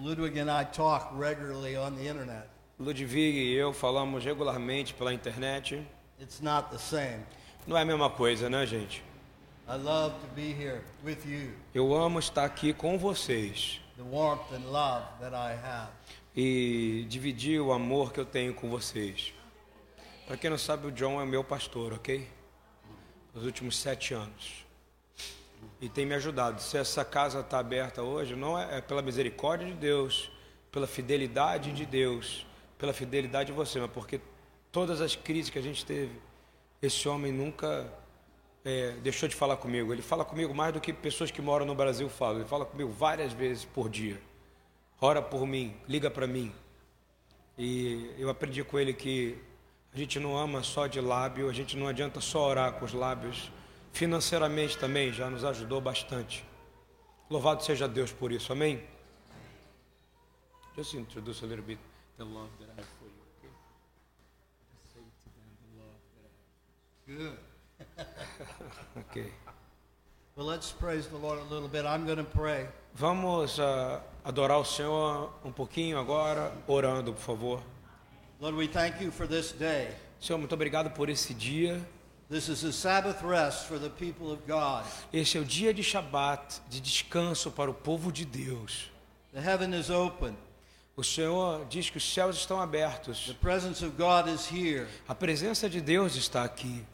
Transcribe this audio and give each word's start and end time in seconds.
Ludwig 0.00 0.38
and 0.38 0.50
I 0.50 0.64
talk 0.64 1.10
regularly 1.12 1.76
on 1.76 1.94
the 1.96 2.06
internet. 2.08 2.48
Ludwig 2.78 3.12
e 3.36 3.54
eu 3.54 3.72
falamos 3.72 4.24
regularmente 4.24 4.94
pela 4.94 5.12
internet. 5.12 5.82
It's 6.20 6.40
not 6.40 6.70
the 6.70 6.78
same. 6.78 7.24
Não 7.66 7.76
é 7.76 7.82
a 7.82 7.84
mesma 7.84 8.08
coisa, 8.08 8.48
né, 8.48 8.64
gente? 8.66 9.02
I 9.68 9.76
love 9.76 10.14
to 10.20 10.26
be 10.34 10.50
here 10.52 10.80
with 11.04 11.18
you, 11.26 11.52
Eu 11.74 11.94
amo 11.94 12.18
estar 12.18 12.44
aqui 12.44 12.72
com 12.72 12.96
vocês 12.98 13.80
the 13.96 14.02
warmth 14.02 14.50
and 14.52 14.70
love 14.70 15.04
that 15.20 15.34
I 15.34 15.52
have. 15.52 15.90
e 16.34 17.04
dividir 17.08 17.60
o 17.60 17.72
amor 17.72 18.12
que 18.12 18.20
eu 18.20 18.24
tenho 18.24 18.54
com 18.54 18.70
vocês. 18.70 19.34
Para 20.26 20.36
quem 20.36 20.48
não 20.48 20.58
sabe, 20.58 20.86
o 20.86 20.92
John 20.92 21.20
é 21.20 21.26
meu 21.26 21.42
pastor, 21.42 21.92
ok? 21.94 22.26
Nos 23.34 23.44
últimos 23.44 23.76
sete 23.76 24.14
anos. 24.14 24.64
E 25.80 25.88
tem 25.88 26.04
me 26.04 26.14
ajudado. 26.14 26.60
Se 26.60 26.76
essa 26.76 27.04
casa 27.04 27.40
está 27.40 27.58
aberta 27.58 28.02
hoje, 28.02 28.34
não 28.34 28.58
é, 28.58 28.78
é 28.78 28.80
pela 28.80 29.02
misericórdia 29.02 29.66
de 29.66 29.74
Deus, 29.74 30.30
pela 30.72 30.86
fidelidade 30.86 31.72
de 31.72 31.86
Deus, 31.86 32.46
pela 32.76 32.92
fidelidade 32.92 33.48
de 33.48 33.52
você, 33.52 33.80
mas 33.80 33.90
porque 33.90 34.20
todas 34.72 35.00
as 35.00 35.16
crises 35.16 35.50
que 35.50 35.58
a 35.58 35.62
gente 35.62 35.84
teve, 35.84 36.12
esse 36.80 37.08
homem 37.08 37.32
nunca 37.32 37.92
é, 38.64 38.92
deixou 39.02 39.28
de 39.28 39.34
falar 39.34 39.56
comigo. 39.56 39.92
Ele 39.92 40.02
fala 40.02 40.24
comigo 40.24 40.54
mais 40.54 40.72
do 40.72 40.80
que 40.80 40.92
pessoas 40.92 41.30
que 41.30 41.40
moram 41.40 41.66
no 41.66 41.74
Brasil 41.74 42.08
falam. 42.08 42.40
Ele 42.40 42.48
fala 42.48 42.64
comigo 42.64 42.90
várias 42.90 43.32
vezes 43.32 43.64
por 43.64 43.88
dia. 43.88 44.20
Ora 45.00 45.22
por 45.22 45.46
mim, 45.46 45.76
liga 45.88 46.10
para 46.10 46.26
mim. 46.26 46.52
E 47.56 48.14
eu 48.18 48.28
aprendi 48.28 48.62
com 48.62 48.78
ele 48.78 48.92
que 48.92 49.38
a 49.92 49.98
gente 49.98 50.20
não 50.20 50.36
ama 50.36 50.62
só 50.62 50.86
de 50.86 51.00
lábio, 51.00 51.48
a 51.48 51.52
gente 51.52 51.76
não 51.76 51.88
adianta 51.88 52.20
só 52.20 52.48
orar 52.48 52.74
com 52.74 52.84
os 52.84 52.92
lábios. 52.92 53.50
Financeiramente 53.98 54.78
também 54.78 55.12
já 55.12 55.28
nos 55.28 55.42
ajudou 55.42 55.80
bastante. 55.80 56.44
Louvado 57.28 57.64
seja 57.64 57.88
Deus 57.88 58.12
por 58.12 58.30
isso, 58.30 58.52
amém? 58.52 58.80
Just 60.76 60.94
introduce 60.94 61.44
a 61.44 61.48
little 61.48 61.64
bit 61.64 61.80
the 62.16 62.22
love 62.22 62.48
that 62.60 62.70
I 62.70 62.80
have 62.80 62.86
for 63.00 63.08
you, 63.08 63.18
okay? 63.34 63.50
The 64.94 65.80
love 65.80 65.98
that 66.14 66.30
Good. 67.08 67.38
I 67.80 67.98
have. 67.98 69.04
Okay. 69.10 69.32
Well, 70.36 70.46
let's 70.46 70.70
praise 70.70 71.08
the 71.08 71.18
Lord 71.18 71.40
a 71.40 71.52
little 71.52 71.68
bit. 71.68 71.84
I'm 71.84 72.06
going 72.06 72.18
to 72.18 72.38
pray. 72.38 72.68
Vamos 72.94 73.58
ah, 73.58 74.00
adorar 74.24 74.60
o 74.60 74.64
Senhor 74.64 75.32
um 75.44 75.50
pouquinho 75.50 75.98
agora, 75.98 76.52
orando, 76.68 77.12
por 77.12 77.20
favor. 77.20 77.62
Lord, 78.40 78.56
we 78.56 78.68
thank 78.68 79.02
you 79.02 79.10
for 79.10 79.26
this 79.26 79.50
day. 79.50 79.88
Senhor, 80.20 80.38
muito 80.38 80.54
obrigado 80.54 80.90
por 80.94 81.08
esse 81.10 81.34
dia. 81.34 81.84
Este 85.12 85.38
é 85.38 85.40
o 85.40 85.44
dia 85.44 85.72
de 85.72 85.82
Shabat, 85.82 86.60
de 86.68 86.80
descanso 86.80 87.50
para 87.50 87.70
o 87.70 87.74
povo 87.74 88.12
de 88.12 88.24
Deus. 88.24 88.90
The 89.32 89.40
heaven 89.40 89.78
is 89.78 89.88
open. 89.88 90.36
O 90.96 91.04
Senhor 91.04 91.64
diz 91.70 91.88
que 91.88 91.96
os 91.96 92.12
céus 92.12 92.36
estão 92.36 92.60
abertos. 92.60 93.26
The 93.26 93.34
presence 93.34 93.84
of 93.84 93.94
God 93.96 94.28
is 94.28 94.50
here. 94.50 94.86
A 95.06 95.14
presença 95.14 95.70
de 95.70 95.80
Deus 95.80 96.16
está 96.16 96.44
aqui. 96.44 96.84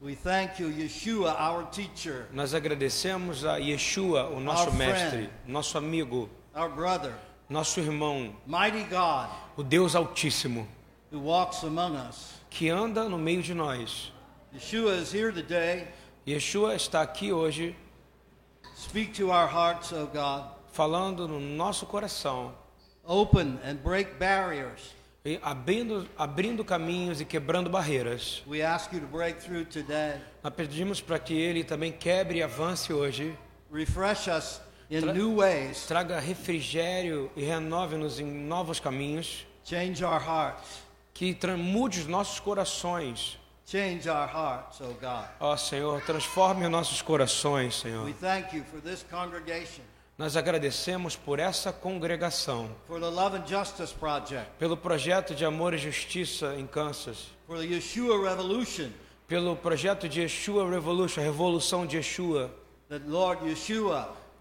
We 0.00 0.14
thank 0.16 0.60
you, 0.60 0.68
Yeshua, 0.68 1.32
our 1.40 1.64
teacher, 1.66 2.26
Nós 2.32 2.54
agradecemos 2.54 3.44
a 3.44 3.56
Yeshua, 3.58 4.28
o 4.30 4.40
nosso 4.40 4.66
Our 4.68 4.74
mestre, 4.74 5.08
friend. 5.10 5.30
nosso 5.46 5.78
amigo, 5.78 6.28
our 6.54 6.68
brother, 6.68 7.14
nosso 7.48 7.78
irmão, 7.80 8.34
mighty 8.44 8.82
God, 8.90 9.30
o 9.56 9.62
Deus 9.62 9.94
Altíssimo, 9.94 10.66
who 11.12 11.20
walks 11.20 11.62
among 11.62 11.96
us. 11.96 12.34
Que 12.54 12.68
anda 12.68 13.08
no 13.08 13.18
meio 13.18 13.42
de 13.42 13.54
nós. 13.54 14.12
Yeshua 14.54 14.96
is 15.00 15.12
here 15.14 15.32
today. 15.32 15.88
Yeshua 16.26 16.74
está 16.74 17.02
aqui 17.02 17.32
hoje 17.32 17.74
Speak 18.76 19.12
to 19.14 19.30
our 19.30 19.48
hearts, 19.48 19.92
O 19.92 20.06
God. 20.06 20.44
falando 20.72 21.26
no 21.28 21.40
nosso 21.40 21.86
coração 21.86 22.54
Open 23.04 23.58
and 23.64 23.76
break 23.82 24.14
barriers. 24.18 24.94
e 25.24 25.38
abrindo, 25.42 26.08
abrindo 26.18 26.64
caminhos 26.64 27.20
e 27.20 27.24
quebrando 27.24 27.70
barreiras. 27.70 28.42
We 28.46 28.62
ask 28.62 28.92
you 28.92 29.00
to 29.00 29.06
break 29.06 29.40
through 29.40 29.64
today. 29.66 30.20
Nós 30.42 30.52
pedimos 30.54 31.00
para 31.00 31.18
que 31.18 31.34
Ele 31.34 31.64
também 31.64 31.92
quebre 31.92 32.38
e 32.38 32.42
avance 32.42 32.92
hoje, 32.92 33.36
Refresh 33.72 34.26
us 34.28 34.60
in 34.90 35.00
Tra- 35.00 35.12
new 35.14 35.36
ways. 35.36 35.86
traga 35.86 36.20
refrigério 36.20 37.30
e 37.36 37.42
renove-nos 37.44 38.20
em 38.20 38.26
novos 38.26 38.78
caminhos, 38.78 39.46
Change 39.64 40.04
our 40.04 40.20
hearts. 40.20 40.82
Que 41.14 41.36
mude 41.56 42.00
os 42.00 42.06
nossos 42.06 42.40
corações. 42.40 43.38
Change 43.66 44.08
our 44.08 44.28
hearts, 44.28 44.80
O 44.80 44.94
God. 45.00 45.24
Ó 45.40 45.56
Senhor, 45.56 46.02
transforme 46.02 46.64
os 46.64 46.70
nossos 46.70 47.00
corações, 47.00 47.76
Senhor. 47.76 48.04
We 48.04 48.12
thank 48.12 48.54
you 48.56 48.64
for 48.64 48.80
this 48.80 49.04
congregation, 49.10 49.82
Nós 50.18 50.36
agradecemos 50.36 51.16
por 51.16 51.38
essa 51.38 51.72
congregação, 51.72 52.68
for 52.86 53.00
the 53.00 53.06
Love 53.06 53.38
and 53.38 53.46
Justice 53.46 53.94
Project, 53.94 54.46
pelo 54.58 54.76
projeto 54.76 55.34
de 55.34 55.44
amor 55.44 55.72
e 55.74 55.78
justiça 55.78 56.54
em 56.56 56.66
Kansas, 56.66 57.28
for 57.46 57.56
the 57.58 57.64
Yeshua 57.64 58.28
Revolution, 58.28 58.90
pelo 59.26 59.56
projeto 59.56 60.08
de 60.08 60.20
Yeshua 60.20 60.68
Revolution, 60.68 61.22
a 61.22 61.24
revolução 61.24 61.86
de 61.86 61.96
Yeshua, 61.96 62.50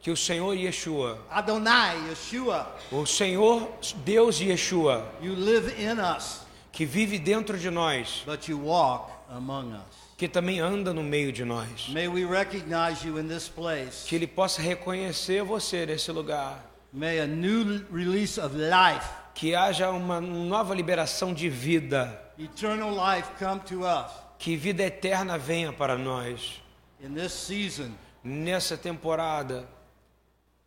que 0.01 0.11
o 0.11 0.17
Senhor 0.17 0.53
Yeshua, 0.55 1.19
Adonai 1.29 2.09
Yeshua, 2.09 2.67
o 2.91 3.05
Senhor 3.05 3.71
Deus 4.03 4.41
Yeshua, 4.41 5.05
you 5.21 5.33
live 5.33 5.73
in 5.81 5.99
us, 5.99 6.40
que 6.71 6.85
vive 6.85 7.19
dentro 7.19 7.57
de 7.57 7.69
nós, 7.69 8.23
but 8.25 8.47
you 8.47 8.57
walk 8.59 9.11
among 9.29 9.73
us. 9.73 9.83
que 10.17 10.27
também 10.27 10.59
anda 10.59 10.93
no 10.93 11.03
meio 11.03 11.31
de 11.31 11.43
nós. 11.43 11.89
May 11.89 12.07
we 12.07 12.25
recognize 12.25 13.05
you 13.05 13.17
in 13.19 13.27
this 13.27 13.49
place. 13.49 14.07
Que 14.07 14.15
Ele 14.15 14.27
possa 14.27 14.61
reconhecer 14.61 15.43
você 15.43 15.85
nesse 15.85 16.11
lugar. 16.11 16.63
May 16.93 17.19
a 17.19 17.25
new 17.27 17.85
release 17.91 18.39
of 18.39 18.55
life, 18.55 19.07
Que 19.33 19.55
haja 19.55 19.89
uma 19.91 20.19
nova 20.21 20.75
liberação 20.75 21.33
de 21.33 21.49
vida. 21.49 22.21
eternal 22.37 22.91
life 22.91 23.29
come 23.39 23.59
to 23.61 23.81
us 23.85 24.11
Que 24.37 24.55
vida 24.57 24.83
eterna 24.83 25.37
venha 25.37 25.71
para 25.71 25.97
nós. 25.97 26.61
in 27.03 27.13
this 27.13 27.31
season. 27.33 27.91
Nessa 28.23 28.77
temporada, 28.77 29.67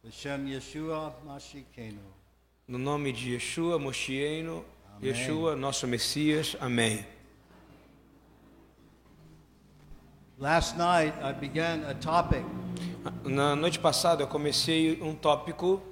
Yeshua 0.04 1.14
no 2.66 2.78
nome 2.78 3.12
de 3.12 3.34
Yeshua, 3.34 3.78
Moshieno, 3.78 4.64
Amém. 5.04 5.20
Yeshua, 5.20 5.54
nosso 5.54 5.86
Messias. 5.86 6.56
Amém. 6.60 7.04
Last 10.38 10.76
night 10.76 11.14
I 11.22 11.32
began 11.32 11.84
a 11.88 11.94
topic. 11.94 12.42
Na 13.22 13.54
noite 13.54 13.78
passada 13.78 14.22
eu 14.22 14.26
comecei 14.26 15.00
um 15.02 15.14
tópico 15.14 15.82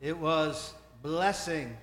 It 0.00 0.14
was 0.14 0.74
blessing, 1.02 1.76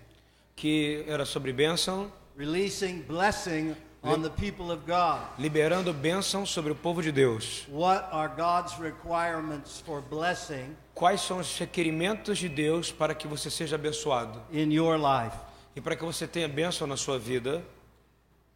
que 0.56 1.04
era 1.08 1.26
sobre 1.26 1.52
bênção, 1.54 2.12
releasing 2.38 3.02
blessing 3.02 3.76
on 4.02 4.22
the 4.22 4.30
people 4.30 4.72
of 4.72 4.82
God. 4.88 5.20
liberando 5.38 5.94
bênção 5.94 6.46
sobre 6.46 6.72
o 6.72 6.76
povo 6.76 7.04
de 7.04 7.12
Deus. 7.12 7.68
What 7.70 8.06
are 8.12 8.32
God's 8.36 8.74
requirements 8.80 9.82
for 9.86 10.02
blessing 10.02 10.76
Quais 10.96 11.22
são 11.22 11.38
os 11.40 11.58
requerimentos 11.60 12.40
de 12.40 12.50
Deus 12.50 12.92
para 12.92 13.14
que 13.14 13.28
você 13.28 13.52
seja 13.52 13.76
abençoado 13.76 14.42
in 14.52 14.72
your 14.74 14.96
life? 14.98 15.38
E 15.78 15.82
para 15.82 15.96
que 15.96 16.04
você 16.04 16.26
tenha 16.28 16.48
bênção 16.48 16.88
na 16.88 16.98
sua 16.98 17.20
vida? 17.20 17.64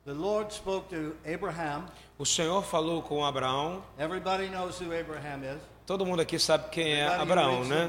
The 0.05 0.13
Lord 0.13 0.51
spoke 0.51 0.89
to 0.89 1.15
Abraham. 1.31 1.85
O 2.17 2.25
Senhor 2.25 2.63
falou 2.63 3.03
com 3.03 3.23
Abraão. 3.23 3.83
Everybody 3.99 4.49
knows 4.49 4.81
who 4.81 4.85
Abraham 4.85 5.55
is. 5.55 5.61
Todo 5.85 6.03
mundo 6.03 6.23
aqui 6.23 6.39
sabe 6.39 6.71
quem 6.71 6.95
é 6.95 7.05
Everybody 7.05 7.31
Abraão, 7.31 7.63
né? 7.65 7.87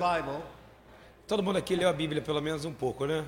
Todo 1.27 1.43
mundo 1.43 1.57
aqui 1.57 1.75
leu 1.75 1.89
a 1.89 1.95
Bíblia 1.95 2.21
pelo 2.21 2.43
menos 2.43 2.67
um 2.67 2.75
pouco, 2.75 3.07
né? 3.07 3.25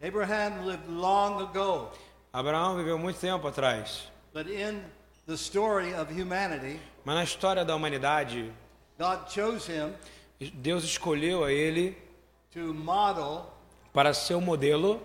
Abraham 0.00 0.64
lived 0.64 0.88
long 0.88 1.40
ago, 1.40 1.90
Abraão 2.32 2.76
viveu 2.76 2.96
muito 2.96 3.18
tempo 3.18 3.48
atrás, 3.48 4.08
but 4.32 4.46
in 4.46 4.80
the 5.26 5.34
story 5.34 5.92
of 5.94 6.12
humanity, 6.12 6.78
mas 7.04 7.16
na 7.16 7.24
história 7.24 7.64
da 7.64 7.74
humanidade, 7.74 8.52
God 8.96 9.28
chose 9.28 9.72
him 9.72 9.92
Deus 10.54 10.84
escolheu 10.84 11.42
a 11.42 11.50
ele 11.50 11.98
to 12.52 12.72
model, 12.72 13.55
para 13.96 14.12
ser 14.12 14.34
o 14.34 14.42
modelo, 14.42 15.00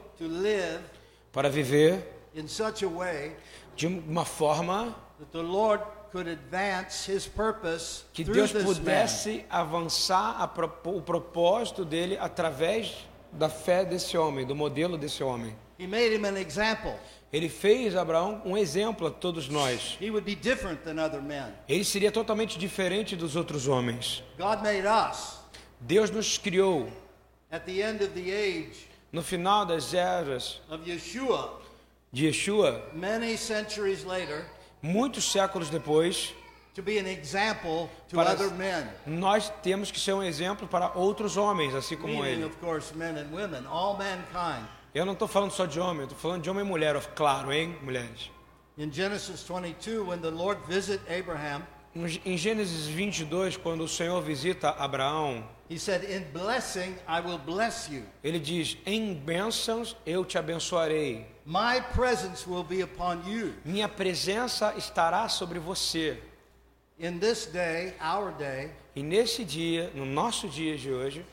para 1.31 1.49
viver 1.49 2.05
in 2.35 2.45
such 2.45 2.83
a 2.83 2.89
way 2.89 3.38
de 3.73 3.88
uma 3.88 4.25
forma 4.25 4.93
that 5.17 5.31
the 5.31 5.41
Lord 5.41 5.81
could 6.11 6.29
advance 6.29 7.09
his 7.09 7.25
purpose 7.25 8.03
que 8.11 8.21
Deus 8.25 8.51
pudesse 8.51 9.45
avançar 9.49 10.35
a 10.41 10.89
o 10.89 11.01
propósito 11.01 11.85
dele 11.85 12.17
através 12.17 13.07
da 13.31 13.47
fé 13.47 13.85
desse 13.85 14.17
homem, 14.17 14.45
do 14.45 14.53
modelo 14.53 14.97
desse 14.97 15.23
homem. 15.23 15.55
Ele 17.31 17.47
fez 17.47 17.95
Abraão 17.95 18.41
um 18.43 18.57
exemplo 18.57 19.07
a 19.07 19.11
todos 19.11 19.47
nós. 19.47 19.97
Ele 21.69 21.85
seria 21.85 22.11
totalmente 22.11 22.59
diferente 22.59 23.15
dos 23.15 23.38
outros 23.38 23.69
homens. 23.69 24.21
Deus 25.79 26.11
nos 26.11 26.38
criou 26.38 26.89
no 29.12 29.21
final 29.21 29.65
das 29.65 29.94
eras 29.94 30.62
of 30.69 30.83
Yeshua, 30.89 31.50
de 32.12 32.27
Yeshua, 32.27 32.81
many 32.94 33.36
centuries 33.38 34.06
later, 34.06 34.45
muitos 34.81 35.25
séculos 35.31 35.69
depois, 35.69 36.33
to 36.74 36.81
be 36.81 36.98
an 36.98 37.07
example 37.07 37.89
to 38.07 38.15
Para- 38.15 38.31
other 38.31 38.50
men. 38.51 38.88
Nós 39.06 39.50
temos 39.62 39.92
que 39.92 40.00
ser 40.00 40.13
um 40.13 40.24
exemplo 40.24 40.68
para 40.68 40.92
outros 40.95 41.36
homens, 41.36 41.75
assim 41.75 41.98
como 41.98 42.24
ele. 42.25 42.44
of 42.45 42.56
course, 42.57 42.95
men 42.95 43.18
and 43.18 43.30
women, 43.31 43.65
all 43.68 43.98
mankind. 43.98 44.65
Eu 44.94 45.06
não 45.06 45.13
estou 45.13 45.27
falando 45.27 45.51
só 45.51 45.65
de 45.65 45.80
homem, 45.80 46.03
estou 46.03 46.18
falando 46.18 46.42
de 46.44 46.50
homem 46.50 46.65
e 46.65 46.68
mulher, 46.68 46.95
claro, 47.15 47.51
hein, 47.51 47.77
mulheres. 47.81 48.30
In 48.77 48.92
Genesis 48.92 49.42
22, 49.44 50.01
when 50.07 50.19
the 50.21 50.30
Lord 50.31 50.59
visited 50.68 51.01
Abraham, 51.09 51.63
Em 51.93 52.38
Gênesis 52.38 52.88
22, 52.88 53.57
quando 53.57 53.83
o 53.83 53.88
Senhor 53.88 54.21
visita 54.21 54.69
Abraão, 54.69 55.43
he 55.69 55.77
said, 55.77 56.03
In 56.09 56.23
blessing, 56.31 56.95
I 57.07 57.19
will 57.19 57.38
bless 57.38 57.91
you. 57.91 58.03
ele 58.23 58.39
diz: 58.39 58.77
Em 58.85 59.13
bênçãos 59.13 59.95
eu 60.05 60.23
te 60.23 60.38
abençoarei. 60.38 61.25
My 61.45 61.81
presence 61.93 62.49
will 62.49 62.63
be 62.63 62.81
upon 62.81 63.21
you. 63.27 63.53
Minha 63.65 63.89
presença 63.89 64.73
estará 64.77 65.27
sobre 65.27 65.59
você. 65.59 66.17
In 66.97 67.17
this 67.19 67.47
day, 67.47 67.93
our 68.01 68.31
day, 68.31 68.71
E 68.95 69.01
nesse 69.03 69.43
dia, 69.43 69.91
no 69.95 70.05
nosso 70.05 70.47
dia 70.47 70.77
de 70.77 70.91
hoje, 70.91 71.25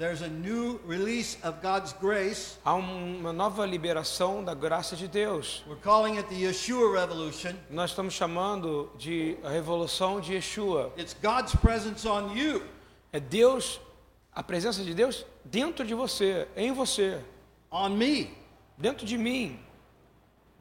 there's 0.00 0.22
a 0.22 0.28
new 0.28 0.80
release 0.86 1.36
of 1.44 1.60
God's 1.62 1.92
grace. 1.92 2.56
há 2.64 2.74
um- 2.74 3.18
uma 3.20 3.32
nova 3.34 3.66
liberação 3.66 4.42
da 4.42 4.54
graça 4.54 4.96
de 4.96 5.06
Deus. 5.06 5.62
We're 5.66 5.78
calling 5.82 6.16
it 6.16 6.26
the 6.30 6.34
Yeshua 6.36 6.98
Revolution. 6.98 7.52
Nós 7.68 7.90
estamos 7.90 8.14
chamando 8.14 8.90
de 8.96 9.36
a 9.44 9.50
revolução 9.50 10.18
de 10.20 10.32
Yeshua. 10.34 10.90
It's 10.96 11.14
God's 11.22 11.54
presence 11.54 12.08
on 12.08 12.34
you. 12.34 12.62
É 13.12 13.20
Deus, 13.20 13.78
a 14.34 14.42
presença 14.42 14.82
de 14.82 14.94
Deus 14.94 15.26
dentro 15.44 15.84
de 15.86 15.92
você, 15.94 16.48
em 16.56 16.72
você, 16.72 17.20
on 17.70 17.90
me, 17.90 18.30
dentro 18.78 19.04
de 19.06 19.18
mim. 19.18 19.58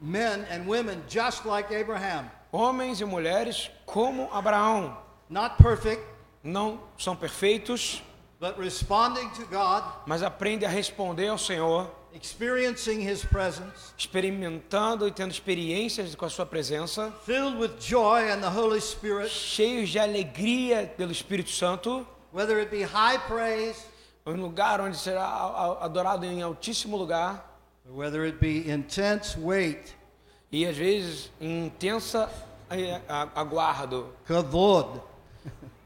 men 0.01 0.45
and 0.51 0.65
women 0.67 1.01
just 1.09 1.45
like 1.45 1.73
Abraham. 1.73 2.29
Homens 2.51 2.99
e 2.99 3.05
mulheres 3.05 3.69
como 3.85 4.27
Abraão. 4.33 4.97
Not 5.29 5.55
perfect, 5.61 6.03
Não 6.43 6.79
são 6.97 7.15
perfeitos, 7.17 8.01
but 8.39 8.57
responding 8.57 9.29
to 9.31 9.45
God, 9.45 9.83
mas 10.05 10.23
aprendem 10.23 10.67
a 10.67 10.71
responder 10.71 11.27
ao 11.27 11.37
Senhor, 11.37 11.89
experiencing 12.13 13.01
His 13.01 13.23
presence, 13.23 13.93
experimentando 13.97 15.07
e 15.07 15.11
tendo 15.11 15.31
experiências 15.31 16.15
com 16.15 16.25
a 16.25 16.29
sua 16.29 16.45
presença, 16.45 17.11
filled 17.25 17.57
with 17.59 17.79
joy 17.79 18.31
and 18.31 18.41
the 18.41 18.49
Holy 18.49 18.79
Spirit, 18.79 19.29
cheios 19.29 19.89
de 19.89 19.99
alegria 19.99 20.91
pelo 20.97 21.11
Espírito 21.11 21.51
Santo, 21.51 22.07
whether 22.33 22.59
it 22.59 22.71
be 22.71 22.83
high 22.83 23.19
praise, 23.27 23.77
um 24.25 24.41
lugar 24.41 24.79
onde 24.79 24.97
será 24.97 25.77
adorado 25.81 26.25
em 26.25 26.41
altíssimo 26.41 26.95
lugar 26.95 27.45
whether 27.91 28.23
it 28.25 28.39
be 28.39 28.69
intense 28.69 29.37
wait, 29.37 29.95
e 30.51 30.65
às 30.65 30.77
vezes 30.77 31.31
intensa 31.41 32.29
eh, 32.69 33.01
aguardo. 33.35 34.13
kavod, 34.25 35.01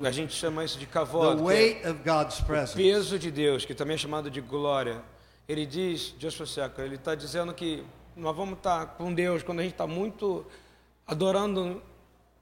A 0.06 0.12
gente 0.12 0.34
chama 0.34 0.64
isso 0.64 0.78
de 0.78 0.86
kavod, 0.86 1.40
é 1.40 1.44
weight 1.44 1.88
of 1.88 2.00
God's 2.04 2.42
presence. 2.42 2.76
peso 2.76 3.18
de 3.18 3.32
Deus, 3.32 3.66
que 3.66 3.74
também 3.74 3.96
é 3.96 3.98
chamado 3.98 4.30
de 4.30 4.42
glória. 4.42 5.02
Ele 5.48 5.66
diz, 5.66 6.14
Joshua 6.18 6.46
Seca, 6.46 6.82
ele 6.84 6.96
está 6.96 7.16
dizendo 7.16 7.54
que 7.54 7.84
nós 8.16 8.36
vamos 8.36 8.58
estar 8.58 8.86
com 8.98 9.14
Deus 9.14 9.44
quando 9.44 9.60
a 9.60 9.64
gente 9.64 9.74
está 9.74 9.88
muito 9.88 10.46
adorando, 11.06 11.82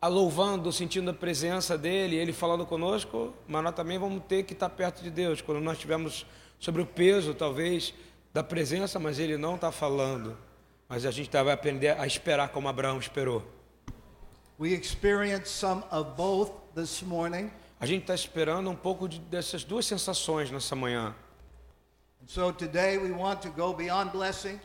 a 0.01 0.07
louvando, 0.07 0.71
sentindo 0.71 1.11
a 1.11 1.13
presença 1.13 1.77
dele, 1.77 2.15
ele 2.15 2.33
falando 2.33 2.65
conosco, 2.65 3.33
mas 3.47 3.63
nós 3.63 3.75
também 3.75 3.97
vamos 3.99 4.23
ter 4.27 4.43
que 4.43 4.53
estar 4.53 4.69
perto 4.69 5.01
de 5.03 5.09
Deus 5.11 5.41
quando 5.41 5.59
nós 5.61 5.73
estivermos 5.73 6.25
sobre 6.59 6.81
o 6.81 6.85
peso, 6.85 7.33
talvez, 7.33 7.93
da 8.33 8.43
presença, 8.43 8.99
mas 8.99 9.19
ele 9.19 9.37
não 9.37 9.55
está 9.55 9.71
falando. 9.71 10.37
Mas 10.87 11.05
a 11.05 11.11
gente 11.11 11.29
tá- 11.29 11.41
vai 11.43 11.53
aprender 11.53 11.97
a 11.99 12.05
esperar 12.05 12.49
como 12.49 12.67
Abraão 12.67 12.97
esperou. 12.99 13.43
We 14.61 14.73
experienced 14.75 15.47
some 15.55 15.83
of 15.89 16.15
both 16.15 16.51
this 16.75 17.01
morning. 17.01 17.49
A 17.79 17.85
gente 17.87 18.01
está 18.03 18.13
esperando 18.13 18.69
um 18.69 18.75
pouco 18.75 19.09
de- 19.09 19.17
dessas 19.21 19.63
duas 19.63 19.87
sensações 19.87 20.51
nessa 20.51 20.75
manhã. 20.75 21.15
And 22.21 22.27
so 22.27 22.53
today 22.53 22.99
we 22.99 23.09
want 23.11 23.41
to 23.41 23.49
go 23.49 23.73
beyond 23.73 24.11
blessing. 24.11 24.59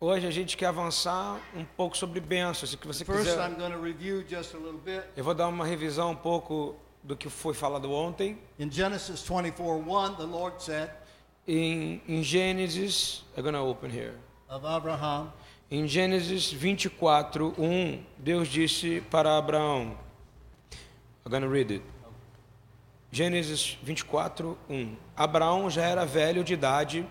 Hoje 0.00 0.26
a 0.26 0.30
gente 0.30 0.56
quer 0.56 0.68
avançar 0.68 1.38
um 1.54 1.66
pouco 1.76 1.94
sobre 1.98 2.18
bênçãos. 2.18 2.70
Se 2.70 2.76
você 2.78 3.04
First, 3.04 3.24
quiser, 3.28 3.46
I'm 3.46 3.56
going 3.56 3.72
to 3.72 3.78
review 3.78 4.24
just 4.26 4.54
a 4.54 4.56
little 4.56 4.80
bit. 4.82 5.02
eu 5.14 5.22
vou 5.22 5.34
dar 5.34 5.48
uma 5.48 5.66
revisão 5.66 6.12
um 6.12 6.16
pouco 6.16 6.74
do 7.02 7.14
que 7.14 7.28
foi 7.28 7.52
falado 7.52 7.92
ontem. 7.92 8.38
In 8.58 8.70
Genesis 8.72 9.20
24 9.20 9.62
1, 9.86 10.14
the 10.14 10.22
Lord 10.24 10.62
said 10.62 10.88
Em, 11.46 12.00
em 12.08 12.22
Gênesis, 12.22 13.22
I'm 13.36 13.42
gonna 13.42 13.62
open 13.62 13.90
here. 13.90 14.14
of 14.48 14.64
Abraham, 14.66 15.30
Em 15.68 15.88
Gênesis 15.88 16.52
24, 16.52 17.52
1, 17.58 18.00
Deus 18.16 18.46
disse 18.46 19.00
para 19.10 19.36
Abraão. 19.36 19.98
I'm 21.24 21.30
gonna 21.30 21.48
read 21.48 21.72
it. 21.72 21.84
Gênesis 23.10 23.76
24, 23.82 24.56
1. 24.70 24.96
Abraão 25.16 25.68
já 25.68 25.82
era 25.82 26.06
velho 26.06 26.44
de 26.44 26.54
idade, 26.54 27.04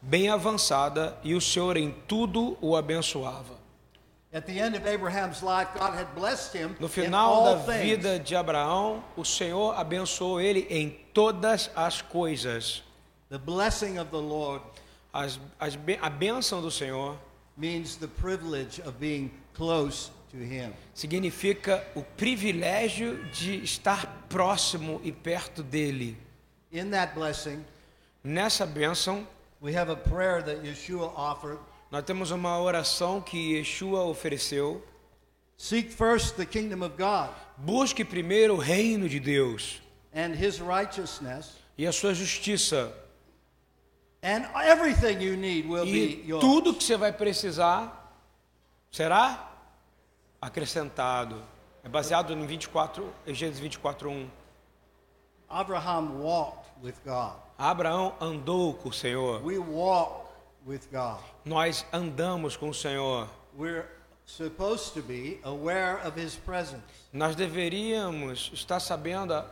bem 0.00 0.28
avançada, 0.28 1.16
e 1.22 1.32
o 1.32 1.40
Senhor 1.40 1.76
em 1.76 1.92
tudo 2.08 2.58
o 2.60 2.76
abençoava. 2.76 3.62
At 4.34 4.46
the 4.46 4.58
end 4.58 4.76
of 4.76 4.88
Abraham's 4.88 5.40
life, 5.40 5.70
God 5.78 5.94
had 5.94 6.08
blessed 6.12 6.58
him 6.58 6.74
No 6.80 6.86
in 6.86 6.90
final 6.90 7.44
da 7.44 7.54
vida 7.54 8.18
de 8.18 8.34
Abraão, 8.34 9.04
o 9.16 9.24
Senhor 9.24 9.78
abençoou 9.78 10.40
ele 10.40 10.66
em 10.68 10.90
todas 11.14 11.70
as 11.76 12.02
coisas. 12.02 12.82
The 13.28 13.38
blessing 13.38 13.98
of 13.98 14.10
the 14.10 14.16
Lord 14.16 14.64
As, 15.12 15.38
as, 15.60 15.78
a 16.00 16.10
bênção 16.10 16.60
do 16.60 16.70
Senhor 16.70 17.16
means 17.56 17.96
the 17.96 18.08
privilege 18.08 18.80
of 18.80 18.92
being 18.98 19.30
close 19.54 20.10
to 20.30 20.36
Him. 20.38 20.72
significa 20.94 21.86
o 21.94 22.02
privilégio 22.02 23.22
de 23.32 23.62
estar 23.62 24.26
próximo 24.28 25.00
e 25.04 25.12
perto 25.12 25.62
dele. 25.62 26.16
In 26.72 26.90
that 26.90 27.14
blessing, 27.14 27.64
Nessa 28.24 28.64
bênção, 28.64 29.26
we 29.60 29.74
have 29.76 29.90
a 29.90 29.96
prayer 29.96 30.42
that 30.42 30.64
Yeshua 30.64 31.12
offered. 31.16 31.58
nós 31.90 32.04
temos 32.04 32.30
uma 32.30 32.58
oração 32.60 33.20
que 33.20 33.56
Yeshua 33.58 34.04
ofereceu. 34.04 34.82
Seek 35.58 35.92
first 35.92 36.36
the 36.36 36.46
kingdom 36.46 36.82
of 36.84 36.96
God 36.96 37.30
Busque 37.58 38.04
primeiro 38.04 38.54
o 38.54 38.58
reino 38.58 39.08
de 39.08 39.20
Deus 39.20 39.80
and 40.14 40.34
His 40.34 40.60
righteousness, 40.60 41.52
e 41.76 41.86
a 41.86 41.92
sua 41.92 42.14
justiça. 42.14 42.92
And 44.22 44.46
everything 44.64 45.20
you 45.20 45.36
need 45.36 45.66
will 45.68 45.84
E 45.86 45.92
be 45.92 46.22
yours. 46.28 46.40
tudo 46.40 46.72
que 46.74 46.82
você 46.84 46.96
vai 46.96 47.12
precisar 47.12 48.14
será 48.90 49.50
acrescentado. 50.40 51.42
É 51.84 51.88
baseado 51.88 52.32
em 52.32 52.46
24, 52.46 53.12
em 53.26 53.34
Gênesis 53.34 53.60
24, 53.60 54.08
1. 54.10 54.28
Abraham 55.48 56.20
walked 56.20 56.70
with 56.82 56.94
God. 57.04 57.34
Abraão 57.58 58.14
andou 58.20 58.74
com 58.74 58.88
o 58.88 58.92
Senhor. 58.92 59.44
We 59.44 59.58
walk 59.58 60.28
with 60.66 60.82
God. 60.92 61.20
Nós 61.44 61.84
andamos 61.92 62.56
com 62.56 62.68
o 62.70 62.74
Senhor. 62.74 63.28
We're 63.58 63.86
supposed 64.24 64.94
to 64.94 65.02
be 65.02 65.40
aware 65.44 65.96
of 66.06 66.18
His 66.18 66.36
presence. 66.36 66.82
Nós 67.12 67.34
deveríamos 67.36 68.50
estar 68.54 68.80
sabendo 68.80 69.44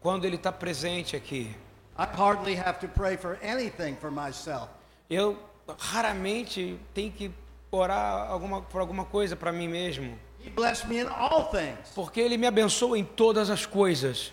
quando 0.00 0.24
Ele 0.24 0.36
está 0.36 0.50
presente 0.52 1.14
aqui. 1.16 1.54
I 1.96 2.04
hardly 2.06 2.56
have 2.56 2.78
to 2.80 2.88
pray 2.88 3.16
for 3.16 3.38
anything 3.42 3.94
for 3.96 4.10
myself. 4.10 4.68
Eu 5.08 5.38
raramente 5.78 6.78
tenho 6.92 7.12
que 7.12 7.30
orar 7.70 8.28
alguma, 8.30 8.62
por 8.62 8.80
alguma 8.80 9.04
coisa 9.04 9.36
para 9.36 9.52
mim 9.52 9.68
mesmo, 9.68 10.18
He 10.44 10.50
blessed 10.50 10.86
me 10.88 10.98
in 11.00 11.06
all 11.08 11.48
things. 11.50 11.90
porque 11.94 12.20
Ele 12.20 12.36
me 12.36 12.46
abençoa 12.46 12.98
em 12.98 13.04
todas 13.04 13.48
as 13.48 13.64
coisas. 13.64 14.32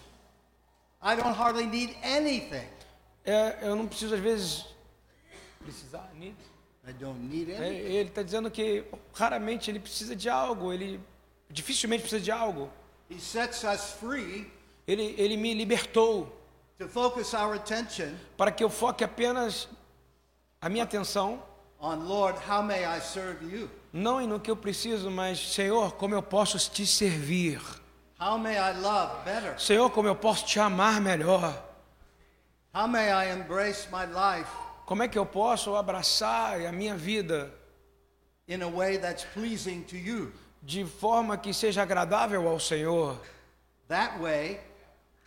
I 1.01 1.15
don't 1.15 1.33
hardly 1.37 1.65
need 1.65 1.95
anything. 2.03 2.67
É, 3.23 3.59
eu 3.61 3.75
não 3.75 3.87
preciso, 3.87 4.15
às 4.15 4.19
vezes, 4.21 4.65
precisar. 5.63 6.09
né? 6.15 6.33
I 6.87 6.93
don't 6.93 7.19
need 7.19 7.51
É, 7.51 7.57
anything. 7.57 7.75
ele 7.93 8.09
está 8.09 8.23
dizendo 8.23 8.49
que 8.51 8.83
raramente 9.13 9.69
ele 9.69 9.79
precisa 9.79 10.15
de 10.15 10.27
algo, 10.29 10.73
ele 10.73 10.99
dificilmente 11.49 12.01
precisa 12.01 12.21
de 12.21 12.31
algo. 12.31 12.69
He 13.09 13.19
sets 13.19 13.63
us 13.63 13.91
free 13.99 14.51
Ele, 14.87 15.13
ele 15.17 15.37
me 15.37 15.53
libertou 15.53 16.40
to 16.81 16.87
focus 16.87 17.33
our 17.35 17.53
attention 17.53 18.15
para 18.35 18.51
que 18.51 18.63
eu 18.63 18.69
foque 18.69 19.03
apenas 19.03 19.67
a 20.59 20.67
minha 20.67 20.83
atenção, 20.83 21.41
on 21.79 22.07
Lord, 22.07 22.37
how 22.39 22.63
may 22.63 22.83
I 22.85 22.99
serve 22.99 23.43
you? 23.45 23.69
não 23.93 24.19
no 24.25 24.39
que 24.39 24.49
eu 24.49 24.55
preciso, 24.55 25.11
mas 25.11 25.53
Senhor, 25.53 25.93
como 25.93 26.15
eu 26.15 26.23
posso 26.23 26.57
te 26.71 26.85
servir? 26.87 27.61
How 28.19 28.37
may 28.37 28.55
I 28.57 28.71
love 28.79 29.23
better? 29.25 29.59
Senhor, 29.59 29.89
como 29.91 30.07
eu 30.07 30.15
posso 30.15 30.45
te 30.45 30.59
amar 30.59 30.99
melhor? 31.01 31.53
How 32.73 32.87
may 32.87 33.11
I 33.11 33.31
embrace 33.33 33.87
my 33.91 34.05
life 34.05 34.49
Como 34.85 35.03
é 35.03 35.07
que 35.07 35.17
eu 35.17 35.25
posso 35.25 35.75
abraçar 35.75 36.61
a 36.65 36.71
minha 36.71 36.95
vida 36.95 37.51
in 38.47 38.61
a 38.63 38.67
way 38.67 38.97
that's 38.97 39.23
pleasing 39.33 39.83
to 39.83 39.95
you? 39.95 40.31
de 40.63 40.83
forma 40.85 41.37
que 41.37 41.53
seja 41.53 41.81
agradável 41.83 42.47
ao 42.47 42.59
Senhor? 42.59 43.19
That 43.87 44.19
way, 44.19 44.59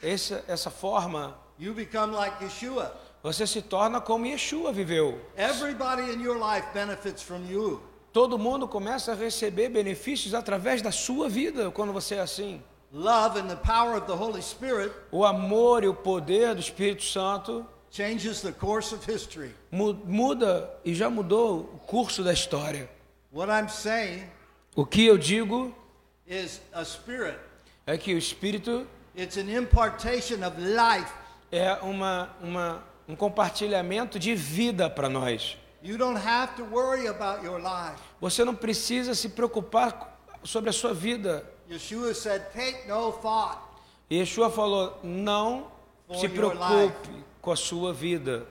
Essa, 0.02 0.44
essa 0.46 0.70
forma, 0.70 1.36
you 1.58 1.72
become 1.74 2.12
like 2.12 2.42
Yeshua. 2.44 2.92
você 3.22 3.46
se 3.46 3.62
torna 3.62 4.00
como 4.00 4.26
Yeshua 4.26 4.72
viveu. 4.72 5.18
Everybody 5.36 6.12
in 6.12 6.20
your 6.20 6.36
life 6.38 6.66
benefits 6.74 7.22
from 7.22 7.44
you. 7.48 7.80
Todo 8.12 8.38
mundo 8.38 8.68
começa 8.68 9.12
a 9.12 9.14
receber 9.14 9.68
benefícios 9.70 10.34
através 10.34 10.80
da 10.82 10.92
sua 10.92 11.28
vida 11.28 11.70
quando 11.70 11.92
você 11.92 12.16
é 12.16 12.20
assim. 12.20 12.62
love 12.92 13.40
and 13.40 13.48
the 13.48 13.56
power 13.56 13.96
of 13.96 14.06
the 14.06 14.12
Holy 14.12 14.40
Spirit 14.40 14.92
o 15.10 15.24
amor 15.24 15.82
e 15.82 15.88
o 15.88 15.94
poder 15.94 16.54
do 16.54 16.60
Espírito 16.60 17.02
Santo 17.02 17.66
changes 17.90 18.40
the 18.40 18.52
course 18.52 18.94
of 18.94 19.04
history. 19.10 19.52
mu- 19.72 19.94
muda 20.04 20.70
e 20.84 20.94
já 20.94 21.10
mudou 21.10 21.60
o 21.74 21.78
curso 21.86 22.22
da 22.22 22.32
história. 22.32 22.88
What 23.32 23.50
I'm 23.50 23.68
saying 23.68 24.22
O 24.76 24.84
que 24.86 25.06
eu 25.06 25.18
digo 25.18 25.74
is 26.26 26.60
a 26.72 26.84
spirit. 26.84 27.36
é 27.86 27.96
que 27.98 28.14
o 28.14 28.18
Espírito 28.18 28.86
It's 29.16 29.36
an 29.36 29.48
impartation 29.50 30.44
of 30.46 30.60
life. 30.60 31.10
É 31.56 31.78
uma, 31.82 32.30
uma, 32.40 32.82
um 33.06 33.14
compartilhamento 33.14 34.18
de 34.18 34.34
vida 34.34 34.90
para 34.90 35.08
nós. 35.08 35.56
Você 38.20 38.44
não 38.44 38.54
precisa 38.54 39.14
se 39.14 39.28
preocupar 39.28 40.18
sobre 40.42 40.70
a 40.70 40.72
sua 40.72 40.92
vida. 40.92 41.48
Yeshua 41.70 42.12
said, 42.14 42.42
take 42.52 42.88
no 42.88 43.12
thought. 43.12 43.58
Yeshua 44.10 44.50
falou: 44.50 44.98
não 45.02 45.70
se 46.18 46.28
preocupe 46.28 47.24
com 47.40 47.52
a 47.52 47.56
sua 47.56 47.92
vida. 47.92 48.46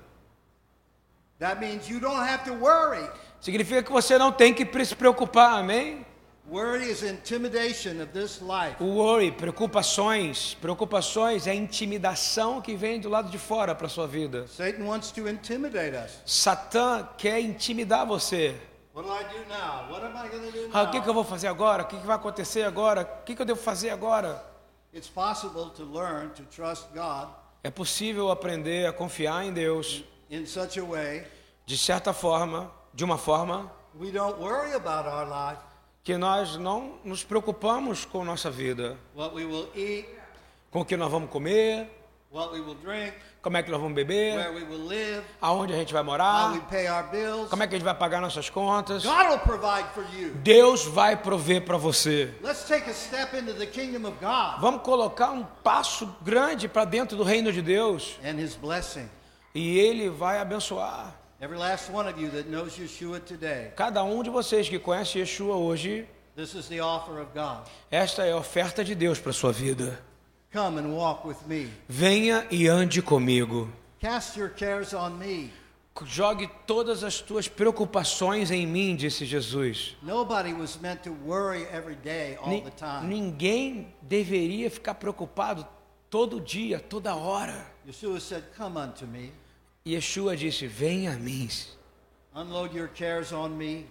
That 1.39 1.59
means 1.59 1.89
you 1.89 1.99
don't 1.99 2.19
have 2.19 2.45
to 2.45 2.53
worry. 2.53 3.07
Significa 3.41 3.83
que 3.83 3.91
você 3.91 4.17
não 4.17 4.31
tem 4.31 4.53
que 4.53 4.85
se 4.85 4.95
preocupar, 4.95 5.59
amém? 5.59 6.05
Worry 6.49 6.89
is 6.89 7.03
intimidation 7.03 8.01
of 8.01 8.11
this 8.11 8.41
life. 8.41 8.75
O 8.81 8.95
worry, 8.97 9.31
preocupações, 9.31 10.55
preocupações 10.55 11.47
é 11.47 11.55
intimidação 11.55 12.61
que 12.61 12.75
vem 12.75 12.99
do 12.99 13.09
lado 13.09 13.29
de 13.29 13.37
fora 13.37 13.73
para 13.73 13.87
sua 13.87 14.05
vida. 14.05 14.45
Satan 14.47 14.83
wants 14.83 15.09
to 15.11 15.27
intimidate 15.29 15.95
us. 15.95 16.21
Satã 16.25 17.07
quer 17.17 17.39
intimidar 17.39 18.05
você. 18.05 18.55
What 18.93 19.07
do 19.07 19.15
I 19.15 19.23
do 19.23 19.49
now? 19.49 19.89
What 19.89 20.05
am 20.05 20.17
I 20.17 20.29
going 20.29 20.51
to 20.51 20.51
do 20.51 20.69
Ah, 20.73 20.83
o 20.83 20.91
que, 20.91 21.01
que 21.01 21.09
eu 21.09 21.13
vou 21.13 21.23
fazer 21.23 21.47
agora? 21.47 21.83
O 21.83 21.85
que, 21.87 21.97
que 21.97 22.05
vai 22.05 22.17
acontecer 22.17 22.63
agora? 22.63 23.01
O 23.01 23.23
que, 23.23 23.35
que 23.35 23.41
eu 23.41 23.45
devo 23.45 23.59
fazer 23.59 23.89
agora? 23.89 24.43
It's 24.93 25.09
possible 25.09 25.71
to 25.75 25.83
learn 25.85 26.29
to 26.35 26.43
trust 26.43 26.87
God 26.93 27.29
É 27.63 27.71
possível 27.71 28.29
aprender 28.29 28.85
a 28.85 28.91
confiar 28.91 29.45
em 29.45 29.53
Deus 29.53 30.03
in 30.29 30.45
such 30.45 30.77
a 30.77 30.83
way 30.83 31.25
de 31.65 31.77
certa 31.77 32.11
forma, 32.11 32.69
de 32.93 33.03
uma 33.05 33.17
forma 33.17 33.71
we 33.97 34.11
don't 34.11 34.37
worry 34.39 34.73
about 34.73 35.07
our 35.07 35.25
life, 35.25 35.61
que 36.03 36.17
nós 36.17 36.57
não 36.57 36.95
nos 37.03 37.23
preocupamos 37.23 38.03
com 38.03 38.25
nossa 38.25 38.51
vida, 38.51 38.97
what 39.15 39.33
we 39.33 39.45
will 39.45 39.69
eat, 39.73 40.05
com 40.69 40.81
o 40.81 40.85
que 40.85 40.97
nós 40.97 41.09
vamos 41.09 41.29
comer, 41.29 41.89
drink, 42.81 43.13
como 43.41 43.55
é 43.55 43.63
que 43.63 43.71
nós 43.71 43.79
vamos 43.79 43.95
beber, 43.95 44.35
where 44.35 44.53
we 44.53 44.63
will 44.63 44.85
live, 44.85 45.23
aonde 45.39 45.71
a 45.71 45.77
gente 45.77 45.93
vai 45.93 46.03
morar, 46.03 46.51
bills. 47.11 47.49
como 47.49 47.63
é 47.63 47.67
que 47.67 47.75
a 47.75 47.77
gente 47.77 47.85
vai 47.85 47.95
pagar 47.95 48.19
nossas 48.19 48.49
contas. 48.49 49.05
God 49.05 49.29
will 49.29 49.39
provide 49.39 49.87
for 49.93 50.05
you. 50.13 50.33
Deus 50.35 50.83
vai 50.83 51.15
prover 51.15 51.63
para 51.63 51.77
você. 51.77 52.33
Let's 52.41 52.67
take 52.67 52.89
a 52.89 52.93
step 52.93 53.37
into 53.37 53.53
the 53.53 53.65
kingdom 53.67 54.05
of 54.05 54.17
God 54.19 54.59
Vamos 54.59 54.81
colocar 54.81 55.31
um 55.31 55.43
passo 55.63 56.13
grande 56.21 56.67
para 56.67 56.83
dentro 56.83 57.15
do 57.15 57.23
reino 57.23 57.51
de 57.51 57.61
Deus 57.61 58.19
and 58.25 58.41
his 58.41 58.55
blessing. 58.55 59.09
e 59.55 59.79
Ele 59.79 60.09
vai 60.09 60.39
abençoar. 60.39 61.22
Every 61.43 61.57
last 61.57 61.89
one 61.91 62.07
of 62.07 62.17
you 62.17 62.29
that 62.29 62.47
knows 62.49 62.77
Yeshua 62.79 63.19
today, 63.19 63.73
Cada 63.75 64.01
um 64.01 64.23
de 64.23 64.29
vocês 64.29 64.69
que 64.69 64.79
conhece 64.79 65.19
Yeshua 65.19 65.57
hoje, 65.57 66.05
this 66.37 66.55
is 66.55 66.69
the 66.69 66.79
offer 66.79 67.19
of 67.19 67.33
God. 67.33 67.67
esta 67.91 68.23
é 68.25 68.31
a 68.31 68.37
oferta 68.37 68.81
de 68.81 68.95
Deus 68.95 69.19
para 69.19 69.33
sua 69.33 69.51
vida. 69.51 69.99
Come 70.53 70.79
and 70.79 70.93
walk 70.95 71.27
with 71.27 71.35
me. 71.45 71.69
Venha 71.89 72.47
e 72.49 72.69
ande 72.69 73.01
comigo. 73.01 73.69
Cast 73.99 74.39
your 74.39 74.51
cares 74.51 74.93
on 74.93 75.17
me. 75.17 75.51
Jogue 76.05 76.49
todas 76.65 77.03
as 77.03 77.19
tuas 77.19 77.49
preocupações 77.49 78.49
em 78.49 78.65
mim, 78.65 78.95
disse 78.95 79.25
Jesus. 79.25 79.97
Nobody 80.01 80.53
was 80.53 80.79
meant 80.79 81.03
to 81.03 81.11
worry 81.25 81.67
every 81.73 81.95
day, 81.97 82.37
all 82.41 82.51
Ni- 82.51 82.61
the 82.61 82.71
time. 82.71 83.05
Ninguém 83.09 83.93
deveria 84.01 84.71
ficar 84.71 84.93
preocupado 84.95 85.67
todo 86.09 86.39
dia, 86.39 86.79
toda 86.79 87.13
hora. 87.13 87.67
Yeshua 87.85 88.21
said, 88.21 88.43
Come 88.57 88.77
unto 88.77 89.05
me. 89.05 89.33
Yeshua 89.85 90.35
disse: 90.37 90.65
Venha 90.67 91.13
a 91.13 91.15
mim. 91.15 91.49
Unload 92.35 92.73
your 92.75 92.87
cares 92.87 93.31
on 93.33 93.49
me. 93.49 93.85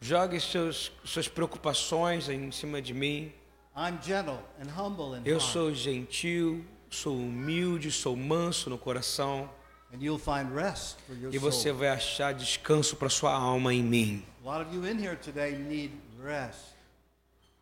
Jogue 0.00 0.38
seus, 0.40 0.92
suas 1.04 1.28
preocupações 1.28 2.28
em 2.28 2.50
cima 2.50 2.82
de 2.82 2.92
mim. 2.92 3.32
I'm 3.76 3.98
gentle 4.02 4.38
and 4.60 4.68
humble 4.70 5.14
in 5.16 5.22
Eu 5.24 5.38
sou 5.40 5.72
gentil, 5.74 6.64
sou 6.90 7.14
humilde, 7.16 7.90
sou 7.92 8.16
manso 8.16 8.68
no 8.70 8.78
coração. 8.78 9.48
and 9.92 10.02
you'll 10.02 10.18
find 10.18 10.50
rest 10.52 10.96
for 11.06 11.14
your 11.14 11.32
E 11.32 11.38
você 11.38 11.68
soul. 11.68 11.78
vai 11.78 11.88
achar 11.90 12.34
descanso 12.34 12.96
para 12.96 13.08
sua 13.08 13.32
alma 13.32 13.72
em 13.72 13.82
mim. 13.82 14.24
A 14.44 14.48
lot 14.50 14.66
of 14.66 14.74
you 14.74 14.84
in 14.84 14.98
here 14.98 15.16
today 15.16 15.56
need 15.56 15.92
rest. 16.22 16.74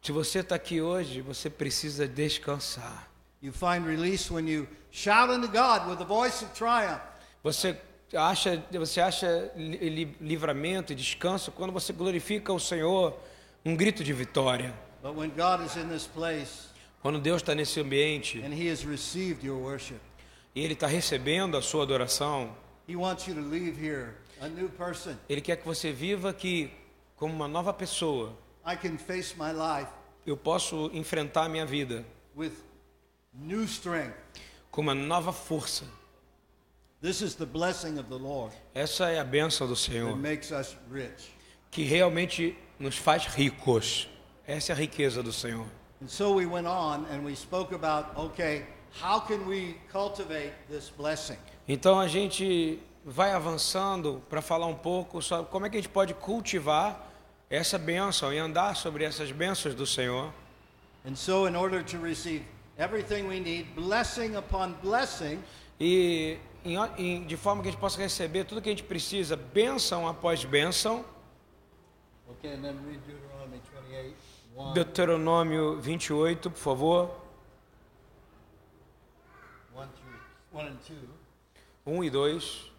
Se 0.02 0.10
você 0.10 0.40
está 0.40 0.54
aqui 0.54 0.80
hoje, 0.80 1.20
você 1.20 1.48
precisa 1.50 2.08
descansar. 2.08 3.08
You 3.42 3.52
find 3.52 3.86
release 3.86 4.32
when 4.32 4.48
you 4.48 4.66
shout 4.90 5.30
unto 5.30 5.46
God 5.48 5.86
with 5.88 6.00
a 6.00 6.04
voice 6.04 6.42
of 6.42 6.52
triumph. 6.54 7.00
Você 7.44 7.76
acha, 8.16 8.64
você 8.72 9.02
acha 9.02 9.52
li- 9.54 9.90
li- 9.90 10.16
livramento 10.18 10.92
e 10.92 10.96
descanso 10.96 11.52
quando 11.52 11.72
você 11.72 11.92
glorifica 11.92 12.50
o 12.54 12.58
Senhor, 12.58 13.14
um 13.62 13.76
grito 13.76 14.02
de 14.02 14.14
vitória. 14.14 14.72
Place 16.14 16.68
Quando 17.02 17.18
Deus 17.20 17.42
está 17.42 17.54
nesse 17.54 17.78
ambiente 17.80 18.38
worship, 19.50 20.00
e 20.54 20.64
Ele 20.64 20.72
está 20.72 20.86
recebendo 20.86 21.58
a 21.58 21.60
sua 21.60 21.82
adoração, 21.82 22.56
here. 23.78 24.14
Ele 25.28 25.42
quer 25.42 25.56
que 25.58 25.66
você 25.66 25.92
viva 25.92 26.30
aqui 26.30 26.70
como 27.14 27.34
uma 27.34 27.46
nova 27.46 27.74
pessoa. 27.74 28.32
Eu 30.26 30.36
posso 30.38 30.90
enfrentar 30.94 31.44
a 31.44 31.48
minha 31.50 31.66
vida 31.66 32.06
com 34.70 34.80
uma 34.80 34.94
nova 34.94 35.30
força. 35.30 35.84
This 37.04 37.20
is 37.20 37.34
the 37.34 37.44
blessing 37.44 37.98
of 37.98 38.08
the 38.08 38.16
Lord 38.16 38.54
Essa 38.74 39.10
é 39.10 39.20
a 39.20 39.24
bênção 39.24 39.66
do 39.66 39.74
that 39.74 39.90
Senhor, 39.90 40.16
makes 40.16 40.50
us 40.50 40.74
rich. 40.90 41.34
que 41.70 41.82
realmente 41.82 42.56
nos 42.78 42.96
faz 42.96 43.26
ricos. 43.26 44.08
Essa 44.46 44.72
é 44.72 44.74
a 44.74 44.78
riqueza 44.78 45.22
do 45.22 45.30
Senhor. 45.30 45.66
And 46.02 46.08
so 46.08 46.32
we 46.32 46.46
went 46.46 46.66
on 46.66 47.04
and 47.12 47.22
we 47.22 47.36
spoke 47.36 47.74
about 47.74 48.18
okay, 48.18 48.64
how 49.02 49.20
can 49.20 49.46
we 49.46 49.76
cultivate 49.92 50.54
this 50.70 50.88
blessing? 50.88 51.36
Então 51.68 52.00
a 52.00 52.08
gente 52.08 52.80
vai 53.04 53.32
avançando 53.32 54.22
para 54.30 54.40
falar 54.40 54.64
um 54.64 54.74
pouco 54.74 55.20
sobre 55.20 55.50
como 55.50 55.66
é 55.66 55.68
que 55.68 55.76
a 55.76 55.80
gente 55.82 55.92
pode 55.92 56.14
cultivar 56.14 57.12
essa 57.50 57.76
bênção 57.76 58.32
e 58.32 58.38
andar 58.38 58.76
sobre 58.76 59.04
essas 59.04 59.30
bênçãos 59.30 59.74
do 59.74 59.86
Senhor. 59.86 60.32
And 61.06 61.14
so, 61.14 61.46
in 61.46 61.54
order 61.54 61.84
to 61.84 61.98
receive 61.98 62.46
everything 62.78 63.28
we 63.28 63.40
need, 63.40 63.66
blessing 63.74 64.36
upon 64.36 64.72
blessing, 64.82 65.38
E 65.78 66.38
em- 66.64 66.76
em- 66.98 67.24
de 67.26 67.36
forma 67.36 67.62
que 67.62 67.68
a 67.68 67.70
gente 67.70 67.80
possa 67.80 67.98
receber 68.00 68.44
tudo 68.44 68.60
que 68.62 68.68
a 68.68 68.72
gente 68.72 68.82
precisa, 68.84 69.36
bênção 69.36 70.08
após 70.08 70.44
bênção. 70.44 71.04
okay, 72.28 72.54
and 72.54 72.62
then 72.62 72.76
read 72.86 72.98
Deuteronomy 73.06 73.60
28 73.60 74.16
1, 74.56 74.72
Deuteronômio 74.72 75.80
28, 75.80 76.50
por 76.50 76.58
favor. 76.58 77.10
1, 79.74 79.86
through, 79.88 80.20
1 80.54 80.60
and 80.60 80.76
2. 80.86 80.98
1 81.86 82.04
e 82.04 82.10
2. 82.10 82.72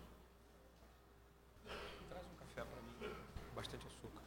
Traz 2.09 2.23
um 2.23 2.35
café 2.39 2.63
para 2.67 3.07
mim, 3.07 3.13
bastante 3.55 3.85
açúcar. 3.85 4.21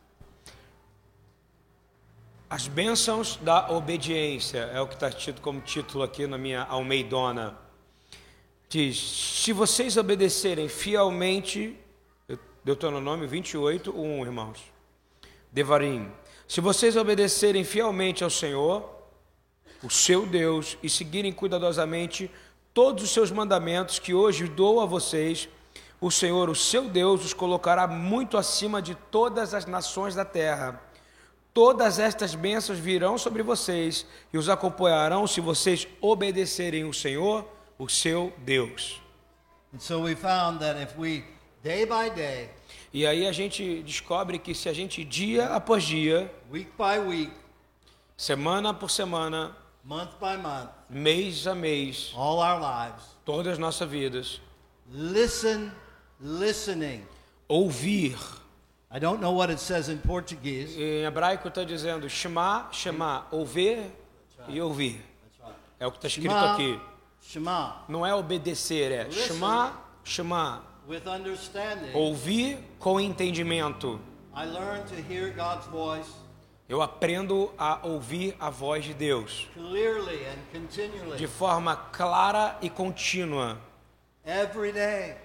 As 2.50 2.68
bênçãos 2.68 3.36
da 3.36 3.70
obediência 3.70 4.58
é 4.60 4.80
o 4.80 4.86
que 4.86 4.94
está 4.94 5.10
tido 5.10 5.40
como 5.40 5.60
título 5.60 6.04
aqui 6.04 6.26
na 6.26 6.38
minha 6.38 6.62
Almeidona. 6.64 7.56
Diz: 8.68 8.98
Se 8.98 9.52
vocês 9.52 9.96
obedecerem 9.96 10.68
fielmente, 10.68 11.75
Deuteronômio 12.62 13.26
28, 13.26 13.98
1, 13.98 14.26
irmãos. 14.26 14.58
Devarim. 15.50 16.12
Se 16.46 16.60
vocês 16.60 16.96
obedecerem 16.96 17.64
fielmente 17.64 18.22
ao 18.22 18.28
Senhor, 18.28 18.90
o 19.82 19.88
seu 19.88 20.26
Deus, 20.26 20.76
e 20.82 20.90
seguirem 20.90 21.32
cuidadosamente 21.32 22.30
todos 22.75 23.04
os 23.04 23.10
seus 23.10 23.30
mandamentos 23.30 23.98
que 23.98 24.12
hoje 24.12 24.46
dou 24.46 24.80
a 24.80 24.87
vocês, 24.87 25.48
o 25.98 26.10
Senhor, 26.10 26.50
o 26.50 26.54
seu 26.54 26.88
Deus, 26.90 27.25
os 27.25 27.32
colocará 27.32 27.87
muito 27.87 28.37
acima 28.37 28.82
de 28.82 28.94
todas 28.94 29.54
as 29.54 29.64
nações 29.64 30.14
da 30.14 30.26
terra. 30.26 30.82
Todas 31.54 31.98
estas 31.98 32.34
bênçãos 32.34 32.78
virão 32.78 33.16
sobre 33.16 33.42
vocês 33.42 34.06
e 34.30 34.37
os 34.37 34.50
acompanharão 34.50 35.26
se 35.26 35.40
vocês 35.40 35.88
obedecerem 36.00 36.84
o 36.84 36.92
Senhor, 36.92 37.44
o 37.78 37.88
seu 37.88 38.32
Deus. 38.38 39.00
And 39.73 39.78
so 39.80 40.02
we 40.02 40.14
found 40.14 40.61
that 40.61 40.80
if 40.80 40.97
we, 40.99 41.25
day 41.62 41.85
by 41.85 42.08
day, 42.11 42.50
E 42.92 43.06
aí 43.06 43.26
a 43.26 43.32
gente 43.32 43.82
descobre 43.82 44.38
que 44.38 44.54
se 44.54 44.68
a 44.68 44.73
gente 44.73 45.04
dia 45.04 45.47
após 45.54 45.85
dia, 45.85 46.32
week 46.50 46.70
week, 47.06 47.32
semana 48.16 48.73
por 48.73 48.90
semana, 48.90 49.54
month 49.85 50.12
month, 50.20 50.70
mês 50.88 51.47
a 51.47 51.54
mês, 51.54 52.12
all 52.16 52.38
our 52.38 52.58
lives, 52.58 53.04
todas 53.26 53.52
as 53.52 53.58
nossas 53.58 53.88
vidas, 53.88 54.40
listen, 54.90 55.70
listening. 56.18 57.06
ouvir. 57.47 58.16
I 58.90 58.99
don't 58.99 59.20
know 59.20 59.32
what 59.32 59.52
it 59.52 59.61
says 59.61 59.90
in 59.90 59.99
Portuguese. 59.99 60.80
Em 60.80 61.04
hebraico 61.04 61.49
está 61.49 61.62
dizendo 61.62 62.08
Shema, 62.08 62.68
Shema, 62.73 63.26
ouvir 63.30 63.92
e 64.49 64.62
ouvir. 64.62 64.99
That's 65.38 65.56
É 65.78 65.87
o 65.87 65.90
que 65.90 65.99
está 65.99 66.08
escrito 66.08 66.30
Shema, 66.30 66.54
aqui. 66.54 66.80
Shema, 67.32 67.85
Não 67.88 68.06
é 68.06 68.14
obedecer, 68.14 68.90
é 68.90 69.04
Listen. 69.04 69.35
chamar, 69.35 70.00
chamar. 70.02 70.62
with 70.88 71.06
understanding. 71.06 71.92
Ouvir 71.92 72.58
com 72.78 72.99
entendimento. 72.99 74.00
I 74.35 74.47
learn 74.47 74.82
to 74.87 74.94
hear 74.94 75.30
God's 75.35 75.66
voice 75.66 76.11
Eu 76.66 76.80
aprendo 76.80 77.52
a 77.58 77.80
ouvir 77.87 78.35
a 78.40 78.49
voz 78.49 78.82
de 78.85 78.94
Deus 78.94 79.47
clearly 79.52 80.25
and 80.26 80.38
continually 80.52 81.18
de 81.18 81.26
forma 81.26 81.76
clara 81.76 82.56
e 82.62 82.70
contínua. 82.70 83.58
every 84.25 84.73
day. 84.73 85.16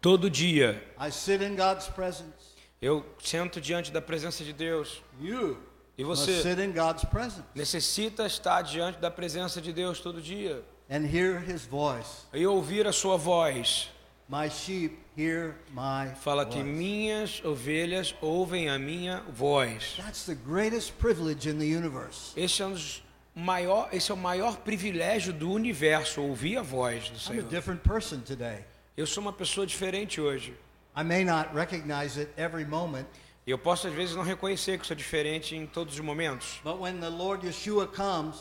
Todo 0.00 0.30
dia 0.30 0.82
I 0.98 1.10
sit 1.10 1.42
in 1.42 1.56
God's 1.56 1.88
presence. 1.88 2.54
eu 2.80 3.04
sento 3.22 3.60
diante 3.60 3.90
da 3.92 4.00
presença 4.00 4.42
de 4.42 4.54
Deus. 4.54 5.02
You 5.20 5.58
E 6.00 6.04
você 6.04 6.40
sit 6.42 6.58
in 6.58 6.72
God's 6.72 7.04
presence 7.04 7.42
necessita 7.54 8.24
estar 8.26 8.62
diante 8.62 8.98
da 8.98 9.10
presença 9.10 9.60
de 9.60 9.70
Deus 9.70 10.00
todo 10.00 10.20
dia 10.22 10.62
and 10.90 11.04
hear 11.04 11.42
His 11.46 11.66
voice. 11.66 12.24
e 12.32 12.46
ouvir 12.46 12.86
a 12.86 12.92
sua 12.92 13.18
voz. 13.18 13.90
My 14.26 14.48
sheep 14.48 14.96
hear 15.18 15.56
my 15.70 16.14
Fala 16.22 16.46
que 16.46 16.56
voice. 16.62 16.68
minhas 16.70 17.44
ovelhas 17.44 18.14
ouvem 18.22 18.70
a 18.70 18.78
minha 18.78 19.22
voz. 19.28 19.96
That's 19.98 20.24
the 20.24 20.34
greatest 20.36 20.92
privilege 20.98 21.46
in 21.46 21.58
the 21.58 21.66
universe. 21.66 22.32
Esse 22.34 22.62
é, 22.62 22.66
um 22.66 22.72
dos 22.72 23.02
maior, 23.34 23.88
esse 23.92 24.10
é 24.10 24.14
o 24.14 24.16
maior 24.16 24.56
privilégio 24.58 25.32
do 25.34 25.50
universo, 25.52 26.22
ouvir 26.22 26.56
a 26.56 26.62
voz 26.62 27.10
do 27.10 27.14
I'm 27.14 27.16
a 27.16 27.18
Senhor. 27.20 27.42
different 27.48 27.82
person 27.82 28.20
today. 28.20 28.64
Eu 28.96 29.06
sou 29.06 29.20
uma 29.20 29.32
pessoa 29.34 29.66
diferente 29.66 30.18
hoje. 30.18 30.54
I 30.96 31.02
may 31.04 31.24
not 31.24 31.50
recognize 31.54 32.18
it 32.18 32.30
every 32.38 32.64
moment, 32.64 33.06
eu 33.50 33.58
posso 33.58 33.86
às 33.88 33.92
vezes 33.94 34.14
não 34.14 34.22
reconhecer 34.22 34.78
que 34.78 34.86
sou 34.86 34.96
diferente 34.96 35.54
em 35.56 35.66
todos 35.66 35.94
os 35.94 36.00
momentos. 36.00 36.60
but 36.64 36.78
when 36.78 36.98
the 37.00 37.08
Lord 37.08 37.46
Yeshua 37.46 37.86
comes, 37.86 38.36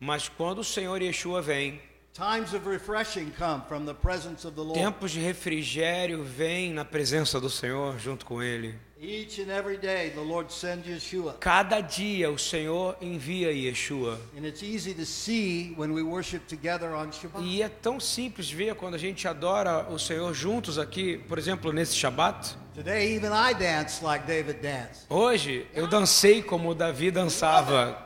Mas 0.00 0.28
quando 0.28 0.60
o 0.60 0.64
Senhor 0.64 1.00
Yeshua 1.02 1.42
vem, 1.42 1.80
times 2.12 2.52
of 2.54 2.68
refreshing 2.68 3.30
come 3.36 3.62
from 3.68 3.84
the 3.84 3.94
presence 3.94 4.46
of 4.46 4.54
the 4.54 4.62
Lord. 4.62 4.78
tempos 4.78 5.10
de 5.10 5.20
refrigério 5.20 6.22
vêm 6.24 6.72
na 6.72 6.84
presença 6.84 7.40
do 7.40 7.50
Senhor 7.50 7.98
junto 7.98 8.24
com 8.26 8.42
Ele. 8.42 8.74
Each 9.00 9.38
and 9.38 9.48
every 9.48 9.76
day, 9.76 10.10
the 10.12 10.20
Lord 10.20 10.50
sends 10.50 10.84
Yeshua. 10.84 11.34
Cada 11.38 11.80
dia 11.80 12.28
o 12.32 12.36
Senhor 12.36 12.96
envia 13.00 13.52
Yeshua. 13.52 14.18
And 14.36 14.44
it's 14.44 14.60
easy 14.60 14.92
to 14.94 15.06
see 15.06 15.72
when 15.76 15.92
we 15.92 16.02
worship 16.02 16.48
together 16.48 16.96
on 16.96 17.12
Shabbat. 17.12 17.44
E 17.44 17.62
é 17.62 17.68
tão 17.68 18.00
simples 18.00 18.50
ver 18.50 18.74
quando 18.74 18.94
a 18.94 18.98
gente 18.98 19.28
adora 19.28 19.88
o 19.88 20.00
Senhor 20.00 20.34
juntos 20.34 20.80
aqui, 20.80 21.18
por 21.28 21.38
exemplo, 21.38 21.72
nesse 21.72 21.94
Shabat. 21.94 22.56
Today, 22.74 23.14
even 23.14 23.30
I 23.30 23.54
dance 23.54 24.04
like 24.04 24.26
David 24.26 24.60
danced. 24.60 25.06
Hoje 25.08 25.64
eu 25.74 25.86
dancei 25.86 26.42
como 26.42 26.74
Davi 26.74 27.12
dançava. 27.12 28.04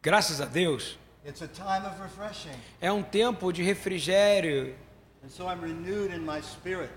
Graças 0.00 0.40
a 0.40 0.46
Deus. 0.46 0.98
It's 1.26 1.42
a 1.42 1.48
time 1.48 1.86
of 1.86 2.00
refreshing. 2.00 2.56
É 2.80 2.90
um 2.90 3.02
tempo 3.02 3.52
de 3.52 3.62
refrigério. 3.62 4.74
And 5.22 5.28
so 5.28 5.44
I'm 5.44 5.60
renewed 5.60 6.14
in 6.14 6.20
my 6.20 6.40
spirit. 6.40 6.90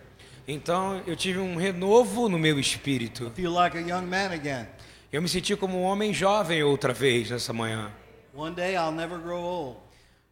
Então 0.52 1.04
eu 1.06 1.16
tive 1.16 1.38
um 1.38 1.56
renovo 1.58 2.28
no 2.28 2.40
meu 2.40 2.60
espírito. 2.60 3.32
Like 3.38 3.78
a 3.78 3.82
young 3.82 4.08
man 4.08 4.32
again. 4.34 4.66
Eu 5.12 5.22
me 5.22 5.30
senti 5.30 5.56
como 5.56 5.78
um 5.80 5.84
homem 5.84 6.12
jovem 6.12 6.64
outra 6.64 6.92
vez 6.92 7.30
nessa 7.30 7.54
manhã. 7.54 7.92
One 8.34 8.56
day 8.56 8.74
I'll 8.76 8.92
never 8.92 9.20
grow 9.20 9.40
old. 9.44 9.78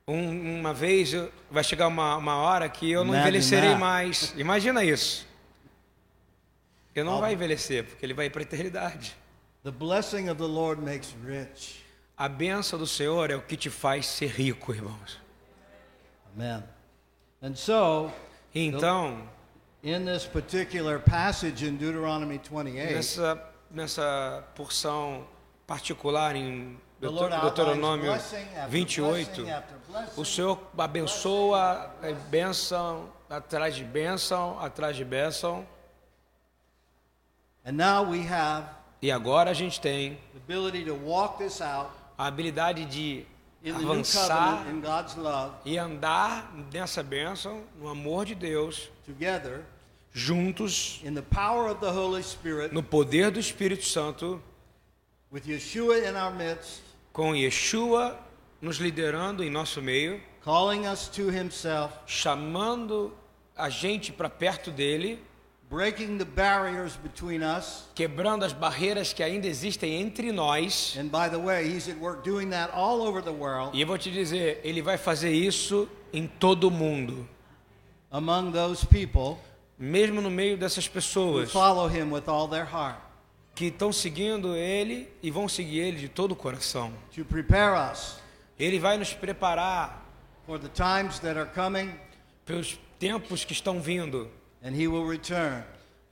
Um- 0.07 0.59
uma 0.59 0.73
vez 0.73 1.13
eu- 1.13 1.31
vai 1.51 1.63
chegar 1.63 1.87
uma, 1.87 2.15
uma 2.17 2.35
hora 2.37 2.67
que 2.67 2.89
eu 2.89 3.01
não 3.03 3.13
Imagine 3.13 3.27
envelhecerei 3.27 3.69
that. 3.69 3.79
mais. 3.79 4.33
Imagina 4.37 4.83
isso. 4.83 5.27
Eu 6.95 7.05
não 7.05 7.19
vai 7.19 7.33
envelhecer, 7.33 7.83
porque 7.83 8.03
ele 8.03 8.13
vai 8.15 8.27
para 8.27 8.41
a 8.41 8.43
eternidade. 8.43 9.15
The 9.63 9.69
blessing 9.69 10.29
of 10.29 10.37
the 10.41 10.47
Lord 10.47 10.81
makes 10.81 11.13
rich. 11.23 11.83
A 12.17 12.27
benção 12.27 12.79
do 12.79 12.87
Senhor 12.87 13.29
é 13.29 13.35
o 13.35 13.41
que 13.43 13.55
te 13.55 13.69
faz 13.69 14.07
ser 14.07 14.31
rico, 14.31 14.73
irmãos. 14.73 15.19
Amen. 16.35 16.63
And 17.43 17.53
so, 17.55 18.11
Então, 18.55 19.21
in 19.83 20.05
this 20.05 20.25
particular 20.25 20.99
passage 20.99 21.63
in 21.63 21.77
Deuteronomy 21.77 22.39
28, 22.39 22.93
nessa, 22.93 23.43
nessa 23.71 24.43
porção 24.55 25.25
particular 25.65 26.35
em 26.35 26.77
Deuteronômio 26.99 28.11
blessing 28.11 28.47
after 28.55 28.69
28, 28.69 29.25
blessing 29.27 29.51
after 29.51 29.77
blessing. 29.89 30.21
o 30.21 30.25
Senhor 30.25 30.59
abençoa 30.77 31.93
é, 32.01 32.13
bênção 32.13 33.09
atrás 33.29 33.75
de 33.75 33.83
bênção, 33.83 34.59
atrás 34.59 34.95
de 34.95 35.05
bênção. 35.05 35.65
And 37.65 37.73
now 37.73 38.09
we 38.09 38.25
have 38.27 38.65
E 39.01 39.11
agora 39.11 39.51
a 39.51 39.53
gente 39.53 39.79
tem 39.79 40.17
the 40.33 40.37
ability 40.37 40.83
to 40.85 40.95
walk 40.95 41.37
this 41.37 41.61
out 41.61 41.91
a 42.17 42.25
habilidade 42.25 42.85
de 42.85 43.25
avançar 43.71 44.65
e 45.63 45.77
andar 45.77 46.51
nessa 46.73 47.03
bênção, 47.03 47.63
no 47.77 47.89
amor 47.89 48.25
de 48.25 48.33
Deus, 48.33 48.89
together 49.05 49.63
juntos, 50.17 50.99
in 51.03 51.13
the 51.13 51.21
power 51.21 51.69
of 51.69 51.79
the 51.79 51.91
Holy 51.91 52.23
Spirit 52.23 52.73
no 52.73 52.81
poder 52.81 53.29
do 53.29 53.39
Espírito 53.39 53.85
Santo, 53.85 54.41
with 55.31 55.43
Yeshua 55.45 56.09
in 56.09 56.15
our 56.15 56.33
midst, 56.33 56.81
com 57.13 57.35
Yeshua 57.35 58.17
nos 58.59 58.77
liderando 58.77 59.43
em 59.43 59.49
nosso 59.51 59.79
meio, 59.79 60.19
himself, 61.31 61.93
chamando 62.07 63.13
a 63.55 63.69
gente 63.69 64.11
para 64.11 64.27
perto 64.27 64.71
dele, 64.71 65.19
breaking 65.69 66.17
the 66.17 66.25
barriers 66.25 66.95
between 66.95 67.43
us. 67.43 67.85
quebrando 67.93 68.43
as 68.43 68.53
barreiras 68.53 69.13
que 69.13 69.21
ainda 69.21 69.45
existem 69.47 70.01
entre 70.01 70.31
nós. 70.31 70.97
And 70.97 71.09
by 71.09 71.29
the 71.29 71.37
way, 71.37 71.67
he's 71.67 71.87
at 71.87 71.97
work 71.99 72.23
doing 72.23 72.49
that 72.49 72.73
all 72.73 73.01
over 73.01 73.21
the 73.21 73.31
world 73.31 73.77
E 73.77 73.81
eu 73.81 73.87
vou 73.87 73.99
te 73.99 74.09
dizer, 74.09 74.61
ele 74.63 74.81
vai 74.81 74.97
fazer 74.97 75.31
isso 75.31 75.87
em 76.11 76.25
todo 76.25 76.69
o 76.69 76.71
mundo, 76.71 77.27
among 78.09 78.51
those 78.51 78.83
people 78.83 79.37
mesmo 79.77 80.21
no 80.21 80.29
meio 80.29 80.57
dessas 80.57 80.87
pessoas 80.87 81.51
que 83.53 83.65
estão 83.65 83.91
seguindo 83.91 84.55
ele 84.55 85.09
e 85.21 85.31
vão 85.31 85.47
seguir 85.47 85.79
ele 85.79 85.97
de 85.97 86.09
todo 86.09 86.31
o 86.31 86.35
coração. 86.35 86.93
Ele 88.59 88.79
vai 88.79 88.97
nos 88.97 89.13
preparar 89.13 90.05
pelos 92.45 92.79
tempos 92.99 93.45
que 93.45 93.53
estão 93.53 93.81
vindo 93.81 94.29
and 94.63 94.71
he 94.75 94.87
will 94.87 95.07
return 95.07 95.63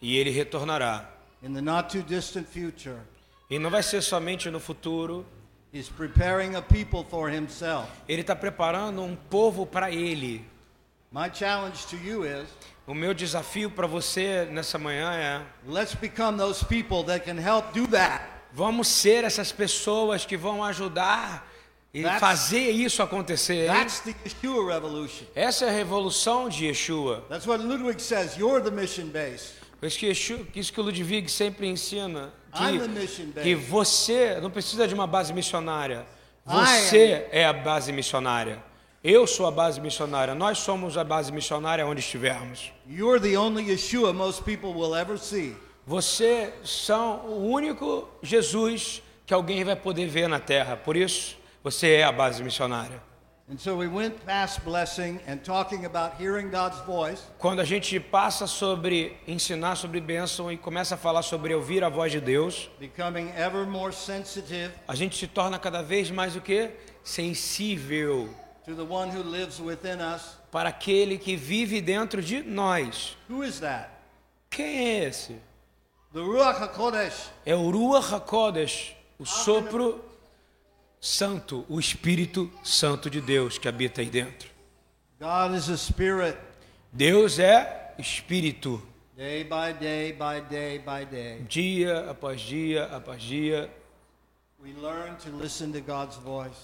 e 0.02 0.18
ele 0.18 0.30
retornará. 0.30 1.10
in 1.42 1.54
the 1.54 1.62
not 1.62 1.90
too 1.90 2.02
distant 2.02 2.48
future. 2.48 2.98
E 3.50 3.60
não 3.60 3.70
vai 3.70 3.84
ser 3.84 4.02
somente 4.02 4.50
no 4.50 4.60
futuro, 4.60 5.26
He's 5.72 5.90
preparing 5.90 6.56
a 6.56 6.62
people 6.62 7.04
for 7.04 7.30
himself. 7.30 7.88
ele 8.08 8.22
está 8.22 8.36
preparando 8.36 9.02
um 9.04 9.16
povo 9.16 9.66
para 9.66 9.92
ele. 9.92 10.44
My 11.12 11.30
challenge 11.32 11.86
to 11.88 11.98
you 11.98 12.26
is 12.26 12.48
O 12.88 12.94
meu 12.94 13.14
desafio 13.14 13.70
para 13.72 13.88
você 13.88 14.48
nessa 14.52 14.78
manhã 14.78 15.12
é: 15.14 15.42
let's 15.68 15.96
become 15.96 16.38
those 16.38 16.64
people 16.64 17.04
that 17.06 17.26
can 17.26 17.40
help 17.40 17.74
do 17.74 17.88
that. 17.88 18.24
vamos 18.54 18.88
ser 18.88 19.24
essas 19.24 19.52
pessoas 19.52 20.26
que 20.26 20.38
vão 20.38 20.64
ajudar 20.64 21.48
e 21.94 22.04
That's- 22.04 22.20
fazer 22.20 22.70
isso 22.70 23.02
acontecer. 23.02 23.68
That's 23.68 24.02
the 24.02 24.14
Yeshua 24.26 24.74
revolution. 24.74 25.26
Essa 25.34 25.66
é 25.66 25.70
a 25.70 25.72
revolução 25.72 26.48
de 26.48 26.68
Yeshua. 26.68 27.26
That's 27.28 27.48
what 27.48 27.64
Ludwig 27.64 28.02
says. 28.02 28.38
You're 28.38 28.62
the 28.62 28.72
mission 28.72 29.08
base. 29.08 29.54
Isso 29.82 30.00
que, 30.00 30.08
Yeshua, 30.08 30.40
isso 30.56 30.74
que 30.74 30.80
o 30.80 30.84
Ludwig 30.84 31.30
sempre 31.30 31.68
ensina. 31.68 32.34
Que, 32.54 33.42
que 33.42 33.56
você 33.56 34.40
não 34.42 34.50
precisa 34.50 34.88
de 34.88 34.94
uma 34.94 35.06
base 35.06 35.34
missionária. 35.34 36.06
Você 36.46 37.28
é 37.32 37.46
a 37.46 37.52
base 37.54 37.92
missionária. 37.92 38.64
Eu 39.08 39.28
sou 39.28 39.46
a 39.46 39.52
base 39.52 39.80
missionária. 39.80 40.34
Nós 40.34 40.58
somos 40.58 40.98
a 40.98 41.04
base 41.04 41.32
missionária 41.32 41.86
onde 41.86 42.00
estivermos. 42.00 42.72
You're 42.90 43.20
the 43.20 43.38
only 43.38 43.70
Yeshua 43.70 44.12
most 44.12 44.42
people 44.44 44.74
will 44.74 44.96
ever 44.96 45.20
see. 45.20 45.56
Você 45.86 46.52
são 46.64 47.20
o 47.28 47.48
único 47.48 48.10
Jesus 48.24 49.04
que 49.24 49.32
alguém 49.32 49.64
vai 49.64 49.76
poder 49.76 50.08
ver 50.08 50.28
na 50.28 50.40
terra. 50.40 50.76
Por 50.76 50.98
isso, 50.98 51.38
você 51.64 51.98
é 51.98 52.04
a 52.04 52.12
base 52.12 52.44
missionária. 52.44 53.00
And 53.48 53.60
so 53.60 53.78
we 53.78 53.88
went 53.88 54.16
past 54.26 54.62
blessing 54.62 55.20
and 55.28 55.38
talking 55.38 55.86
about 55.86 56.20
hearing 56.20 56.50
God's 56.50 56.80
voice. 56.84 57.22
Quando 57.38 57.60
a 57.60 57.64
gente 57.64 58.00
passa 58.00 58.48
sobre 58.48 59.16
ensinar 59.28 59.76
sobre 59.76 60.02
bênção 60.02 60.52
e 60.52 60.58
começa 60.58 60.96
a 60.96 60.98
falar 60.98 61.22
sobre 61.22 61.54
ouvir 61.54 61.84
a 61.84 61.90
voz 61.90 62.12
de 62.12 62.20
Deus, 62.20 62.72
becoming 62.80 63.32
ever 63.38 63.68
more 63.68 63.94
sensitive 63.94 64.72
a 64.88 64.96
gente 64.96 65.16
se 65.16 65.28
torna 65.28 65.60
cada 65.60 65.84
vez 65.84 66.10
mais 66.10 66.36
o 66.36 66.42
que? 66.42 66.72
Sensível 67.04 68.34
to 68.66 68.76
the 68.76 68.84
one 68.84 69.10
who 69.10 69.24
lives 69.24 69.60
within 69.60 70.00
us. 70.02 70.38
para 70.52 70.70
aquele 70.70 71.18
que 71.18 71.36
vive 71.36 71.82
dentro 71.82 72.22
de 72.22 72.42
nós. 72.42 73.16
Who 73.30 73.44
is 73.44 73.60
that? 73.60 73.90
Quem 74.50 74.66
é 74.66 75.04
esse? 75.06 75.36
The 76.14 76.20
Ruach 76.22 76.62
HaKodesh. 76.62 77.30
É 77.46 77.54
o 77.56 77.70
Ruach 77.70 78.14
HaKodesh, 78.14 78.96
o 79.20 79.26
sopro 79.26 80.04
santo, 81.00 81.66
o 81.70 81.80
Espírito 81.80 82.52
Santo 82.64 83.10
de 83.10 83.22
Deus 83.22 83.58
que 83.58 83.68
habita 83.68 84.02
aí 84.02 84.10
dentro. 84.10 84.50
God 85.20 85.56
is 85.56 85.70
a 85.70 85.78
spirit. 85.78 86.38
Deus 86.92 87.38
é 87.38 87.94
Espírito. 88.00 88.82
Day 89.16 89.44
by 89.44 89.74
day 89.80 90.12
by 90.12 90.42
day 90.50 90.80
by 90.80 91.06
day. 91.06 91.40
Dia 91.48 92.10
após 92.10 92.42
dia 92.42 92.86
após 92.86 93.22
dia, 93.22 93.70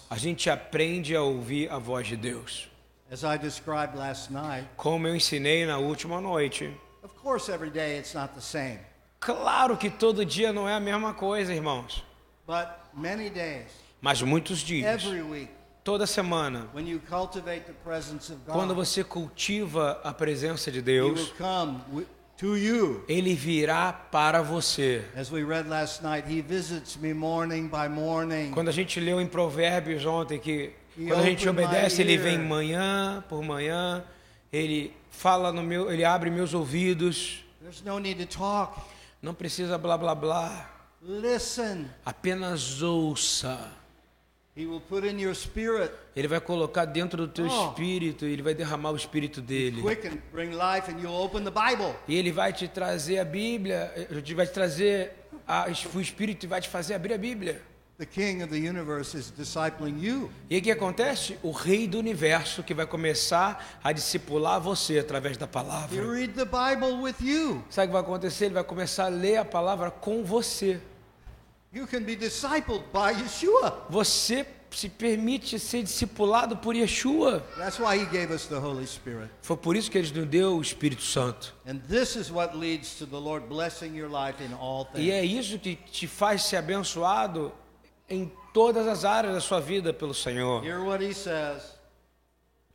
a 0.09 0.17
gente 0.17 0.49
aprende 0.49 1.15
a 1.15 1.21
ouvir 1.21 1.71
a 1.71 1.77
voz 1.77 2.07
de 2.07 2.15
Deus. 2.17 2.67
As 3.11 3.23
I 3.23 3.37
described 3.37 3.97
last 3.97 4.31
night, 4.31 4.67
Como 4.77 5.07
eu 5.07 5.15
ensinei 5.15 5.65
na 5.65 5.77
última 5.77 6.21
noite. 6.21 6.73
of 7.03 7.13
course, 7.21 7.51
every 7.51 7.69
day 7.69 7.97
it's 7.97 8.13
not 8.13 8.33
the 8.33 8.41
same, 8.41 8.79
Claro 9.19 9.77
que 9.77 9.89
todo 9.89 10.25
dia 10.25 10.53
não 10.53 10.67
é 10.67 10.73
a 10.73 10.79
mesma 10.79 11.13
coisa, 11.13 11.53
irmãos. 11.53 12.03
but 12.47 12.67
many 12.93 13.29
days, 13.29 13.67
Mas 13.99 14.21
muitos 14.21 14.59
dias, 14.59 15.03
every 15.03 15.21
week, 15.21 15.51
toda 15.83 16.07
semana, 16.07 16.69
quando 18.47 18.73
você 18.73 19.03
cultiva 19.03 19.99
a 20.03 20.13
presença 20.13 20.71
de 20.71 20.81
Deus, 20.81 21.33
to 22.41 22.58
you. 22.58 23.04
ele 23.08 23.36
virá 23.36 23.93
para 23.93 24.41
você. 24.41 25.06
As 25.15 25.32
we 25.32 25.43
read 25.43 25.69
last 25.69 26.04
night, 26.04 26.27
He 26.27 26.41
visits 26.41 26.97
me 26.97 27.13
morning 27.13 27.67
by 27.69 27.88
morning. 27.88 28.51
Quando 28.51 28.67
a 28.67 28.73
gente 28.73 28.99
leu 28.99 29.21
em 29.21 29.27
Provérbios 29.27 30.06
ontem 30.06 30.39
que 30.39 30.73
E 30.97 31.06
quando 31.06 31.21
a 31.21 31.23
gente 31.23 31.47
obedece, 31.47 32.01
ele 32.01 32.17
vem 32.17 32.38
manhã 32.38 33.23
por 33.30 33.41
manhã, 33.43 34.04
ele 34.51 34.93
fala 35.10 35.54
no 35.54 35.63
meu, 35.63 35.89
ele 35.89 36.04
abre 36.04 36.30
meus 36.30 36.54
ouvidos. 36.54 37.45
There's 37.62 37.82
no 37.84 37.99
need 37.99 38.25
to 38.25 38.38
talk. 38.38 38.82
Não 39.21 39.34
precisa 39.34 39.77
blá 39.77 39.97
blá 39.97 40.15
blá. 40.15 40.69
Listen. 41.01 41.86
Apenas 42.04 42.82
ouça. 42.82 43.71
Ele 46.15 46.28
vai 46.28 46.39
colocar 46.39 46.86
dentro 46.86 47.26
do 47.26 47.28
teu 47.28 47.45
Oh. 47.47 47.69
espírito, 47.69 48.26
ele 48.26 48.41
vai 48.41 48.54
derramar 48.54 48.91
o 48.91 48.95
espírito 48.95 49.41
dele. 49.41 49.82
E 52.08 52.15
ele 52.15 52.32
vai 52.32 52.52
te 52.54 52.67
trazer 52.67 53.19
a 53.19 53.26
Bíblia, 53.26 53.91
ele 54.10 54.36
vai 54.36 54.45
te 54.45 54.54
trazer 54.54 55.13
a, 55.47 55.67
o 55.93 56.02
espírito 56.02 56.45
e 56.45 56.47
vai 56.47 56.62
te 56.62 56.69
fazer 56.69 56.93
abrir 56.93 57.13
a 57.13 57.17
Bíblia. 57.17 57.62
The 57.97 58.06
King 58.08 58.41
of 58.43 58.50
the 58.52 58.58
universe 58.58 59.15
is 59.15 59.32
discipling 59.38 60.00
you. 60.04 60.32
E 60.50 60.58
o 60.58 60.62
que 60.62 60.71
acontece? 60.71 61.38
O 61.43 61.52
rei 61.52 61.88
do 61.88 62.00
universo 62.00 62.63
que 62.63 62.74
vai 62.74 62.88
começar 62.88 63.80
a 63.84 63.91
discipular 63.91 64.60
você 64.60 64.97
através 64.97 65.38
da 65.38 65.45
palavra. 65.45 65.95
read 66.12 66.34
the 66.34 66.45
Bible 66.45 66.93
with 67.00 67.15
you. 67.21 67.63
Sabe 67.69 67.86
o 67.86 67.89
que 67.89 67.93
vai 67.93 68.02
acontecer? 68.02 68.45
Ele 68.45 68.56
vai 68.56 68.63
começar 68.63 69.06
a 69.06 69.10
ler 69.10 69.38
a 69.38 69.45
palavra 69.45 69.91
com 69.91 70.24
você. 70.24 70.80
Você 73.89 74.45
se 74.71 74.88
permite 74.89 75.60
ser 75.60 75.84
discipulado 75.84 76.57
por 76.57 76.75
Yeshua. 76.75 77.41
That's 77.57 77.77
why 77.79 77.97
He 77.97 78.05
gave 78.05 78.34
us 78.34 78.45
the 78.47 78.55
Holy 78.57 78.86
Spirit. 78.88 79.29
Foi 79.41 79.57
por 79.57 79.75
isso 79.75 79.91
que 79.91 79.97
ele 79.97 80.12
nos 80.12 80.27
deu 80.29 80.55
o 80.57 80.62
Espírito 80.62 81.01
Santo. 81.01 81.53
And 81.67 81.79
this 81.89 82.15
is 82.15 82.31
what 82.31 82.55
leads 82.55 82.95
to 82.97 83.05
the 83.05 83.17
Lord 83.19 83.47
blessing 83.47 83.95
your 83.95 84.10
life 84.10 84.41
in 84.43 84.53
all 84.53 84.88
E 84.93 84.97
things. 84.97 85.12
é 85.13 85.25
isso 85.25 85.60
que 85.60 85.75
te 85.75 86.07
faz 86.07 86.43
ser 86.43 86.57
abençoado 86.57 87.51
em 88.10 88.31
todas 88.53 88.88
as 88.88 89.03
áreas 89.03 89.34
da 89.34 89.41
sua 89.41 89.60
vida 89.60 89.93
pelo 89.93 90.13
Senhor. 90.13 90.63
Hear 90.65 90.81
what 90.84 91.03
He 91.03 91.13
says. 91.13 91.63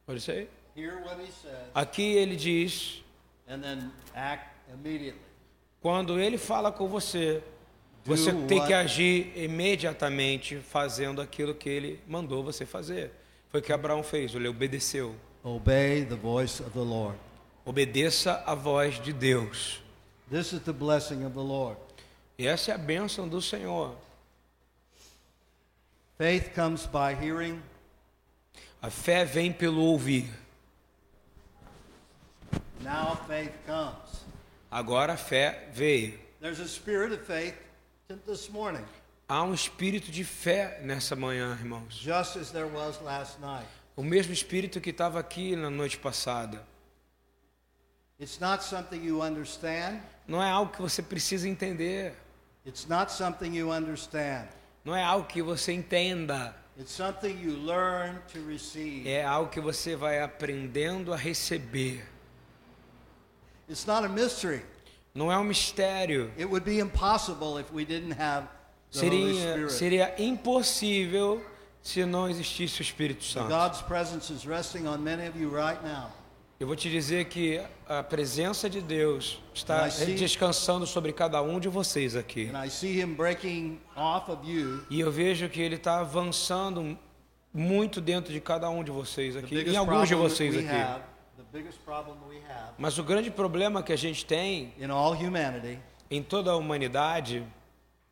Pode 0.06 0.20
ser? 0.20 0.50
Hear 0.76 1.00
what 1.02 1.16
He 1.20 1.32
says. 1.42 1.70
Aqui 1.74 2.02
ele 2.14 2.36
diz, 2.36 3.02
And 3.48 3.60
then 3.60 3.90
act 4.14 4.50
immediately. 4.72 5.20
quando 5.80 6.18
ele 6.20 6.36
fala 6.36 6.70
com 6.70 6.86
você, 6.88 7.42
você 8.06 8.32
tem 8.46 8.64
que 8.64 8.72
agir 8.72 9.32
imediatamente 9.36 10.56
fazendo 10.58 11.20
aquilo 11.20 11.54
que 11.54 11.68
ele 11.68 12.00
mandou 12.06 12.42
você 12.44 12.64
fazer. 12.64 13.10
Foi 13.50 13.60
o 13.60 13.62
que 13.62 13.72
Abraão 13.72 14.02
fez, 14.02 14.34
ele 14.34 14.48
obedeceu. 14.48 15.14
Obey 15.42 16.04
the 16.04 16.14
voice 16.14 16.62
of 16.62 16.70
the 16.70 16.78
Lord. 16.80 17.18
Obedeça 17.64 18.42
a 18.46 18.54
voz 18.54 19.02
de 19.02 19.12
Deus. 19.12 19.82
This 20.30 20.52
is 20.52 20.60
the 20.60 20.72
blessing 20.72 21.24
of 21.24 21.34
the 21.34 21.40
Lord. 21.42 21.78
E 22.38 22.46
essa 22.46 22.70
é 22.70 22.74
a 22.74 22.78
bênção 22.78 23.28
do 23.28 23.42
Senhor. 23.42 23.96
Faith 26.18 26.54
comes 26.54 26.86
by 26.86 27.12
hearing, 27.20 27.60
A 28.80 28.88
fé 28.90 29.24
vem 29.24 29.52
pelo 29.52 29.82
ouvir. 29.82 30.30
now 32.82 33.16
faith 33.26 33.52
comes. 33.66 34.24
Agora 34.70 35.14
a 35.14 35.16
fé 35.16 35.68
veio. 35.72 36.18
There's 36.40 36.60
a 36.60 36.68
spirit 36.68 37.12
of 37.12 37.24
faith 37.24 37.54
Há 39.28 39.42
um 39.42 39.52
espírito 39.52 40.10
de 40.10 40.22
fé 40.22 40.80
nessa 40.82 41.16
manhã, 41.16 41.56
irmãos. 41.58 41.94
just 41.94 42.36
as 42.36 42.50
there 42.50 42.68
was 42.68 43.00
last 43.02 43.40
night. 43.40 43.66
O 43.96 44.02
mesmo 44.02 44.32
espírito 44.32 44.80
que 44.80 44.90
estava 44.90 45.18
aqui 45.18 45.56
na 45.56 45.70
noite 45.70 45.98
passada. 45.98 46.62
It's 48.20 48.38
not 48.38 48.62
something 48.62 49.04
you 49.04 49.22
understand. 49.22 50.00
Não 50.26 50.42
é 50.42 50.50
algo 50.50 50.72
que 50.72 50.80
você 50.80 51.02
precisa 51.02 51.48
entender. 51.48 52.14
It's 52.64 52.86
not 52.86 53.12
something 53.12 53.54
you 53.54 53.72
understand. 53.72 54.48
Não 54.84 54.94
é 54.94 55.02
algo 55.02 55.26
que 55.26 55.42
você 55.42 55.72
entenda. 55.72 56.54
It's 56.78 56.92
something 56.92 57.40
you 57.42 57.56
learn 57.56 58.20
to 58.32 58.46
receive. 58.46 59.08
É 59.08 59.24
algo 59.24 59.50
que 59.50 59.60
você 59.60 59.96
vai 59.96 60.22
aprendendo 60.22 61.12
a 61.12 61.16
receber. 61.16 62.06
It's 63.68 63.84
not 63.86 64.04
a 64.04 64.08
mystery. 64.08 64.62
Não 65.16 65.32
é 65.32 65.38
um 65.38 65.44
mistério. 65.44 66.30
It 66.36 66.44
would 66.44 66.64
be 66.64 66.78
impossible 66.78 67.58
if 67.58 67.72
we 67.72 67.86
didn't 67.86 68.20
have 68.20 68.46
the 68.92 69.00
Holy 69.00 69.34
Seria, 69.34 69.52
Spirit. 69.52 69.72
seria 69.72 70.14
impossível 70.18 71.42
se 71.82 72.04
não 72.04 72.28
existisse 72.28 72.80
o 72.80 72.82
Espírito 72.82 73.24
Santo. 73.24 73.48
God's 73.48 73.80
presence 73.80 74.30
is 74.30 74.44
resting 74.44 74.86
on 74.86 74.98
many 74.98 75.26
of 75.26 75.38
you 75.38 75.48
right 75.48 75.82
now. 75.82 76.10
Eu 76.60 76.66
vou 76.66 76.76
te 76.76 76.90
dizer 76.90 77.26
que 77.26 77.60
a 77.88 78.02
presença 78.02 78.68
de 78.68 78.80
Deus 78.80 79.38
está 79.54 79.88
descansando 79.88 80.86
sobre 80.86 81.12
cada 81.12 81.40
um 81.42 81.60
de 81.60 81.68
vocês 81.68 82.14
aqui. 82.14 82.50
And 82.52 82.64
I 82.64 82.70
see 82.70 83.00
Him 83.00 83.14
breaking 83.14 83.80
off 83.94 84.30
of 84.30 84.50
you 84.50 84.82
E 84.90 85.00
eu 85.00 85.10
vejo 85.10 85.48
que 85.48 85.60
Ele 85.60 85.76
está 85.76 86.00
avançando 86.00 86.98
muito 87.52 88.00
dentro 88.02 88.32
de 88.32 88.40
cada 88.40 88.68
um 88.68 88.84
de 88.84 88.90
vocês 88.90 89.34
aqui, 89.34 89.60
em 89.60 89.76
alguns 89.76 90.08
de 90.08 90.14
vocês 90.14 90.56
aqui. 90.56 90.66
Mas 92.78 92.98
o 92.98 93.04
grande 93.04 93.30
problema 93.30 93.82
que 93.82 93.92
a 93.92 93.96
gente 93.96 94.24
tem 94.24 94.72
in 94.78 94.90
all 94.90 95.12
humanity, 95.14 95.78
em 96.10 96.22
toda 96.22 96.50
a 96.52 96.56
humanidade, 96.56 97.44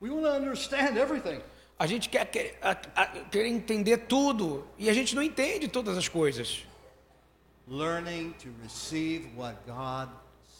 we 0.01 0.11
want 0.11 0.25
to 0.25 0.31
understand 0.33 0.97
everything. 0.99 1.41
a 1.79 1.87
gente 1.87 2.09
quer, 2.09 2.25
querer, 2.27 2.59
a- 2.63 2.77
a- 2.95 3.07
querer 3.31 3.49
entender 3.49 3.99
tudo 4.07 4.67
e 4.79 4.89
a 4.89 4.93
gente 4.95 5.15
não 5.15 5.23
entende 5.23 5.69
todas 5.69 5.97
as 5.99 6.09
coisas. 6.09 6.65
Learning 7.67 8.33
to 8.43 8.49
receive 8.63 9.29
what 9.37 9.57
God 9.67 10.09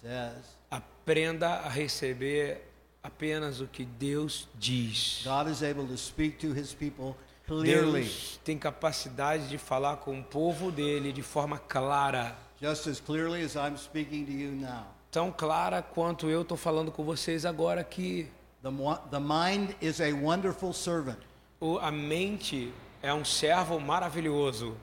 says. 0.01 0.57
Aprenda 0.71 1.49
a 1.49 1.69
receber 1.69 2.63
apenas 3.03 3.61
o 3.61 3.67
que 3.67 3.85
Deus 3.85 4.49
diz. 4.59 5.23
God 5.25 5.49
is 5.51 5.63
able 5.63 5.87
to 5.87 5.97
speak 5.99 6.39
to 6.39 6.53
His 6.59 6.73
people 6.73 7.15
clearly, 7.47 8.03
Deus 8.03 8.41
tem 8.43 8.59
capacidade 8.59 9.49
de 9.49 9.59
falar 9.59 9.99
com 9.99 10.19
o 10.19 10.25
povo 10.25 10.73
dele 10.73 11.13
de 11.13 11.23
forma 11.23 11.59
clara, 11.59 12.35
just 12.65 12.87
as 12.87 12.99
clearly 12.99 13.43
as 13.43 13.57
I'm 13.57 13.77
speaking 13.77 14.25
to 14.25 14.33
you 14.33 14.53
now. 14.53 14.87
tão 15.11 15.31
clara 15.31 15.83
quanto 15.83 16.31
eu 16.31 16.43
estou 16.43 16.57
falando 16.57 16.91
com 16.91 17.05
vocês 17.05 17.45
agora 17.45 17.83
aqui. 17.83 18.27
The, 18.63 18.71
the 19.11 19.21
mind 19.21 19.75
is 19.83 20.01
a 20.01 20.13
wonderful 20.15 20.73
servant, 20.73 21.19
O, 21.61 21.79
a 21.79 21.91
mente 21.91 22.73
é 23.03 23.13
um 23.13 23.25
servo 23.25 23.79
maravilhoso, 23.79 24.77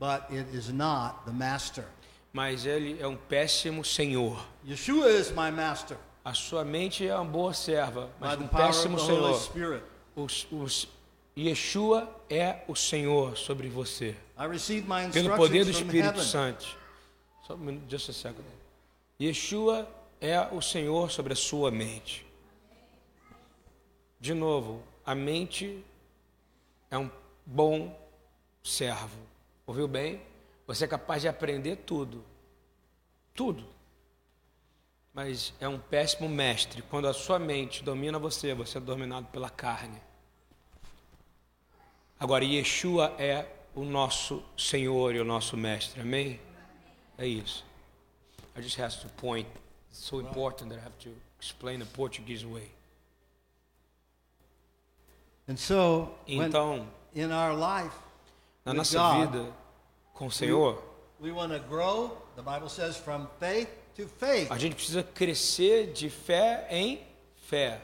but 0.00 0.22
it 0.30 0.48
is 0.56 0.68
not 0.70 1.24
the 1.26 1.32
master. 1.32 1.84
mas 2.32 2.64
ele 2.64 2.96
é 2.98 3.06
um 3.06 3.16
péssimo 3.16 3.84
senhor. 3.84 4.42
Yeshua 4.66 5.10
is 5.10 5.30
my 5.30 5.50
master 5.50 5.98
A 6.24 6.32
sua 6.34 6.64
mente 6.64 7.06
é 7.06 7.14
uma 7.14 7.24
boa 7.24 7.52
serva, 7.52 8.10
mas 8.18 8.40
um 8.40 8.46
péssimo 8.46 8.98
senhor. 8.98 9.82
Os, 10.16 10.46
os, 10.50 10.88
Yeshua 11.36 12.08
é 12.28 12.64
o 12.66 12.74
Senhor 12.74 13.36
sobre 13.36 13.68
você. 13.68 14.16
I 14.36 14.46
received 14.46 14.88
my 14.88 15.08
Pelo 15.10 15.36
poder 15.36 15.64
do 15.64 15.70
Espírito. 15.70 16.20
Santo. 16.20 16.66
Só 17.48 17.54
um 17.54 17.56
minuto, 17.56 17.90
just 17.90 18.10
a 18.10 18.12
second. 18.12 18.44
Yeshua 19.18 19.88
é 20.20 20.38
o 20.52 20.60
Senhor 20.60 21.10
sobre 21.10 21.32
a 21.32 21.36
sua 21.36 21.70
mente. 21.70 22.26
De 24.20 24.34
novo, 24.34 24.82
a 25.02 25.14
mente 25.14 25.82
é 26.90 26.98
um 26.98 27.10
bom 27.46 27.98
servo. 28.62 29.18
Ouviu 29.66 29.88
bem? 29.88 30.20
Você 30.66 30.84
é 30.84 30.88
capaz 30.88 31.22
de 31.22 31.28
aprender 31.28 31.76
tudo. 31.76 32.22
Tudo. 33.34 33.64
Mas 35.14 35.54
é 35.58 35.66
um 35.66 35.78
péssimo 35.78 36.28
mestre. 36.28 36.82
Quando 36.82 37.08
a 37.08 37.14
sua 37.14 37.38
mente 37.38 37.82
domina 37.82 38.18
você, 38.18 38.52
você 38.52 38.76
é 38.76 38.80
dominado 38.80 39.26
pela 39.28 39.48
carne. 39.48 39.98
Agora, 42.20 42.44
Yeshua 42.44 43.14
é 43.18 43.46
o 43.74 43.84
nosso 43.84 44.44
Senhor 44.54 45.14
e 45.14 45.20
o 45.20 45.24
nosso 45.24 45.56
mestre. 45.56 46.02
Amém? 46.02 46.38
É 47.18 47.26
isso. 47.26 47.64
I 48.56 48.62
just 48.62 48.78
have 48.78 48.94
to 49.00 49.08
point. 49.20 49.46
It's 49.90 50.04
so 50.04 50.20
important 50.20 50.70
that 50.70 50.78
I 50.78 50.82
have 50.82 50.98
to 51.00 51.10
explain 51.38 51.80
the 51.80 51.86
Portuguese 51.86 52.46
way. 52.46 52.70
And 55.48 55.56
so, 55.56 56.14
Então, 56.26 56.86
in 57.14 57.32
our 57.32 57.54
life, 57.54 57.94
na 58.64 58.72
with 58.72 58.78
nossa 58.78 58.98
God, 58.98 59.30
vida 59.30 59.52
com 60.14 60.26
o 60.26 60.30
Senhor, 60.30 60.82
we 61.18 61.32
want 61.32 61.52
to 61.52 61.58
grow, 61.58 62.16
the 62.36 62.42
Bible 62.42 62.68
says, 62.68 62.96
from 62.96 63.26
faith 63.40 63.68
to 63.96 64.06
faith. 64.06 64.50
a 64.52 64.58
gente 64.58 64.76
precisa 64.76 65.02
crescer 65.02 65.92
de 65.92 66.10
fé 66.10 66.66
em 66.70 67.00
fé. 67.48 67.80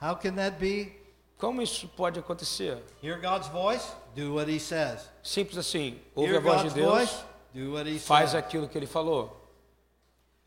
How 0.00 0.14
can 0.16 0.34
that 0.34 0.58
be? 0.58 0.92
como 1.38 1.62
isso 1.62 1.86
pode 1.88 2.18
acontecer? 2.18 2.78
Hear 3.02 3.20
God's 3.20 3.48
voice, 3.48 3.86
do 4.14 4.34
what 4.34 4.50
He 4.50 4.58
says. 4.58 5.08
Simples 5.22 5.58
assim, 5.58 5.98
ouve 6.14 6.30
Hear 6.30 6.38
a 6.38 6.40
voz 6.40 6.62
de 6.62 6.68
God's 6.68 6.74
Deus, 6.74 7.10
voice, 7.10 7.24
faz 8.00 8.34
aquilo 8.34 8.68
que 8.68 8.76
ele 8.76 8.86
falou. 8.86 9.40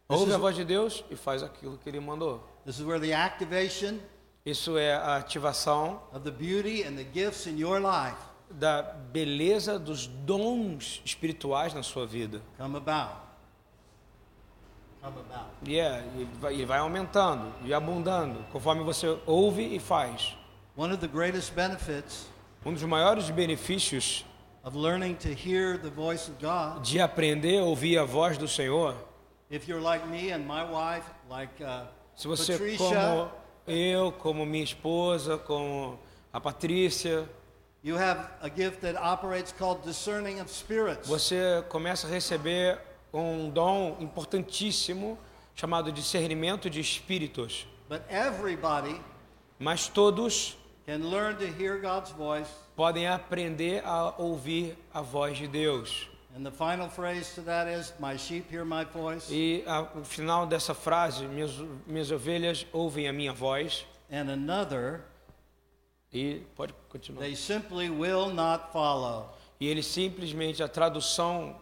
Ouve 0.10 0.34
a 0.34 0.38
voz 0.38 0.56
de 0.56 0.64
Deus 0.64 1.04
e 1.12 1.16
faz 1.16 1.44
aquilo 1.44 1.78
que 1.78 1.90
ele 1.90 2.00
mandou. 2.00 2.42
This 2.66 2.80
is 2.80 2.86
where 2.86 3.00
the 3.00 3.14
activation 3.14 4.00
Isso 4.46 4.78
é 4.78 4.94
a 4.94 5.18
ativação 5.18 6.02
of 6.14 6.22
the 6.22 6.32
beauty 6.32 6.84
and 6.84 6.96
the 6.96 7.04
gifts 7.04 7.48
in 7.48 7.58
your 7.58 7.82
life 7.82 8.18
da 8.50 8.82
beleza 8.82 9.78
dos 9.78 10.08
dons 10.08 11.02
espirituais 11.04 11.74
na 11.74 11.84
sua 11.84 12.06
vida. 12.08 12.42
come 12.58 12.78
about. 12.78 13.18
Come 15.02 15.18
about. 15.20 15.70
É, 15.70 16.02
e 16.18 16.24
vai, 16.40 16.56
e 16.56 16.64
vai 16.64 16.80
aumentando 16.80 17.54
e 17.66 17.74
abundando 17.74 18.46
conforme 18.52 18.84
você 18.86 19.20
ouve 19.26 19.76
e 19.76 19.80
faz. 19.80 20.38
One 20.78 20.94
of 20.94 21.02
the 21.02 21.14
greatest 21.14 21.54
benefits 21.54 22.28
Um 22.66 22.74
dos 22.74 22.84
maiores 22.84 23.30
benefícios 23.30 24.26
of 24.64 24.76
learning 24.76 25.16
to 25.18 25.30
hear 25.30 25.78
the 25.78 25.90
voice 25.90 26.28
of 26.28 26.40
God, 26.40 26.84
de 26.84 27.00
aprender 27.00 27.60
a 27.60 27.64
ouvir 27.64 27.98
a 27.98 28.06
voz 28.06 28.38
do 28.38 28.48
Senhor, 28.48 28.96
if 29.50 29.68
you're 29.68 29.82
like 29.82 30.08
me 30.08 30.32
and 30.32 30.46
my 30.46 30.64
wife, 30.64 31.06
like 31.30 31.62
uh, 31.64 31.86
se 32.16 32.28
você 32.28 32.54
Patricia, 32.54 32.78
como 32.78 33.32
eu, 33.68 34.12
como 34.12 34.46
minha 34.46 34.64
esposa, 34.64 35.38
como 35.38 36.00
a 36.34 36.40
Patrícia, 36.40 37.28
you 37.84 37.96
have 37.96 38.30
a 38.42 38.50
gift 38.50 38.82
that 38.82 38.96
operates 38.98 39.52
called 39.52 39.84
discerning 39.84 40.40
of 40.40 40.52
spirits. 40.52 41.08
você 41.08 41.64
começa 41.70 42.08
a 42.08 42.10
receber 42.10 42.80
um 43.14 43.50
dom 43.50 43.98
importantíssimo 44.00 45.18
chamado 45.56 45.92
discernimento 45.92 46.70
de 46.70 46.80
espíritos. 46.80 47.66
But 47.90 48.02
everybody 48.10 49.00
Mas 49.60 49.88
todos 49.88 50.56
can 50.88 51.10
learn 51.10 51.36
to 51.38 51.46
hear 51.46 51.78
God's 51.80 52.12
voice. 52.12 52.48
podem 52.76 53.08
aprender 53.08 53.82
a 53.86 54.14
ouvir 54.18 54.78
a 54.94 55.02
voz 55.02 55.38
de 55.38 55.48
Deus. 55.48 56.08
And 56.36 56.44
the 56.46 56.52
final 56.52 56.88
phrase 56.88 57.34
to 57.36 57.42
that 57.42 57.68
is, 57.68 57.94
My 58.00 58.16
sheep 58.18 58.50
hear 58.50 58.64
my 58.64 58.86
voice, 58.86 59.30
E 59.30 59.64
a, 59.68 59.82
o 60.00 60.04
final 60.06 60.46
dessa 60.48 60.74
frase, 60.74 61.26
minhas, 61.28 61.52
minhas 61.86 62.10
ovelhas 62.12 62.66
ouvem 62.72 63.08
a 63.08 63.14
minha 63.14 63.34
voz. 63.34 63.86
and 64.10 64.30
another 64.32 65.02
E 66.14 66.42
pode 66.56 66.74
continuar. 66.90 67.22
they 67.22 67.36
simply 67.36 67.90
will 67.90 68.32
not 68.34 68.72
follow. 68.72 69.30
E 69.60 69.68
ele 69.68 69.84
simplesmente, 69.84 70.64
a 70.64 70.68
tradução 70.70 71.56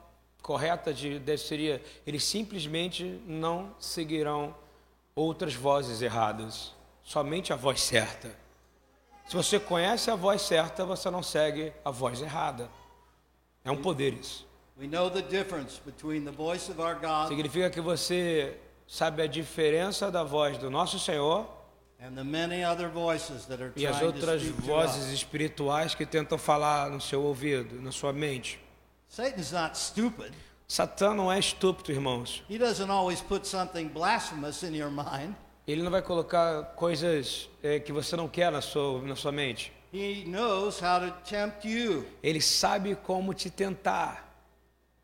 correta 0.43 0.93
de, 0.93 1.17
de 1.17 1.37
seria, 1.37 1.81
eles 2.05 2.23
simplesmente 2.23 3.19
não 3.25 3.73
seguirão 3.79 4.53
outras 5.15 5.55
vozes 5.55 6.01
erradas, 6.03 6.73
somente 7.01 7.51
a 7.51 7.55
voz 7.55 7.81
certa. 7.81 8.44
Se 9.27 9.35
você 9.35 9.59
conhece 9.59 10.11
a 10.11 10.15
voz 10.15 10.41
certa, 10.43 10.85
você 10.85 11.09
não 11.09 11.23
segue 11.23 11.73
a 11.83 11.89
voz 11.89 12.21
errada. 12.21 12.69
É 13.63 13.71
um 13.71 13.81
poder 13.81 14.13
isso. 14.13 14.45
We 14.77 14.87
know 14.87 15.09
the 15.09 15.21
difference 15.21 15.79
between 15.83 16.25
the 16.25 16.31
voice 16.31 16.69
of 16.69 16.81
our 16.81 16.95
God 16.95 17.29
Significa 17.29 17.69
que 17.69 17.79
você 17.79 18.57
sabe 18.85 19.21
a 19.21 19.27
diferença 19.27 20.11
da 20.11 20.23
voz 20.23 20.57
do 20.57 20.69
nosso 20.69 20.99
Senhor 20.99 21.47
and 21.99 22.13
the 22.13 22.23
many 22.23 22.63
other 22.63 22.89
voices 22.89 23.45
that 23.45 23.61
are 23.63 23.71
e 23.75 23.87
as 23.87 24.01
outras 24.01 24.43
vozes 24.43 25.11
espirituais 25.13 25.95
que 25.95 26.05
tentam 26.05 26.37
falar 26.37 26.89
no 26.89 26.99
seu 26.99 27.23
ouvido, 27.23 27.81
na 27.81 27.91
sua 27.91 28.11
mente. 28.11 28.59
Satan's 29.07 29.51
not 29.51 29.77
stupid. 29.77 30.33
Satã 30.67 31.13
não 31.13 31.31
é 31.31 31.39
estúpido, 31.39 31.91
irmãos. 31.91 32.43
He 32.49 32.57
doesn't 32.57 32.91
always 32.91 33.21
put 33.21 33.47
something 33.47 33.87
blasphemous 33.87 34.61
in 34.63 34.75
your 34.75 34.91
mind. 34.91 35.35
Ele 35.67 35.81
não 35.81 35.89
vai 35.89 36.01
colocar 36.01 36.63
coisas 36.75 37.49
eh, 37.63 37.79
que 37.79 37.91
você 37.91 38.15
não 38.15 38.27
quer 38.27 38.51
na 38.51 38.61
sua, 38.61 39.01
na 39.01 39.15
sua 39.15 39.31
mente. 39.31 39.71
He 39.93 40.25
knows 40.25 40.81
how 40.81 40.99
to 40.99 41.11
tempt 41.27 41.67
you. 41.67 42.05
Ele 42.21 42.41
sabe 42.41 42.95
como 42.95 43.33
te 43.33 43.49
tentar. 43.49 44.25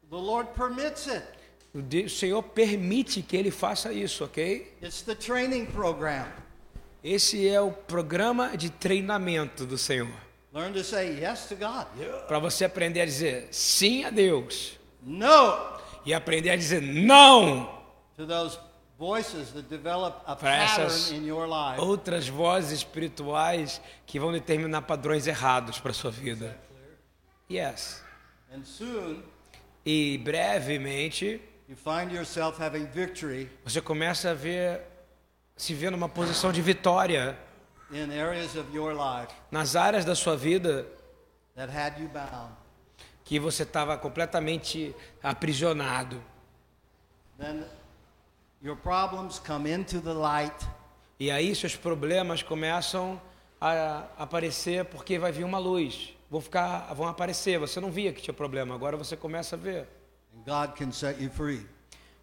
The 0.10 0.17
Lord 0.17 0.50
permits 0.56 1.08
it. 1.08 1.26
O 1.74 2.10
Senhor 2.10 2.43
permite 2.43 3.21
que 3.21 3.38
ele 3.38 3.50
faça 3.50 3.93
isso, 3.93 4.26
ok? 4.26 4.76
It's 4.84 5.02
the 5.04 5.15
training 5.15 5.65
program. 5.67 6.28
Esse 7.04 7.47
é 7.47 7.60
o 7.60 7.71
programa 7.71 8.56
de 8.58 8.69
treinamento 8.69 9.65
do 9.65 9.78
Senhor. 9.78 10.12
Learn 10.54 10.74
to 10.74 10.84
say 10.84 11.17
yes 11.17 11.45
to 11.47 11.56
God. 11.56 11.88
Para 12.28 12.38
você 12.39 12.65
aprender 12.65 13.02
a 13.02 13.06
dizer 13.06 13.47
sim 13.52 14.04
a 14.04 14.10
Deus 14.10 14.78
No 15.02 15.80
e 16.06 16.13
aprender 16.13 16.50
a 16.50 16.56
dizer 16.58 16.82
não 16.82 17.82
to 18.17 18.28
those 18.28 18.60
voices 19.02 19.52
that 19.54 19.68
develop 19.68 20.22
a 20.28 20.36
para 20.36 20.56
essas 20.58 21.06
pattern 21.06 21.24
in 21.24 21.28
your 21.28 21.48
life. 21.48 21.82
outras 21.82 22.28
vozes 22.28 22.72
espirituais 22.72 23.82
que 24.06 24.20
vão 24.20 24.32
determinar 24.32 24.84
padrões 24.84 25.26
errados 25.26 25.80
para 25.80 25.92
sua 25.92 26.12
vida. 26.12 26.56
Yes. 27.50 28.04
And 28.54 28.64
soon 28.64 29.24
E 29.84 30.20
brevemente 30.20 31.42
you 31.68 31.76
find 31.76 32.14
yourself 32.14 32.62
having 32.62 32.86
victory 32.86 33.50
você 33.66 33.82
começa 33.82 34.30
a 34.30 34.34
ver 34.36 34.82
se 35.58 35.74
ver 35.74 35.90
numa 35.90 36.08
posição 36.08 36.52
de 36.52 36.62
vitória 36.62 37.36
nas 39.50 39.76
áreas 39.76 40.06
da 40.06 40.14
sua 40.14 40.38
vida 40.38 40.86
que 43.26 43.40
você 43.40 43.64
estava 43.64 43.98
completamente 43.98 44.96
aprisionado. 45.24 46.24
Then 47.40 47.66
your 48.63 48.76
problems 48.76 49.39
come 49.39 49.69
into 49.71 50.00
the 50.02 50.13
light 50.13 50.67
E 51.19 51.30
aí 51.30 51.54
seus 51.56 51.76
problemas 51.76 52.41
começam 52.41 53.21
a 53.60 54.06
aparecer 54.17 54.86
porque 54.86 55.19
vai 55.19 55.32
vir 55.32 55.43
uma 55.43 55.60
luz. 55.60 56.15
Vão 56.30 56.41
ficar, 56.41 56.91
vão 56.95 57.08
aparecer. 57.08 57.60
Você 57.60 57.80
não 57.80 57.91
via 57.91 58.12
que 58.12 58.21
tinha 58.21 58.34
problema, 58.34 58.74
agora 58.74 58.97
você 58.97 59.15
começa 59.15 59.56
a 59.56 59.60
ver. 59.60 59.88
and 60.34 60.43
God 60.45 60.76
can 60.76 60.91
set 60.91 61.21
you 61.21 61.30
free. 61.30 61.65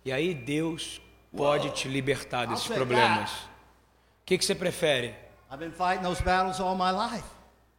E 0.04 0.10
aí 0.10 0.34
Deus 0.34 1.00
pode 1.36 1.70
te 1.70 1.88
libertar 1.88 2.46
desses 2.46 2.66
problemas. 2.66 3.30
O 3.30 4.24
que, 4.24 4.38
que 4.38 4.44
você 4.44 4.54
prefere? 4.54 5.14
I've 5.50 5.58
been 5.58 5.72
fighting 5.72 6.02
those 6.02 6.22
battles 6.22 6.60
all 6.60 6.74
my 6.74 6.90
life. 6.90 7.26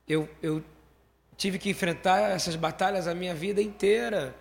Eu, 0.07 0.27
eu 0.41 0.63
tive 1.37 1.59
que 1.59 1.69
enfrentar 1.69 2.31
essas 2.31 2.55
batalhas 2.55 3.07
a 3.07 3.13
minha 3.13 3.35
vida 3.35 3.61
inteira. 3.61 4.35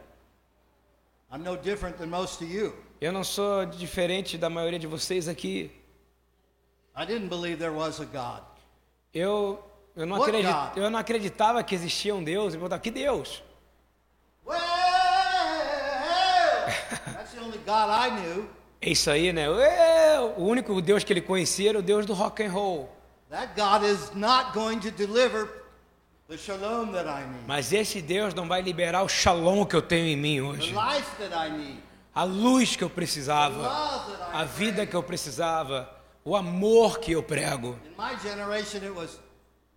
I'm 1.31 1.43
no 1.43 1.57
different 1.57 1.99
than 1.99 2.07
most 2.07 2.43
of 2.43 2.51
you. 2.53 2.73
Eu 3.01 3.13
não 3.13 3.23
sou 3.23 3.65
diferente 3.67 4.37
da 4.37 4.51
maioria 4.51 4.79
de 4.79 4.87
vocês 4.87 5.29
aqui. 5.29 5.71
I 6.97 7.07
didn't 7.07 7.29
believe 7.29 7.57
there 7.59 7.73
was 7.75 8.01
a 8.01 8.05
God. 8.05 8.43
Eu, 9.15 9.63
eu, 9.95 10.05
não, 10.05 10.19
What 10.19 10.31
acredit, 10.31 10.53
God? 10.53 10.77
eu 10.77 10.91
não 10.91 10.99
acreditava 10.99 11.63
que 11.63 11.75
existia 11.75 12.15
um 12.15 12.25
Deus. 12.25 12.55
Eu 12.55 12.61
perguntava, 12.61 12.83
que 12.83 12.91
Deus? 12.91 13.43
Well, 14.45 14.59
that's 17.15 17.33
the 17.33 17.41
only 17.41 17.59
God 17.59 17.89
I 17.91 18.11
knew. 18.21 18.49
É 18.81 18.91
isso 18.91 19.11
aí, 19.11 19.33
né? 19.33 19.47
Eu, 19.47 20.35
o 20.37 20.45
único 20.45 20.81
Deus 20.81 21.05
que 21.05 21.13
ele 21.13 21.21
conhecia 21.21 21.71
era 21.71 21.79
o 21.79 21.83
Deus 21.83 22.05
do 22.07 22.15
rock 22.15 22.43
and 22.43 22.51
roll. 22.51 22.89
That 23.31 23.53
God 23.55 23.85
is 23.85 24.13
not 24.15 24.53
going 24.53 24.79
to 24.81 24.91
deliver 24.91 25.49
the 26.29 26.37
shalom 26.37 26.93
that 26.93 27.07
I 27.09 27.27
need, 27.27 27.45
Mas 27.47 27.73
esse 27.73 28.01
Deus 28.03 28.35
não 28.35 28.47
vai 28.49 28.63
liberar 28.63 29.03
o 29.03 29.09
shalom 29.09 29.65
que 29.65 29.77
eu 29.77 29.83
tenho 29.83 30.07
em 30.07 30.17
mim 30.17 30.37
the 30.37 30.43
hoje. 30.43 30.73
life 30.75 31.11
that 31.19 31.35
I 31.35 31.51
need, 31.51 31.79
A 32.19 32.25
luz 32.25 32.75
que 32.75 32.83
eu 32.83 32.91
the 32.91 32.91
precisava, 32.91 33.69
a 34.33 34.43
vida 34.43 34.85
que 34.85 34.97
eu 34.97 35.05
precisava, 35.05 35.89
o 36.25 36.35
amor 36.35 36.99
que 36.99 37.13
eu 37.13 37.23
prego. 37.23 37.79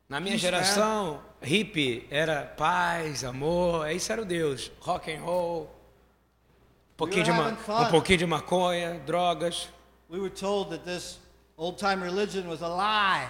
Na 0.09 0.19
minha 0.19 0.35
geração, 0.39 1.21
hippie 1.39 2.07
era 2.09 2.41
paz, 2.57 3.23
amor, 3.23 3.87
isso 3.91 4.11
era 4.11 4.23
o 4.23 4.25
Deus. 4.25 4.71
Rock 4.79 5.11
and 5.13 5.21
roll, 5.21 5.65
um 5.65 6.97
pouquinho, 6.97 7.25
de, 7.25 7.31
ma 7.31 7.49
um 7.49 7.91
pouquinho 7.91 8.17
de 8.17 8.25
maconha, 8.25 8.99
drogas. 9.05 9.69
we 10.09 10.19
were 10.19 10.31
told 10.33 10.71
that 10.71 10.83
this 10.83 11.19
old 11.57 11.77
time 11.77 12.01
religion 12.03 12.47
was 12.49 12.63
a 12.63 12.67
lie. 12.67 13.29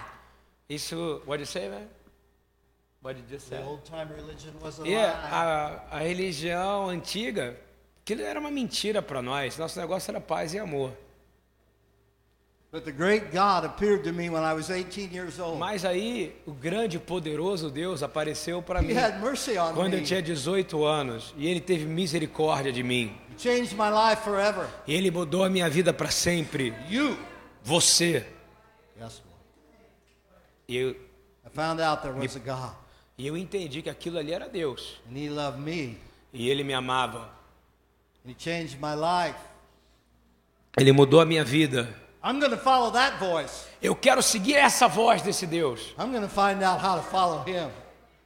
Isso, 0.70 1.20
what 1.26 1.36
did 1.36 1.40
you 1.40 1.52
say, 1.52 1.68
man? 1.68 1.86
What 3.02 3.16
did 3.16 3.30
you 3.30 3.36
The 3.36 3.44
say? 3.44 3.62
old 3.62 3.84
time 3.84 4.08
religion 4.08 4.54
was 4.62 4.80
a 4.80 4.86
E 4.86 4.94
lie. 4.94 5.04
a, 5.04 5.82
a 5.90 5.98
religião 5.98 6.88
antiga, 6.88 7.58
aquilo 8.02 8.22
era 8.22 8.38
uma 8.38 8.50
mentira 8.50 9.00
para 9.00 9.22
nós. 9.22 9.56
Nosso 9.56 9.78
negócio 9.80 10.10
era 10.10 10.20
paz 10.20 10.54
e 10.54 10.58
amor. 10.58 10.92
But 12.72 12.84
the 12.84 12.92
great 12.92 13.26
God 13.32 13.66
appeared 13.66 14.02
to 14.04 14.14
me 14.14 14.30
when 14.30 14.42
I 14.42 14.54
was 14.54 14.70
18 14.70 15.12
years 15.12 15.38
old. 15.38 15.58
Mas 15.58 15.84
aí, 15.84 16.34
o 16.46 16.52
grande 16.52 16.96
e 16.96 17.00
poderoso 17.00 17.68
Deus 17.70 18.02
apareceu 18.02 18.62
para 18.62 18.80
mim 18.80 18.94
had 18.96 19.20
mercy 19.20 19.58
on 19.58 19.74
quando 19.74 19.92
eu 19.92 20.02
tinha 20.02 20.22
18 20.22 20.82
anos. 20.82 21.34
E 21.36 21.46
ele 21.46 21.60
teve 21.60 21.84
misericórdia 21.84 22.72
de 22.72 22.82
mim. 22.82 23.14
E 24.86 24.94
ele 24.94 25.10
mudou 25.10 25.44
a 25.44 25.50
minha 25.50 25.68
vida 25.68 25.92
para 25.92 26.10
sempre. 26.10 26.72
You. 26.88 27.18
Você. 27.62 28.26
Yes. 28.98 29.22
E 30.66 30.76
eu, 30.76 30.90
I 30.92 31.50
found 31.52 31.82
out 31.82 32.02
there 32.02 32.18
was 32.18 32.36
a 32.36 32.38
God, 32.38 32.74
e 33.18 33.26
eu 33.26 33.36
entendi 33.36 33.82
que 33.82 33.90
aquilo 33.90 34.18
ali 34.18 34.32
era 34.32 34.48
Deus. 34.48 34.98
and 35.10 35.18
He 35.18 35.28
loved 35.28 35.60
me. 35.60 35.98
E 36.32 36.48
ele 36.48 36.64
me 36.64 36.72
amava. 36.72 37.18
And 37.18 37.20
He 37.20 37.28
changed 37.28 37.28
my 37.28 37.28
life. 37.28 38.11
Ele 40.76 40.92
mudou 40.92 41.20
a 41.20 41.24
minha 41.24 41.44
vida. 41.44 41.88
Eu 43.80 43.96
quero 43.96 44.22
seguir 44.22 44.54
essa 44.54 44.86
voz 44.86 45.22
desse 45.22 45.46
Deus. 45.46 45.94
I'm 45.98 46.10
going 46.12 46.22
to 46.22 46.28
find 46.28 46.62
out 46.62 46.80
how 46.84 46.96
to 46.96 47.02
follow 47.02 47.44
him. 47.44 47.70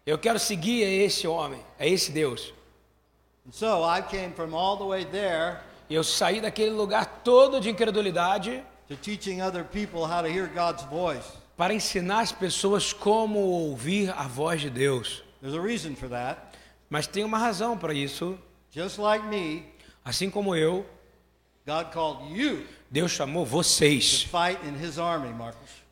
Eu 0.05 0.19
quero 0.19 0.39
seguir 0.39 0.83
esse 0.83 1.27
homem, 1.27 1.61
é 1.79 1.89
esse 1.89 2.13
Deus. 2.13 2.53
And 3.47 3.53
so 3.53 3.85
I 3.85 4.03
came 4.03 4.33
from 4.33 4.55
all 4.55 4.77
the 4.77 4.85
way 4.85 5.05
there 5.05 5.59
E 5.89 5.95
eu 5.95 6.05
saí 6.05 6.41
daquele 6.41 6.71
lugar 6.71 7.23
todo 7.25 7.61
de 7.61 7.71
incredulidade 7.71 8.63
to 8.89 8.97
teaching 8.97 9.41
other 9.41 9.65
people 9.65 10.01
how 10.01 10.23
to 10.23 10.29
hear 10.29 10.47
God's 10.49 10.85
voice. 10.85 11.27
para 11.57 11.73
ensinar 11.73 12.21
as 12.21 12.33
pessoas 12.33 12.93
como 12.93 13.39
ouvir 13.39 14.11
a 14.17 14.29
voz 14.29 14.61
de 14.61 14.71
Deus. 14.71 15.23
There's 15.41 15.57
a 15.57 15.61
reason 15.61 15.95
for 15.97 16.09
that. 16.09 16.41
Mas 16.89 17.07
tem 17.07 17.25
uma 17.25 17.39
razão 17.39 17.77
para 17.79 17.95
isso. 17.95 18.39
Just 18.71 18.99
like 18.99 19.25
me, 19.27 19.65
Assim 20.07 20.31
como 20.31 20.55
eu, 20.55 20.87
Deus 22.89 23.11
chamou 23.11 23.45
vocês 23.45 24.25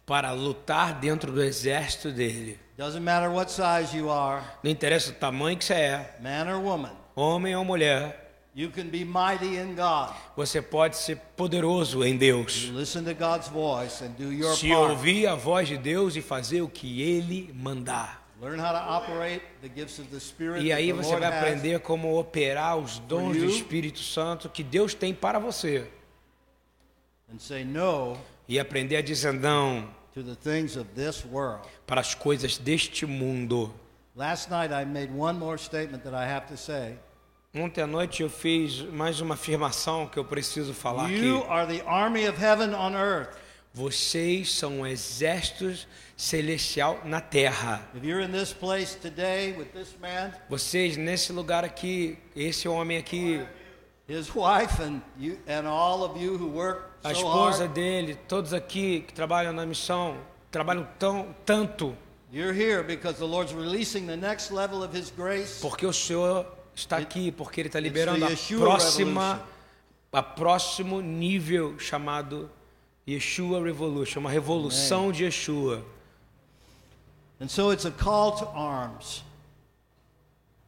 para 0.06 0.30
lutar 0.30 0.94
dentro 1.00 1.32
do 1.32 1.42
exército 1.42 2.12
dele. 2.12 2.60
Não 4.62 4.70
interessa 4.70 5.10
o 5.10 5.14
tamanho 5.14 5.58
que 5.58 5.64
você 5.64 5.74
é, 5.74 6.16
man 6.22 6.54
or 6.54 6.62
woman, 6.62 6.92
homem 7.16 7.56
ou 7.56 7.64
mulher, 7.64 8.38
você 10.36 10.62
pode 10.62 10.96
ser 10.96 11.16
poderoso 11.36 12.04
em 12.04 12.16
Deus. 12.16 12.70
Se 14.54 14.72
ouvir 14.72 15.26
a 15.26 15.34
voz 15.34 15.66
de 15.66 15.76
Deus 15.76 16.14
e 16.14 16.22
fazer 16.22 16.62
o 16.62 16.68
que 16.68 17.02
ele 17.02 17.52
mandar. 17.52 18.23
Learn 18.40 18.58
how 18.58 18.72
to 18.72 18.78
operate 18.78 19.42
the 19.62 19.68
gifts 19.68 19.98
of 19.98 20.08
the 20.10 20.18
Spirit 20.18 20.64
E 20.64 20.72
aí 20.72 20.92
você 20.92 21.16
vai 21.16 21.28
aprender 21.38 21.78
como 21.80 22.18
operar 22.18 22.76
os 22.76 22.98
dons 23.00 23.36
do. 23.36 23.44
Espírito 23.46 24.00
Santo 24.00 24.48
que 24.48 24.62
Deus 24.62 24.92
tem 24.94 25.14
para 25.14 25.38
você. 25.38 25.86
and 27.32 27.38
say 27.38 27.64
no 27.64 28.16
E 28.48 28.58
aprender 28.58 28.96
a 28.96 29.02
dizer 29.02 29.32
não 29.32 29.88
to 30.12 30.22
the 30.22 30.34
things 30.34 30.76
of 30.76 30.88
this 30.94 31.24
world. 31.24 31.66
para 31.86 32.00
as 32.00 32.14
coisas 32.14 32.58
deste 32.58 33.06
mundo. 33.06 33.72
Last 34.16 34.50
night 34.50 34.72
I 34.72 34.84
made 34.84 35.12
one 35.12 35.38
more 35.38 35.58
statement 35.58 36.02
that 36.04 36.14
I 36.14 36.24
have 36.30 36.46
to 36.48 36.56
say. 36.56 36.96
Ontem 37.54 37.82
à 37.82 37.86
noite 37.86 38.20
eu 38.22 38.28
fiz 38.28 38.80
mais 38.92 39.20
uma 39.20 39.34
afirmação 39.34 40.08
que 40.08 40.18
eu 40.18 40.24
preciso 40.24 40.74
falar 40.74 41.04
aqui. 41.06 41.20
Vocês 43.74 44.52
são 44.52 44.80
um 44.80 44.86
exército 44.86 45.74
celestial 46.16 47.00
na 47.04 47.20
terra. 47.20 47.84
Man, 50.00 50.32
Vocês 50.48 50.96
nesse 50.96 51.32
lugar 51.32 51.64
aqui, 51.64 52.16
esse 52.36 52.68
homem 52.68 52.96
aqui, 52.96 53.44
his 54.08 54.28
wife, 54.28 54.80
and 54.80 55.00
you, 55.18 55.38
and 55.48 55.66
all 55.68 56.04
of 56.04 56.16
you 56.22 56.36
who 56.36 56.50
work 56.50 56.84
a 57.02 57.12
so 57.12 57.16
esposa 57.16 57.64
hard, 57.64 57.74
dele, 57.74 58.14
todos 58.28 58.52
aqui 58.52 59.00
que 59.00 59.12
trabalham 59.12 59.52
na 59.52 59.66
missão, 59.66 60.18
trabalham 60.52 60.86
tão 60.96 61.34
tanto 61.44 61.96
you're 62.32 62.52
here 62.52 62.84
because 62.84 63.18
the 63.18 63.26
Lord's 63.26 63.52
releasing 63.52 64.06
the 64.06 64.16
next 64.16 64.52
level 64.52 64.84
of 64.84 64.96
His 64.96 65.10
grace. 65.10 65.60
porque 65.60 65.84
o 65.84 65.92
Senhor 65.92 66.46
está 66.76 66.98
aqui, 66.98 67.32
porque 67.32 67.60
ele 67.60 67.68
está 67.68 67.80
liberando 67.80 68.24
a 68.24 68.30
próxima, 68.56 69.42
a 70.12 70.22
próximo 70.22 71.00
nível 71.00 71.76
chamado 71.76 72.48
Yeshua 73.06 73.62
Revolution, 73.62 74.20
uma 74.20 74.30
revolução 74.30 75.12
de 75.12 75.24
Yeshua. 75.24 75.84
And 77.40 77.48
so 77.48 77.72
it's 77.72 77.84
a 77.84 77.90
call 77.90 78.32
to 78.36 78.46
arms. 78.46 79.22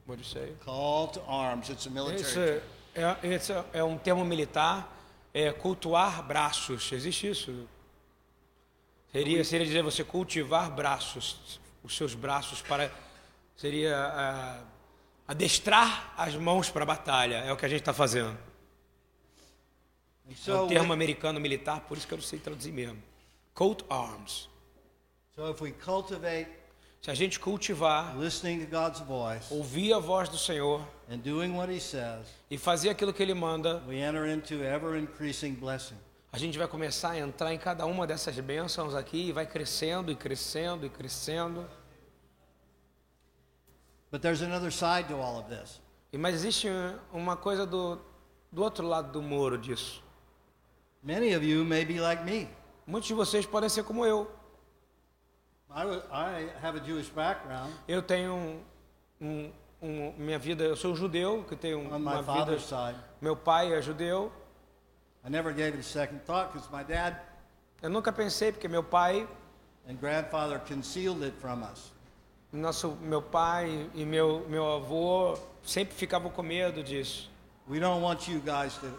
What 0.07 0.18
do 0.18 0.22
you 0.22 0.29
say? 0.29 0.53
Call 0.64 1.09
to 1.09 1.20
arms. 1.27 1.70
It's 1.70 1.87
a 1.87 1.90
military. 1.90 2.22
Isso 2.22 2.38
é, 2.38 2.62
é, 2.94 3.35
esse 3.35 3.53
é 3.72 3.83
um 3.83 3.96
termo 3.96 4.25
militar, 4.25 4.94
é 5.33 5.53
cultuar 5.53 6.22
braços. 6.22 6.92
Existe 6.92 7.31
isso? 7.31 7.68
Seria, 9.11 9.44
seria 9.44 9.66
dizer 9.66 9.83
você 9.83 10.05
cultivar 10.05 10.70
braços, 10.70 11.59
os 11.83 11.96
seus 11.96 12.14
braços 12.14 12.61
para 12.61 12.90
seria 13.57 13.96
ah, 13.96 14.61
adestrar 15.27 16.12
as 16.16 16.35
mãos 16.35 16.68
para 16.68 16.83
a 16.83 16.87
batalha. 16.87 17.37
É 17.37 17.53
o 17.53 17.57
que 17.57 17.64
a 17.64 17.68
gente 17.68 17.81
está 17.81 17.94
fazendo. 17.94 18.37
And 20.29 20.33
É 20.33 20.35
so, 20.35 20.65
um 20.65 20.69
termo 20.69 20.93
americano 20.93 21.39
militar, 21.41 21.81
por 21.81 21.97
isso 21.97 22.07
que 22.07 22.15
eu 22.15 22.19
não 22.19 22.25
sei 22.25 22.39
traduzir 22.39 22.73
mesmo. 22.73 23.03
Coat 23.55 23.85
arms. 23.89 24.49
so 25.35 25.51
if 25.51 25.61
we 25.61 25.73
cultivate 25.73 26.49
Se 27.01 27.11
a 27.11 27.15
gente 27.15 27.39
cultivar, 27.39 28.15
voice 28.15 28.43
ouvir 29.51 29.93
a 29.93 29.99
voz 29.99 30.29
do 30.29 30.37
Senhor 30.37 30.87
says, 31.79 32.27
e 32.51 32.59
fazer 32.59 32.91
aquilo 32.91 33.12
que 33.12 33.23
Ele 33.23 33.35
manda, 33.35 33.81
a 36.33 36.39
gente 36.39 36.59
vai 36.59 36.67
começar 36.67 37.11
a 37.11 37.19
entrar 37.19 37.55
em 37.55 37.59
cada 37.59 37.87
uma 37.87 38.07
dessas 38.07 38.39
bênçãos 38.41 38.95
aqui 38.95 39.29
e 39.29 39.33
vai 39.33 39.47
crescendo 39.47 40.11
e 40.11 40.17
crescendo 40.17 40.85
e 40.85 40.91
crescendo. 40.91 41.69
But 44.11 44.23
there's 44.23 44.43
another 44.43 44.73
side 44.73 45.09
to 45.09 45.21
all 45.21 45.39
of 45.39 45.49
this. 45.49 45.81
Mas 46.12 46.35
existe 46.35 46.69
uma 47.12 47.37
coisa 47.37 47.67
do, 47.67 48.01
do 48.51 48.62
outro 48.62 48.87
lado 48.87 49.12
do 49.12 49.23
muro 49.23 49.59
disso. 49.59 50.03
Many 51.07 51.35
of 51.35 51.45
you 51.45 51.64
may 51.64 51.85
be 51.85 52.01
like 52.01 52.25
me. 52.25 52.49
Muitos 52.85 53.07
de 53.07 53.14
vocês 53.14 53.47
podem 53.47 53.69
ser 53.69 53.85
como 53.85 54.05
eu. 54.05 54.29
I, 55.71 55.85
I 56.11 56.49
have 56.61 56.77
a 56.77 56.83
Jewish 56.85 57.09
background 57.11 57.71
Eu 57.87 58.03
tenho 58.03 58.61
um, 59.21 59.53
um, 59.83 60.12
minha 60.19 60.38
vida, 60.38 60.64
eu 60.64 60.75
sou 60.75 60.97
judeu 60.97 61.45
que 61.49 61.55
tenho 61.55 61.79
on 61.79 61.87
uma 61.97 61.99
my 61.99 62.11
vida. 62.23 62.25
father's 62.25 62.62
side. 62.64 62.99
Meu 63.21 63.37
pai 63.37 63.73
é 63.73 63.81
judeu. 63.81 64.33
I 65.25 65.31
never 65.31 65.53
gave 65.53 65.77
it 65.77 65.81
a 65.81 65.83
second 65.85 66.21
thought 66.25 66.53
because 66.53 66.69
my 66.73 66.83
dad 66.83 67.16
Eu 67.81 67.90
nunca 67.90 68.11
pensei 68.12 68.51
porque 68.51 68.66
meu 68.66 68.83
pai, 68.83 69.29
and 69.88 69.95
grandfather 70.01 70.59
concealed 70.59 71.23
it 71.23 71.37
from 71.40 71.62
us. 71.62 71.92
nosso 72.53 72.97
meu 73.03 73.23
pai 73.23 73.88
e 73.95 74.05
meu 74.05 74.45
meu 74.49 74.66
avô 74.73 75.38
sempre 75.62 75.95
ficavam 75.95 76.33
com 76.33 76.42
medo 76.42 76.83
disso. 76.83 77.31
We 77.69 77.79
don't 77.79 78.03
want 78.03 78.27
you 78.29 78.40
guys 78.40 78.75
to 78.79 78.90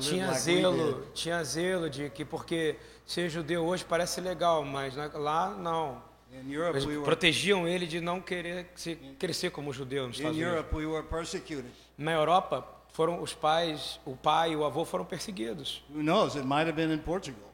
Tinha 0.00 0.32
zelo, 0.34 1.06
tinha 1.14 1.44
zelo 1.44 1.88
de 1.90 2.10
que 2.10 2.24
porque 2.24 2.76
ser 3.06 3.28
judeu 3.28 3.64
hoje 3.64 3.84
parece 3.84 4.20
legal, 4.20 4.64
mas 4.64 4.94
lá 5.14 5.50
não. 5.50 6.02
Eles 6.32 6.84
protegiam 7.04 7.66
ele 7.66 7.86
de 7.86 8.00
não 8.00 8.20
querer 8.20 8.70
se, 8.76 8.94
crescer 9.18 9.50
como 9.50 9.72
judeu 9.72 10.06
nos 10.06 10.16
Estados 10.16 10.36
Unidos. 10.36 10.64
Na 11.98 12.12
Europa, 12.12 12.66
foram 12.92 13.20
os 13.20 13.34
pais, 13.34 14.00
o 14.04 14.14
pai 14.16 14.52
e 14.52 14.56
o 14.56 14.64
avô 14.64 14.84
foram 14.84 15.04
perseguidos. 15.04 15.82
Who 15.90 16.02
knows? 16.02 16.36
It 16.36 16.46
might 16.46 16.68
have 16.68 16.72
been 16.72 16.92
in 16.92 16.98
Portugal. 16.98 17.50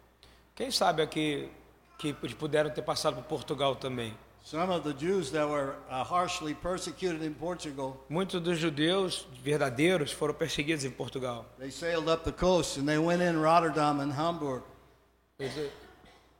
Quem 0.54 0.70
sabe 0.70 1.02
aqui 1.02 1.50
que 1.98 2.14
eles 2.22 2.34
puderam 2.34 2.70
ter 2.70 2.82
passado 2.82 3.16
por 3.16 3.24
Portugal 3.24 3.76
também. 3.76 4.16
Some 4.48 4.70
of 4.70 4.84
the 4.84 4.92
Jews 4.92 5.32
that 5.32 5.48
were 5.48 5.74
harshly 5.90 6.54
persecuted 6.54 7.20
in 7.22 7.34
Portugal, 7.34 7.96
Muitos 8.08 8.40
dos 8.40 8.56
judeus 8.60 9.26
verdadeiros 9.42 10.12
foram 10.12 10.34
perseguidos 10.34 10.84
em 10.84 10.90
Portugal. 10.92 11.44
they 11.58 11.68
sailed 11.68 12.08
up 12.08 12.22
the 12.22 12.30
coast 12.30 12.78
and 12.78 12.86
they 12.86 12.96
went 12.96 13.20
in 13.20 13.40
Rotterdam 13.40 13.98
and 13.98 14.12
Hamburg. 14.12 14.62
Eles, 15.40 15.52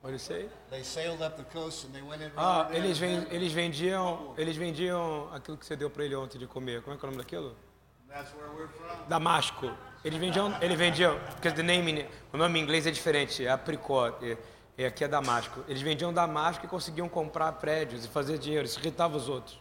what 0.03 0.11
do 0.11 0.12
you 0.12 0.21
say? 0.21 0.47
They 0.71 0.85
sailed 0.85 1.21
up 1.21 1.37
the 1.37 1.42
coast 1.53 1.85
and 1.85 1.92
they 1.92 2.01
went 2.03 2.23
in 2.23 2.31
Ah, 2.37 2.62
Rotterdam. 2.69 2.85
eles, 2.85 2.99
ven- 3.01 3.27
and 3.27 3.33
eles 3.33 3.53
vendiam, 3.53 4.35
eles 4.38 4.57
vendiam 4.57 5.29
aquilo 5.35 5.57
que 5.59 5.66
você 5.66 5.75
deu 5.75 5.90
para 5.90 6.05
ele 6.05 6.14
ontem 6.14 6.38
de 6.38 6.47
comer. 6.47 6.83
Como 6.83 6.95
é 6.95 6.99
que 7.01 7.05
é 7.05 7.09
o 7.09 7.11
nome 7.11 7.21
daquilo? 7.25 7.57
That's 8.09 8.33
where 8.35 8.49
we're 8.57 8.69
from. 8.69 9.09
Damasco. 9.09 9.69
Eles 10.05 10.21
vendiam, 10.21 10.55
eles 10.62 10.79
vendiam, 10.79 11.19
porque 11.33 11.51
the 11.51 11.64
name, 11.64 11.90
in- 11.90 12.07
o 12.33 12.37
nome 12.37 12.61
em 12.61 12.62
inglês 12.62 12.87
é 12.87 12.92
diferente, 12.92 13.45
é 13.45 13.51
apricot, 13.51 14.38
é 14.85 14.87
aqui 14.87 15.05
é 15.05 15.09
Damasco. 15.09 15.65
Eles 15.69 15.83
vendiam 15.83 16.12
Damasco 16.12 16.65
e 16.67 16.69
conseguiam 16.69 17.09
comprar 17.09 17.53
prédios 17.53 18.05
e 18.05 18.09
fazer 18.09 18.39
dinheiro, 18.39 18.67
isso 18.67 18.79
irritava 18.81 19.17
os 19.17 19.29
outros. 19.29 19.59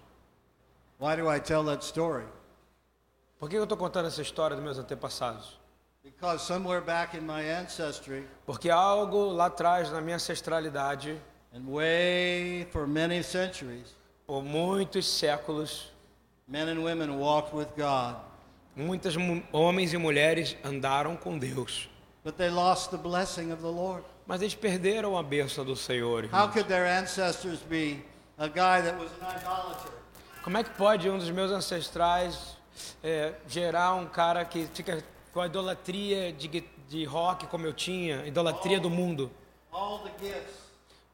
Why 1.00 1.16
do 1.18 1.32
I 1.32 1.40
tell 1.40 1.64
that 1.66 1.84
story? 1.86 2.26
Por 3.40 3.50
que 3.50 3.58
eu 3.58 3.64
estou 3.64 3.78
contando 3.78 4.08
essa 4.08 4.22
história 4.22 4.56
dos 4.56 4.64
meus 4.64 4.78
antepassados? 4.78 5.60
Because 6.04 6.46
somewhere 6.46 6.82
back 6.86 7.18
in 7.18 7.22
my 7.22 7.42
ancestry, 7.50 8.28
Porque 8.46 8.70
algo 8.70 9.30
lá 9.32 9.48
atrás, 9.48 9.92
na 9.92 10.00
minha 10.02 10.16
ancestralidade, 10.18 11.20
and 11.54 11.64
way 11.68 12.68
for 12.72 12.88
many 12.88 13.24
centuries, 13.24 13.96
por 14.28 14.44
muitos 14.44 15.06
séculos, 15.08 15.92
men 16.48 16.70
and 16.70 16.80
women 16.84 17.18
walked 17.20 17.56
with 17.56 17.68
God, 17.76 18.18
muitos 18.76 19.18
mu- 19.18 19.42
homens 19.52 19.94
e 19.94 19.98
mulheres 19.98 20.56
andaram 20.64 21.16
com 21.18 21.38
Deus. 21.40 21.90
but 22.24 22.36
they 22.38 22.50
lost 22.50 22.90
the 22.92 22.98
blessing 22.98 23.52
of 23.52 23.62
the 23.62 23.68
Lord. 23.72 24.04
Mas 24.26 24.42
eles 24.42 24.56
perderam 24.56 25.18
a 25.18 25.22
bênção 25.24 25.64
do 25.64 25.76
Senhor. 25.76 26.26
How 26.26 26.50
could 26.50 26.68
their 26.68 26.86
ancestors 26.86 27.60
be 27.60 28.04
a 28.38 28.48
guy 28.48 28.82
that 28.82 28.98
was 28.98 29.12
an 29.22 29.38
idolater? 29.38 29.92
Como 30.44 30.58
é 30.58 30.64
que 30.64 30.72
pode 30.72 31.10
um 31.10 31.18
dos 31.18 31.30
meus 31.30 31.52
ancestrais 31.52 32.58
é, 33.04 33.34
gerar 33.48 33.94
um 33.96 34.06
cara 34.08 34.44
que 34.46 34.68
fica 34.74 35.04
com 35.34 35.42
a 35.42 35.46
idolatria 35.48 36.32
de, 36.34 36.64
de 36.88 37.06
rock 37.06 37.48
como 37.48 37.66
eu 37.66 37.74
tinha, 37.74 38.26
idolatria 38.26 38.80
do 38.80 38.90
mundo? 38.90 39.32
All 39.72 40.00
the 40.00 40.12
gifts, 40.20 40.66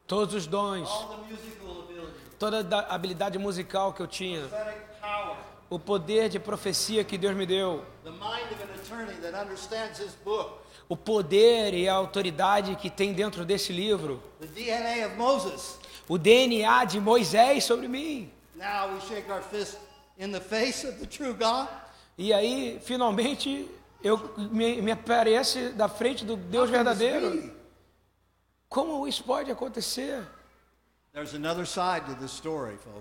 Todos 0.06 0.34
os 0.34 0.46
dons, 0.46 0.88
all 0.88 1.08
the 1.08 1.32
musical 1.32 1.82
ability, 1.84 2.12
toda 2.38 2.78
a 2.78 2.94
habilidade 2.94 3.38
musical 3.38 3.92
que 3.92 4.02
eu 4.02 4.06
tinha, 4.06 4.42
power, 5.00 5.36
o 5.70 5.78
poder 5.78 6.28
de 6.28 6.38
profecia 6.38 7.02
que 7.04 7.16
Deus 7.16 7.34
me 7.34 7.46
deu, 7.46 7.84
the 8.04 8.10
mind 8.10 8.52
of 8.52 8.62
an 8.62 8.74
attorney 8.80 9.14
that 9.20 9.34
understands 9.34 9.98
his 9.98 10.14
book, 10.24 10.60
o 10.92 10.96
poder 10.96 11.72
e 11.72 11.88
a 11.88 11.94
autoridade 11.94 12.76
que 12.76 12.90
tem 12.90 13.14
dentro 13.14 13.46
desse 13.46 13.72
livro, 13.72 14.22
o 16.06 16.18
DNA 16.18 16.84
de 16.84 17.00
Moisés 17.00 17.64
sobre 17.64 17.88
mim. 17.88 18.30
E 22.18 22.30
aí, 22.30 22.78
finalmente, 22.84 23.66
eu 24.04 24.34
me, 24.36 24.82
me 24.82 24.92
aparece 24.92 25.70
da 25.70 25.88
frente 25.88 26.26
do 26.26 26.36
Deus 26.36 26.68
verdadeiro. 26.68 27.50
Como 28.68 29.08
isso 29.08 29.24
pode 29.24 29.50
acontecer? 29.50 30.22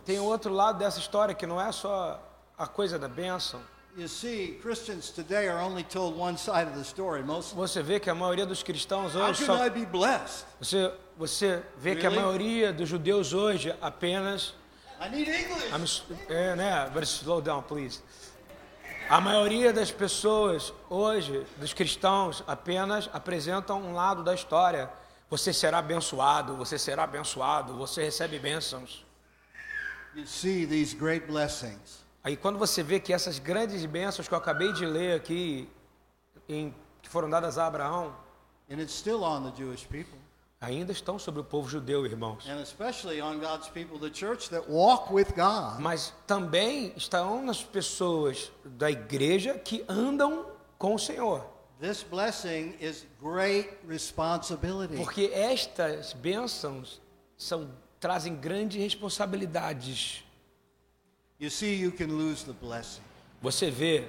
Tem 0.06 0.18
outro 0.18 0.54
lado 0.54 0.80
dessa 0.80 1.00
história 1.00 1.36
que 1.36 1.46
não 1.46 1.60
é 1.60 1.70
só 1.74 2.22
a 2.58 2.68
coisa 2.68 2.98
da 2.98 3.10
bênção. 3.10 3.60
You 3.98 4.08
see, 4.08 4.58
Christians 4.62 5.12
today 5.12 5.50
are 5.50 5.60
only 5.60 5.84
told 5.84 6.18
one 6.18 6.38
side 6.38 6.66
of 6.66 6.76
the 6.76 6.84
story. 6.84 7.24
Most 7.24 7.54
Você 7.54 7.82
vê 7.84 8.00
que 8.00 8.10
a 8.10 8.16
maioria 8.16 8.46
dos 8.46 8.64
cristãos 8.64 9.16
hoje 9.16 9.46
só 9.46 9.66
I 9.66 9.70
be 9.70 9.86
blessed? 9.86 10.46
Você, 10.62 10.94
você 11.18 11.62
vê 11.78 11.96
que 11.98 12.08
a 12.08 12.12
maioria 12.12 12.72
dos 12.72 12.88
judeus 12.88 13.34
hoje 13.34 13.76
apenas. 13.82 14.54
I 15.02 15.10
need 15.10 15.30
English. 15.30 16.04
É, 16.30 16.56
né? 16.56 16.90
But 16.94 17.04
slow 17.04 17.42
down, 17.42 17.64
please. 17.64 18.02
A 19.10 19.20
maioria 19.20 19.74
das 19.74 19.92
pessoas 19.92 20.72
hoje, 20.90 21.46
dos 21.58 21.74
cristãos, 21.74 22.42
apenas 22.48 23.10
apresentam 23.12 23.82
um 23.82 23.94
lado 23.94 24.24
da 24.24 24.34
história. 24.34 24.90
Você 25.30 25.52
será 25.52 25.80
abençoado, 25.80 26.56
você 26.56 26.80
será 26.80 27.04
abençoado, 27.04 27.76
você 27.76 28.04
recebe 28.04 28.40
bênçãos. 28.40 29.06
You 30.16 30.26
see 30.26 30.66
these 30.66 30.96
great 30.96 31.28
blessings. 31.28 32.01
Aí 32.24 32.38
quando 32.38 32.60
você 32.60 32.84
vê 32.84 33.00
que 33.00 33.12
essas 33.14 33.40
grandes 33.40 33.86
bênçãos 33.86 34.28
que 34.28 34.34
eu 34.34 34.38
acabei 34.38 34.72
de 34.74 34.86
ler 34.86 35.16
aqui, 35.16 35.68
em- 36.48 36.74
que 37.02 37.10
foram 37.10 37.30
dadas 37.30 37.58
a 37.58 37.66
Abraão, 37.68 38.16
And 38.70 38.76
it's 38.80 38.94
still 38.94 39.24
on 39.24 39.50
the 39.50 39.56
Jewish 39.58 39.86
people. 39.88 40.18
ainda 40.62 40.92
estão 40.92 41.18
sobre 41.18 41.42
o 41.42 41.44
povo 41.44 41.68
judeu, 41.68 42.06
irmãos. 42.06 42.46
People, 43.74 44.00
the 44.00 44.14
church 44.14 44.50
that 44.52 44.70
walk 44.70 45.12
with 45.12 45.28
God. 45.36 45.80
Mas 45.80 46.14
também 46.28 46.94
estão 46.96 47.44
nas 47.44 47.64
pessoas 47.64 48.52
da 48.64 48.90
igreja 48.92 49.56
que 49.58 49.84
andam 49.90 50.46
com 50.78 50.94
o 50.96 51.00
Senhor. 51.00 51.44
This 51.80 52.04
blessing 52.04 52.76
is 52.80 53.08
great 53.20 53.68
responsibility. 53.88 54.96
Porque 54.96 55.32
estas 55.34 56.14
bênçãos 56.14 57.02
são, 57.36 57.72
trazem 58.00 58.36
grandes 58.36 58.80
responsabilidades. 58.80 60.24
You 60.24 60.24
see, 60.24 60.28
you 60.28 60.28
can 60.28 60.28
lose 60.28 60.30
the 60.30 61.31
blessing. 61.31 61.31
Você 63.42 63.72
vê 63.72 64.08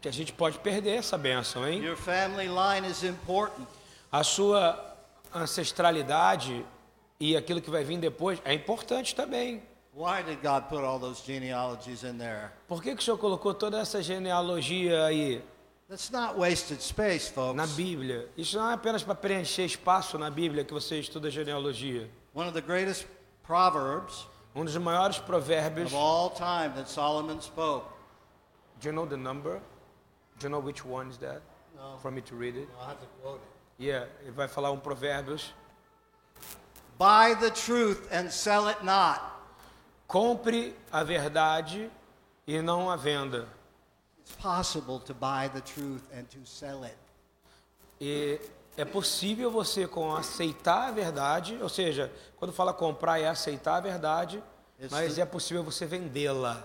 que 0.00 0.08
a 0.08 0.12
gente 0.12 0.32
pode 0.32 0.58
perder 0.60 0.96
essa 0.96 1.18
bênção, 1.18 1.68
hein? 1.68 1.84
Your 1.84 1.96
family 1.96 2.48
line 2.48 2.90
is 2.90 3.02
important. 3.02 3.66
A 4.10 4.24
sua 4.24 4.96
ancestralidade 5.34 6.64
e 7.20 7.36
aquilo 7.36 7.60
que 7.60 7.70
vai 7.70 7.84
vir 7.84 7.98
depois 7.98 8.40
é 8.46 8.54
importante 8.54 9.14
também. 9.14 9.62
Why 9.94 10.22
did 10.22 10.40
God 10.40 10.68
put 10.70 10.82
all 10.82 10.98
those 10.98 11.22
genealogies 11.22 12.02
in 12.02 12.16
there? 12.16 12.50
Por 12.66 12.82
que, 12.82 12.94
que 12.94 13.02
o 13.02 13.04
Senhor 13.04 13.18
colocou 13.18 13.52
toda 13.52 13.78
essa 13.78 14.02
genealogia 14.02 15.04
aí 15.04 15.42
That's 15.88 16.10
not 16.10 16.38
wasted 16.38 16.80
space, 16.80 17.30
folks. 17.30 17.56
na 17.56 17.66
Bíblia? 17.66 18.28
Isso 18.38 18.56
não 18.56 18.70
é 18.70 18.74
apenas 18.74 19.02
para 19.02 19.14
preencher 19.14 19.64
espaço 19.64 20.16
na 20.16 20.30
Bíblia 20.30 20.64
que 20.64 20.72
você 20.72 20.98
estuda 20.98 21.30
genealogia. 21.30 22.08
One 22.32 22.48
of 22.48 22.54
the 22.58 22.66
greatest 22.66 23.06
proverbs 23.42 24.26
Um 24.54 24.64
dos 24.64 24.76
maiores 24.76 25.18
provérbios. 25.18 25.86
of 25.86 25.94
all 25.94 26.30
time 26.30 26.74
that 26.74 26.88
Solomon 26.88 27.40
spoke. 27.40 27.86
Do 28.80 28.88
you 28.88 28.92
know 28.92 29.06
the 29.06 29.16
number? 29.16 29.60
Do 30.38 30.46
you 30.46 30.50
know 30.50 30.58
which 30.60 30.84
one 30.84 31.08
is 31.10 31.18
that? 31.18 31.40
No. 31.76 31.96
For 32.02 32.10
me 32.10 32.20
to 32.22 32.34
read 32.34 32.56
it? 32.56 32.68
I'll 32.80 32.88
have 32.88 33.00
to 33.00 33.06
quote 33.22 33.40
it. 33.40 33.84
Yeah, 33.84 34.04
ele 34.24 34.32
vai 34.32 34.48
falar 34.48 34.70
um 34.72 34.80
provérbios. 34.80 35.50
Buy 36.98 37.34
the 37.34 37.50
truth 37.50 38.08
and 38.10 38.30
sell 38.30 38.68
it 38.68 38.82
not. 38.84 39.20
Compre 40.08 40.74
a 40.92 41.04
verdade 41.04 41.88
e 42.46 42.60
não 42.60 42.90
a 42.90 42.96
venda. 42.96 43.46
It's 44.20 44.34
possible 44.36 44.98
to 45.00 45.14
buy 45.14 45.48
the 45.48 45.60
truth 45.60 46.02
and 46.12 46.28
to 46.30 46.38
sell 46.44 46.84
it. 46.84 46.96
E 48.00 48.38
é 48.80 48.84
possível 48.84 49.50
você 49.50 49.86
com 49.86 50.14
aceitar 50.14 50.88
a 50.88 50.90
verdade, 50.90 51.58
ou 51.60 51.68
seja, 51.68 52.10
quando 52.36 52.52
fala 52.52 52.72
comprar 52.72 53.18
é 53.20 53.26
aceitar 53.28 53.76
a 53.76 53.80
verdade, 53.80 54.42
Esse- 54.78 54.90
mas 54.94 55.18
é 55.18 55.24
possível 55.26 55.62
você 55.62 55.86
vendê-la. 55.86 56.62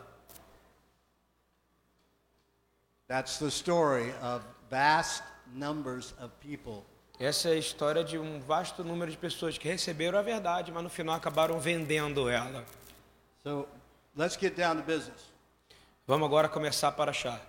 That's 3.08 3.38
the 3.38 3.48
story 3.48 4.12
of 4.22 4.44
vast 4.70 5.24
numbers 5.54 6.14
of 6.20 6.30
people. 6.42 6.84
Essa 7.20 7.50
é 7.50 7.54
a 7.54 7.56
história 7.56 8.04
de 8.04 8.18
um 8.18 8.40
vasto 8.42 8.84
número 8.84 9.10
de 9.10 9.18
pessoas 9.18 9.58
que 9.58 9.68
receberam 9.70 10.20
a 10.20 10.22
verdade, 10.22 10.72
mas 10.72 10.84
no 10.84 10.90
final 10.90 11.16
acabaram 11.16 11.60
vendendo 11.60 12.28
ela. 12.28 12.66
So 13.44 13.68
let's 14.18 14.38
get 14.38 14.56
down 14.56 14.76
to 14.78 14.82
business. 14.84 15.22
Vamos 16.08 16.26
agora 16.26 16.50
começar 16.50 16.92
para 16.92 17.12
achar. 17.12 17.42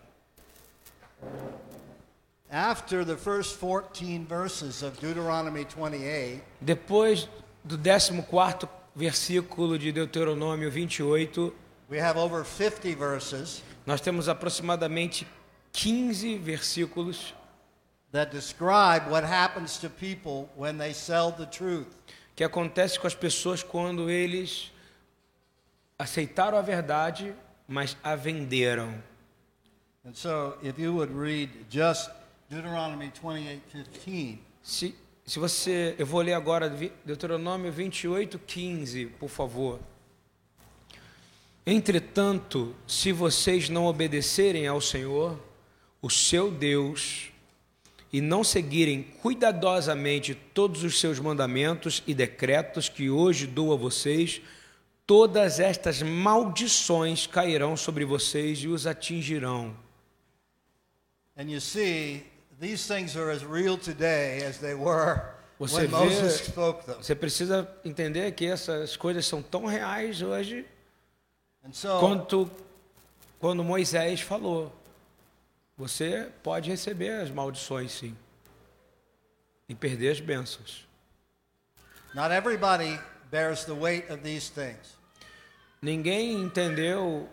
After 2.50 3.04
the 3.04 3.16
first 3.16 3.56
14 3.56 4.24
verses 4.24 4.82
of 4.82 4.98
Deuteronomy 5.00 5.64
28, 5.64 6.40
Depois 6.60 7.28
do 7.64 7.76
14 7.76 8.68
versículo 8.94 9.78
de 9.78 9.92
Deuteronômio 9.92 10.70
28, 10.70 11.52
we 11.88 11.98
have 11.98 12.16
over 12.18 12.44
50 12.44 12.94
verses 12.94 13.62
nós 13.84 14.00
temos 14.00 14.28
aproximadamente 14.28 15.26
15 15.72 16.38
versículos 16.38 17.34
that 18.12 18.30
describe 18.30 19.10
what 19.10 19.24
happens 19.24 19.78
to 19.78 19.90
people 19.90 20.48
when 20.56 20.78
they 20.78 20.92
sell 20.92 21.30
the 21.32 21.46
truth. 21.46 21.86
que 22.36 22.44
acontece 22.44 22.98
com 22.98 23.06
as 23.06 23.14
pessoas 23.14 23.62
quando 23.62 24.10
eles 24.10 24.70
aceitaram 25.98 26.58
a 26.58 26.62
verdade, 26.62 27.34
mas 27.66 27.96
a 28.04 28.14
venderam. 28.14 28.92
And 30.04 30.14
so, 30.14 30.56
if 30.62 30.78
you 30.78 30.94
would 30.94 31.12
read 31.12 31.50
just 31.68 32.10
Deuteronomy 32.48 33.10
28:15, 33.10 34.38
Se, 34.62 34.94
se 35.24 35.38
você, 35.38 35.96
eu 35.98 36.06
vou 36.06 36.20
ler 36.20 36.34
agora 36.34 36.68
Deuteronômio 37.04 37.72
28, 37.72 38.38
15, 38.38 39.06
por 39.18 39.28
favor. 39.28 39.80
Entretanto, 41.66 42.74
se 42.86 43.10
vocês 43.10 43.68
não 43.68 43.86
obedecerem 43.86 44.68
ao 44.68 44.80
Senhor, 44.80 45.36
o 46.00 46.08
seu 46.08 46.52
Deus, 46.52 47.32
e 48.12 48.20
não 48.20 48.44
seguirem 48.44 49.02
cuidadosamente 49.02 50.34
todos 50.54 50.84
os 50.84 51.00
seus 51.00 51.18
mandamentos 51.18 52.04
e 52.06 52.14
decretos 52.14 52.88
que 52.88 53.10
hoje 53.10 53.48
dou 53.48 53.72
a 53.72 53.76
vocês, 53.76 54.40
todas 55.04 55.58
estas 55.58 56.00
maldições 56.00 57.26
cairão 57.26 57.76
sobre 57.76 58.04
vocês 58.04 58.60
e 58.60 58.68
os 58.68 58.86
atingirão. 58.86 59.76
and 61.36 61.50
you 61.50 61.60
see, 61.60 62.24
these 62.60 62.86
things 62.86 63.16
are 63.16 63.30
as 63.30 63.42
real 63.42 63.76
today 63.78 64.44
as 64.44 64.58
they 64.58 64.74
were 64.74 65.20
Você 65.58 65.82
when 65.82 65.90
Moses 65.90 66.40
vê, 66.40 66.44
spoke 66.50 66.84
them. 66.84 66.96
você 66.96 67.14
precisa 67.14 67.68
entender 67.84 68.30
que 68.32 68.46
essas 68.46 68.96
coisas 68.96 69.26
são 69.26 69.42
tão 69.42 69.64
reais 69.66 70.20
hoje 70.22 70.66
so, 71.72 71.88
quanto 71.98 72.50
quando 73.38 73.62
Moisés 73.64 74.20
falou. 74.20 74.72
Você 75.76 76.30
pode 76.42 76.70
receber 76.70 77.10
as 77.20 77.30
maldições, 77.30 77.92
sim, 77.92 78.16
e 79.68 79.74
perder 79.74 80.10
as 80.10 80.20
bênçãos. 80.20 80.86
not 82.14 82.32
everybody 82.32 82.98
bears 83.30 83.64
the 83.64 83.74
weight 83.74 84.10
of 84.10 84.22
these 84.22 84.50
things. 84.50 84.96
Ninguém 85.82 86.32
entendeu 86.32 87.28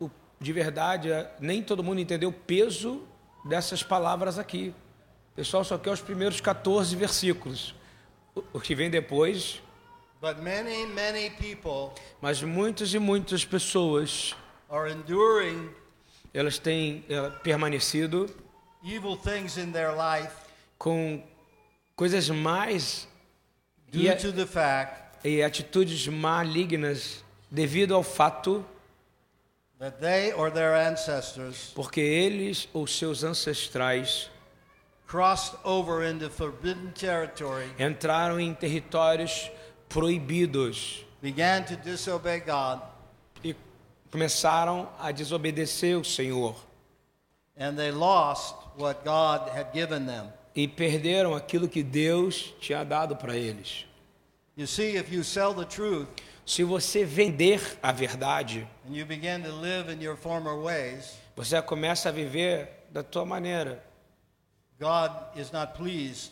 o, 0.00 0.10
de 0.40 0.52
verdade, 0.52 1.10
nem 1.38 1.62
todo 1.62 1.82
mundo 1.84 2.00
entendeu 2.00 2.30
o 2.30 2.32
peso 2.32 3.06
dessas 3.48 3.82
palavras 3.82 4.38
aqui. 4.38 4.74
O 5.32 5.36
pessoal 5.36 5.64
só 5.64 5.78
quer 5.78 5.90
os 5.90 6.00
primeiros 6.00 6.40
14 6.40 6.94
versículos. 6.96 7.74
O, 8.52 8.60
que 8.60 8.74
vem 8.74 8.90
depois, 8.90 9.62
But 10.20 10.38
many, 10.42 10.86
many 10.86 11.30
people 11.30 11.92
mas 12.20 12.42
muitas 12.42 12.92
e 12.92 12.98
muitas 12.98 13.44
pessoas, 13.44 14.34
elas 16.34 16.58
têm 16.58 17.04
eh, 17.08 17.30
permanecido 17.42 18.28
evil 18.82 19.16
things 19.16 19.56
in 19.56 19.72
their 19.72 19.92
life 19.92 20.34
com 20.78 21.22
coisas 21.94 22.28
mais 22.28 23.08
e, 23.92 24.06
e 25.24 25.42
atitudes 25.42 26.08
malignas 26.08 27.24
devido 27.50 27.94
ao 27.94 28.02
fato 28.02 28.64
that 29.65 29.65
they 29.65 29.65
or 29.65 29.65
their 29.65 29.65
ancestors 29.65 29.65
porque 31.74 32.00
eles 32.00 32.68
ou 32.72 32.86
seus 32.86 33.22
ancestrais 33.22 34.30
crossed 35.06 35.54
over 35.64 36.02
into 36.02 36.28
forbidden 36.30 36.90
territory, 36.92 37.68
entraram 37.78 38.40
em 38.40 38.54
territórios 38.54 39.50
proibidos 39.88 41.04
began 41.20 41.62
to 41.62 41.76
disobey 41.76 42.40
God, 42.40 42.80
e 43.44 43.54
começaram 44.10 44.88
a 44.98 45.12
desobedecer 45.12 45.98
o 45.98 46.04
Senhor 46.04 46.56
and 47.56 47.76
they 47.76 47.90
lost 47.90 48.54
what 48.76 49.04
God 49.04 49.48
had 49.50 49.72
given 49.72 50.06
them. 50.06 50.32
e 50.54 50.66
perderam 50.66 51.34
aquilo 51.34 51.68
que 51.68 51.82
Deus 51.82 52.54
tinha 52.60 52.82
dado 52.82 53.14
para 53.14 53.36
eles. 53.36 53.84
You 54.56 54.66
see, 54.66 54.96
if 54.96 55.12
you 55.12 55.22
sell 55.22 55.52
the 55.52 55.66
truth 55.66 56.08
Se 56.46 56.62
você 56.62 57.04
vender 57.04 57.60
a 57.82 57.90
verdade, 57.90 58.66
and 58.88 58.94
you 58.94 59.04
begin 59.04 59.42
to 59.42 59.52
live 59.52 59.92
in 59.92 60.00
your 60.00 60.16
former 60.16 60.54
ways, 60.54 61.18
você 61.34 61.60
começa 61.60 62.08
a 62.08 62.12
viver 62.12 62.68
da 62.92 63.02
tua 63.02 63.24
maneira. 63.24 63.82
God 64.78 65.10
is 65.36 65.50
not 65.50 65.72
pleased. 65.74 66.30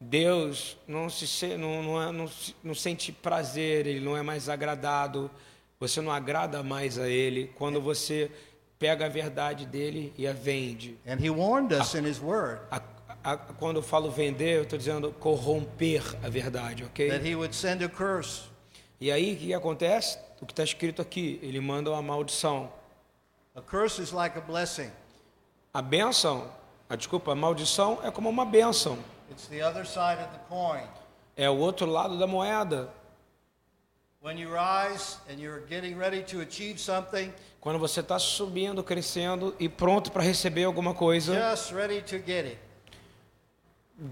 Deus 0.00 0.76
não 0.86 1.08
se 1.08 1.56
não, 1.56 1.82
não, 1.82 2.02
é- 2.02 2.12
não 2.12 2.28
não 2.64 2.74
sente 2.74 3.12
prazer, 3.12 3.86
ele 3.86 4.00
não 4.00 4.16
é 4.16 4.22
mais 4.22 4.48
agradado. 4.48 5.30
Você 5.78 6.00
não 6.00 6.10
agrada 6.10 6.62
mais 6.62 6.98
a 6.98 7.08
ele 7.08 7.52
quando 7.56 7.80
você 7.80 8.30
pega 8.78 9.06
a 9.06 9.08
verdade 9.08 9.64
dele 9.64 10.12
e 10.18 10.26
a 10.26 10.32
vende. 10.32 10.98
And 11.06 11.24
he 11.24 11.30
warned 11.30 11.72
us 11.72 11.94
in 11.94 12.04
his 12.04 12.18
word 12.18 12.60
quando 13.58 13.76
eu 13.76 13.82
falo 13.82 14.10
vender, 14.10 14.56
eu 14.58 14.62
estou 14.62 14.78
dizendo 14.78 15.12
corromper 15.12 16.02
a 16.22 16.28
verdade, 16.28 16.84
ok? 16.84 17.08
that 17.10 17.26
he 17.26 17.34
would 17.34 17.54
send 17.54 17.84
a 17.84 17.88
curse. 17.88 18.42
E 19.00 19.10
aí 19.12 19.34
o 19.34 19.36
que 19.36 19.54
acontece? 19.54 20.18
O 20.40 20.46
que 20.46 20.52
está 20.52 20.64
escrito 20.64 21.02
aqui, 21.02 21.38
ele 21.42 21.60
manda 21.60 21.90
uma 21.90 22.02
maldição. 22.02 22.72
A 23.54 23.60
curse 23.60 24.00
is 24.02 24.12
like 24.12 24.36
a 24.36 24.40
blessing. 24.40 24.90
A 25.72 25.82
bênção, 25.82 26.50
a 26.88 26.96
desculpa, 26.96 27.32
a 27.32 27.34
maldição 27.34 28.00
é 28.02 28.10
como 28.10 28.28
uma 28.28 28.44
bênção. 28.44 28.98
It's 29.30 29.46
the 29.48 29.62
other 29.66 29.86
side 29.86 30.22
of 30.22 30.30
the 30.32 30.40
coin. 30.48 30.86
É 31.36 31.50
o 31.50 31.58
outro 31.58 31.86
lado 31.86 32.18
da 32.18 32.26
moeda. 32.26 32.90
Quando 37.60 37.78
você 37.78 38.00
está 38.00 38.18
subindo, 38.18 38.82
crescendo 38.82 39.54
e 39.58 39.68
pronto 39.68 40.10
para 40.10 40.22
receber 40.22 40.64
alguma 40.64 40.94
coisa, 40.94 41.50
just 41.50 41.72
ready 41.72 42.02
to 42.02 42.16
get 42.26 42.46
it, 42.46 42.58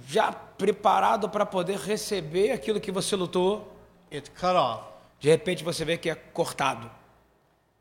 já 0.06 0.30
preparado 0.32 1.28
para 1.28 1.44
poder 1.44 1.78
receber 1.78 2.52
aquilo 2.52 2.80
que 2.80 2.92
você 2.92 3.16
lutou, 3.16 3.73
it's 4.16 4.30
cut 4.30 4.56
off. 4.56 4.84
de 5.20 5.28
repente 5.28 5.64
você 5.64 5.84
vê 5.84 5.96
que 5.96 6.10
é 6.10 6.14
cortado. 6.14 6.90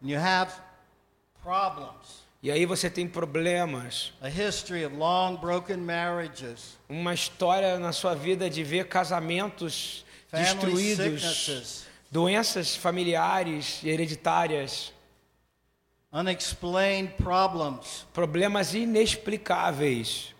And 0.01 0.09
you 0.09 0.19
have 0.19 0.51
problems. 1.41 2.23
E 2.41 2.51
aí 2.51 2.65
você 2.65 2.89
tem 2.89 3.07
problemas, 3.07 4.11
A 4.21 4.27
history 4.27 4.85
of 4.85 4.95
long 4.95 5.37
broken 5.37 5.77
marriages, 5.77 6.77
uma 6.89 7.13
história 7.13 7.79
na 7.79 7.93
sua 7.93 8.13
vida 8.15 8.49
de 8.49 8.63
ver 8.63 8.89
casamentos 8.89 10.03
family 10.27 10.53
destruídos, 10.53 11.21
sicknesses, 11.21 11.85
doenças 12.11 12.75
familiares 12.75 13.81
e 13.81 13.89
hereditárias, 13.89 14.91
unexplained 16.11 17.13
problems, 17.15 18.05
problemas 18.13 18.73
inexplicáveis 18.73 20.33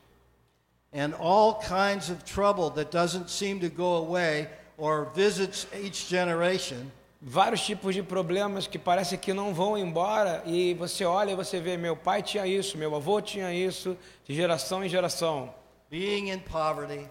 and 0.94 1.14
all 1.16 1.56
kinds 1.56 2.10
of 2.10 2.24
trouble 2.24 2.70
that 2.70 2.91
doesn't 2.91 3.30
seem 3.30 3.60
to 3.60 3.70
go 3.70 3.96
away 3.96 4.48
or 4.78 5.12
visits 5.14 5.68
each 5.74 6.08
generation. 6.10 6.92
vários 7.26 7.62
tipos 7.62 7.96
de 7.96 8.04
problemas 8.04 8.68
que 8.68 8.78
parece 8.78 9.18
que 9.18 9.34
não 9.34 9.54
vão 9.54 9.78
embora 9.78 10.44
e 10.46 10.74
você 10.74 11.06
olha 11.06 11.32
e 11.32 11.36
você 11.36 11.60
vê 11.60 11.78
meu 11.78 11.96
pai 11.96 12.22
tinha 12.22 12.46
isso, 12.46 12.78
meu 12.78 12.94
avô 12.96 13.22
tinha 13.22 13.54
isso, 13.54 13.98
de 14.26 14.36
geração 14.36 14.84
em 14.84 14.90
geração. 14.90 15.54
Being 15.90 16.32
in 16.32 16.40
poverty. 16.40 17.08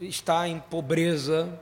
Está 0.00 0.48
em 0.48 0.58
pobreza. 0.58 1.60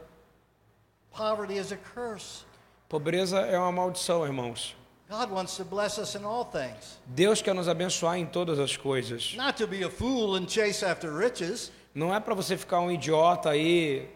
Poverty 1.11 1.59
is 1.59 1.73
a 1.73 1.77
curse. 1.77 2.45
Pobreza 2.89 3.41
é 3.41 3.59
uma 3.59 3.71
maldição, 3.71 4.25
irmãos. 4.25 4.75
God 5.11 5.31
wants 5.31 5.57
to 5.57 5.65
bless 5.65 5.99
us 6.01 6.15
in 6.15 6.25
all 6.25 6.45
things. 6.45 6.99
Deus 7.05 7.43
quer 7.43 7.55
nos 7.55 7.69
abençoar 7.69 8.17
em 8.17 8.25
todas 8.25 8.59
as 8.59 8.77
coisas. 8.77 9.35
Not 9.37 9.59
to 9.59 9.67
be 9.67 9.85
a 9.85 9.91
fool 9.91 10.37
and 10.37 10.49
chase 10.49 10.85
after 10.85 11.13
riches, 11.13 11.71
Não 11.93 12.15
é 12.15 12.21
para 12.21 12.35
você 12.35 12.57
ficar 12.57 12.81
um 12.81 12.91
idiota 12.91 13.51
aí 13.51 14.09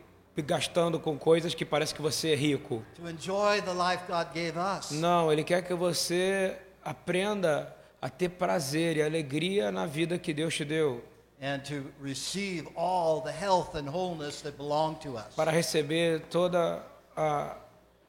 gastando 0.43 0.99
com 0.99 1.17
coisas 1.19 1.55
que 1.55 1.65
parece 1.65 1.95
que 1.95 2.03
você 2.03 2.33
é 2.33 2.35
rico. 2.37 2.83
to 2.97 3.09
enjoy 3.09 3.61
the 3.63 3.73
life 3.73 4.03
God 4.09 4.27
gave 4.35 4.55
us. 4.59 4.91
Não, 4.93 5.33
ele 5.33 5.45
quer 5.45 5.63
que 5.63 5.75
você 5.75 6.57
aprenda 6.85 7.75
a 8.01 8.09
ter 8.09 8.29
prazer 8.31 8.97
e 8.97 9.03
alegria 9.03 9.71
na 9.73 9.87
vida 9.87 10.19
que 10.19 10.33
Deus 10.35 10.55
te 10.55 10.65
deu, 10.65 11.03
and 11.43 11.59
to 11.61 11.85
receive 12.03 12.69
all 12.77 13.21
the 13.23 13.33
health 13.33 13.75
and 13.75 13.89
wholeness 13.91 14.41
that 14.43 14.57
belong 14.57 14.95
to 14.97 15.17
us. 15.17 15.35
para 15.37 15.51
receber 15.51 16.21
toda 16.31 16.83
a, 17.17 17.57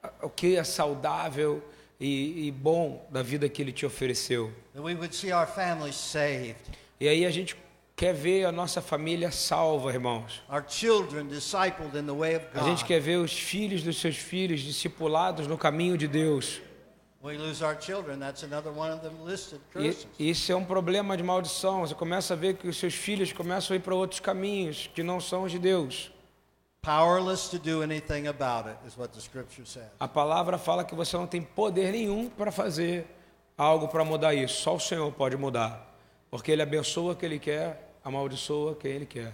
a- 0.04 0.12
o 0.22 0.30
que 0.30 0.56
é 0.58 0.64
saudável 0.64 1.64
e, 2.00 2.48
e 2.48 2.52
bom 2.52 3.06
da 3.10 3.22
vida 3.24 3.48
que 3.48 3.62
ele 3.62 3.72
te 3.72 3.86
ofereceu. 3.86 4.52
That 4.74 4.84
we 4.84 4.94
would 4.96 5.16
see 5.16 5.32
our 5.32 5.48
families 5.48 5.96
saved, 5.96 6.56
E 7.00 7.08
aí 7.08 7.26
a 7.26 7.30
gente 7.32 7.56
quer 7.96 8.14
ver 8.14 8.46
a 8.46 8.52
nossa 8.52 8.82
família 8.82 9.32
salva, 9.32 9.92
irmãos. 9.92 10.44
our 10.50 10.64
children 10.68 11.28
discipled 11.28 11.98
in 11.98 12.06
the 12.06 12.14
way 12.14 12.36
of 12.36 12.46
A 12.54 12.64
gente 12.64 12.84
quer 12.84 13.00
ver 13.00 13.18
os 13.18 13.32
filhos 13.32 13.84
dos 13.84 14.00
seus 14.00 14.18
filhos 14.18 14.62
discipulados 14.62 15.48
no 15.48 15.58
caminho 15.58 15.98
de 15.98 16.08
Deus. 16.08 16.62
We 17.24 17.38
lose 17.38 17.64
our 17.64 17.76
children, 17.80 18.20
that's 18.20 18.44
another 18.44 18.72
one 18.72 18.92
of 18.94 19.02
them 19.02 19.26
listed 19.26 19.60
E 19.76 19.80
curses. 19.90 20.08
isso 20.20 20.52
é 20.52 20.56
um 20.56 20.64
problema 20.66 21.18
de 21.18 21.24
maldição. 21.24 21.82
Você 21.82 21.96
começa 21.96 22.34
a 22.34 22.38
ver 22.38 22.56
que 22.56 22.68
os 22.68 22.78
seus 22.78 22.94
filhos 22.94 23.34
começam 23.34 23.74
a 23.74 23.78
ir 23.78 23.80
para 23.82 23.96
outros 23.96 24.20
caminhos 24.20 24.90
que 24.94 25.02
não 25.02 25.20
são 25.20 25.44
os 25.44 25.52
de 25.52 25.58
Deus. 25.58 26.12
Powerless 26.84 27.50
to 27.50 27.58
do 27.58 27.82
anything 27.82 28.28
about 28.28 28.70
it, 28.70 28.78
is 28.86 28.96
what 28.96 29.12
the 29.12 29.20
scripture 29.20 29.66
says. 29.66 29.88
A 30.00 30.08
palavra 30.08 30.60
fala 30.60 30.84
que 30.84 30.94
você 30.94 31.18
não 31.18 31.26
tem 31.26 31.42
poder 31.42 31.92
nenhum 31.94 32.30
para 32.30 32.52
fazer 32.52 33.08
algo 33.58 33.88
para 33.88 34.04
mudar 34.06 34.36
isso. 34.36 34.62
Só 34.62 34.76
o 34.76 34.80
Senhor 34.80 35.12
pode 35.14 35.36
mudar. 35.36 35.96
Porque 36.30 36.52
Ele 36.52 36.62
abençoa 36.62 37.16
quem 37.16 37.26
Ele 37.28 37.40
quer, 37.40 37.85
amaldiçoa 38.06 38.76
quem 38.76 38.92
Ele 38.92 39.06
quer. 39.06 39.34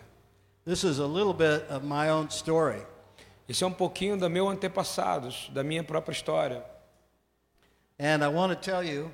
This 0.66 0.84
is 0.84 1.00
a 1.00 1.06
little 1.06 1.34
bit 1.34 1.66
of 1.70 1.86
my 1.86 2.10
own 2.10 2.28
story. 2.30 2.82
Isso 3.48 3.66
é 3.66 3.68
um 3.68 3.74
pouquinho 3.74 4.18
do 4.18 4.30
meu 4.30 4.48
antepassados, 4.48 5.50
da 5.54 5.64
minha 5.64 5.84
própria 5.84 6.14
história. 6.14 6.64
And 8.00 8.24
I 8.24 8.28
want 8.28 8.54
to 8.54 8.56
tell 8.56 8.84
you 8.84 9.12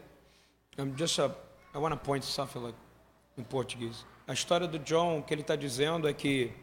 I'm 0.77 0.95
just 0.95 1.17
a, 1.17 1.35
I 1.73 1.79
want 1.79 1.93
to 1.93 1.99
point 1.99 2.23
something 2.23 2.61
like 2.61 2.77
in 3.35 3.43
Portuguese. 3.43 4.05
A 4.27 4.33
história 4.33 4.67
do 4.67 4.77
John, 4.77 5.19
o 5.19 5.23
que 5.23 5.33
ele 5.33 5.41
está 5.41 5.55
dizendo 5.55 6.07
é 6.07 6.13
que 6.13 6.53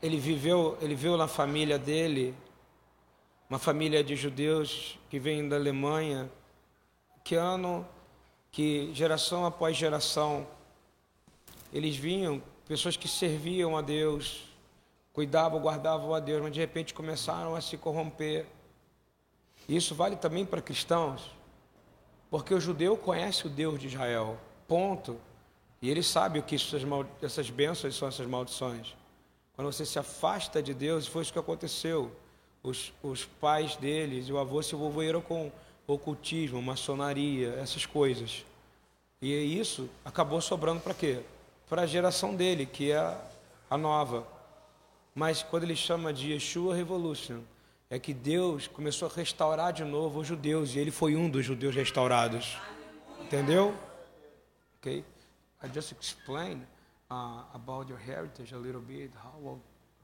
ele 0.00 0.16
viveu, 0.18 0.78
ele 0.80 0.94
viu 0.94 1.16
na 1.16 1.28
família 1.28 1.78
dele, 1.78 2.34
uma 3.50 3.58
família 3.58 4.02
de 4.02 4.16
judeus 4.16 4.98
que 5.10 5.18
vem 5.18 5.46
da 5.48 5.56
Alemanha, 5.56 6.30
que 7.22 7.34
ano, 7.34 7.86
que 8.50 8.90
geração 8.94 9.44
após 9.44 9.76
geração, 9.76 10.46
eles 11.72 11.96
vinham, 11.96 12.42
pessoas 12.66 12.96
que 12.96 13.08
serviam 13.08 13.76
a 13.76 13.82
Deus, 13.82 14.44
cuidavam, 15.12 15.60
guardavam 15.60 16.14
a 16.14 16.20
Deus, 16.20 16.42
mas 16.42 16.52
de 16.52 16.60
repente 16.60 16.94
começaram 16.94 17.54
a 17.54 17.60
se 17.60 17.76
corromper. 17.76 18.46
Isso 19.68 19.94
vale 19.94 20.16
também 20.16 20.46
para 20.46 20.62
cristãos. 20.62 21.30
Porque 22.30 22.54
o 22.54 22.60
judeu 22.60 22.96
conhece 22.96 23.46
o 23.46 23.50
Deus 23.50 23.80
de 23.80 23.86
Israel, 23.86 24.38
ponto. 24.66 25.18
E 25.80 25.90
ele 25.90 26.02
sabe 26.02 26.38
o 26.38 26.42
que 26.42 26.56
essas, 26.56 26.82
essas 27.22 27.50
bênçãos 27.50 27.96
são 27.96 28.08
essas 28.08 28.26
maldições. 28.26 28.94
Quando 29.54 29.72
você 29.72 29.84
se 29.84 29.98
afasta 29.98 30.62
de 30.62 30.72
Deus, 30.74 31.06
foi 31.06 31.22
isso 31.22 31.32
que 31.32 31.38
aconteceu. 31.38 32.12
Os, 32.62 32.92
os 33.02 33.24
pais 33.24 33.76
deles 33.76 34.28
e 34.28 34.32
o 34.32 34.38
avô 34.38 34.62
se 34.62 34.74
envolveram 34.74 35.20
com 35.20 35.50
ocultismo, 35.86 36.60
maçonaria, 36.60 37.54
essas 37.60 37.86
coisas. 37.86 38.44
E 39.20 39.58
isso 39.58 39.88
acabou 40.04 40.40
sobrando 40.40 40.80
para 40.80 40.94
quê? 40.94 41.22
Para 41.68 41.82
a 41.82 41.86
geração 41.86 42.34
dele, 42.34 42.64
que 42.64 42.92
é 42.92 43.20
a 43.68 43.76
nova. 43.76 44.26
Mas 45.14 45.42
quando 45.42 45.64
ele 45.64 45.76
chama 45.76 46.12
de 46.12 46.32
Yeshua 46.32 46.74
Revolution, 46.74 47.40
é 47.90 47.98
que 47.98 48.14
Deus 48.14 48.66
começou 48.66 49.08
a 49.08 49.12
restaurar 49.12 49.72
de 49.72 49.84
novo 49.84 50.20
os 50.20 50.26
judeus, 50.26 50.74
e 50.74 50.78
ele 50.78 50.90
foi 50.90 51.16
um 51.16 51.28
dos 51.28 51.44
judeus 51.44 51.74
restaurados. 51.74 52.56
Entendeu? 53.20 53.74
Okay? 54.78 55.04
I 55.62 55.68
just 55.74 55.92
explained 55.92 56.62
uh, 57.10 57.42
about 57.52 57.90
your 57.90 57.98
heritage 57.98 58.54
a 58.54 58.58
little 58.58 58.80
bit, 58.80 59.10
how, 59.22 59.58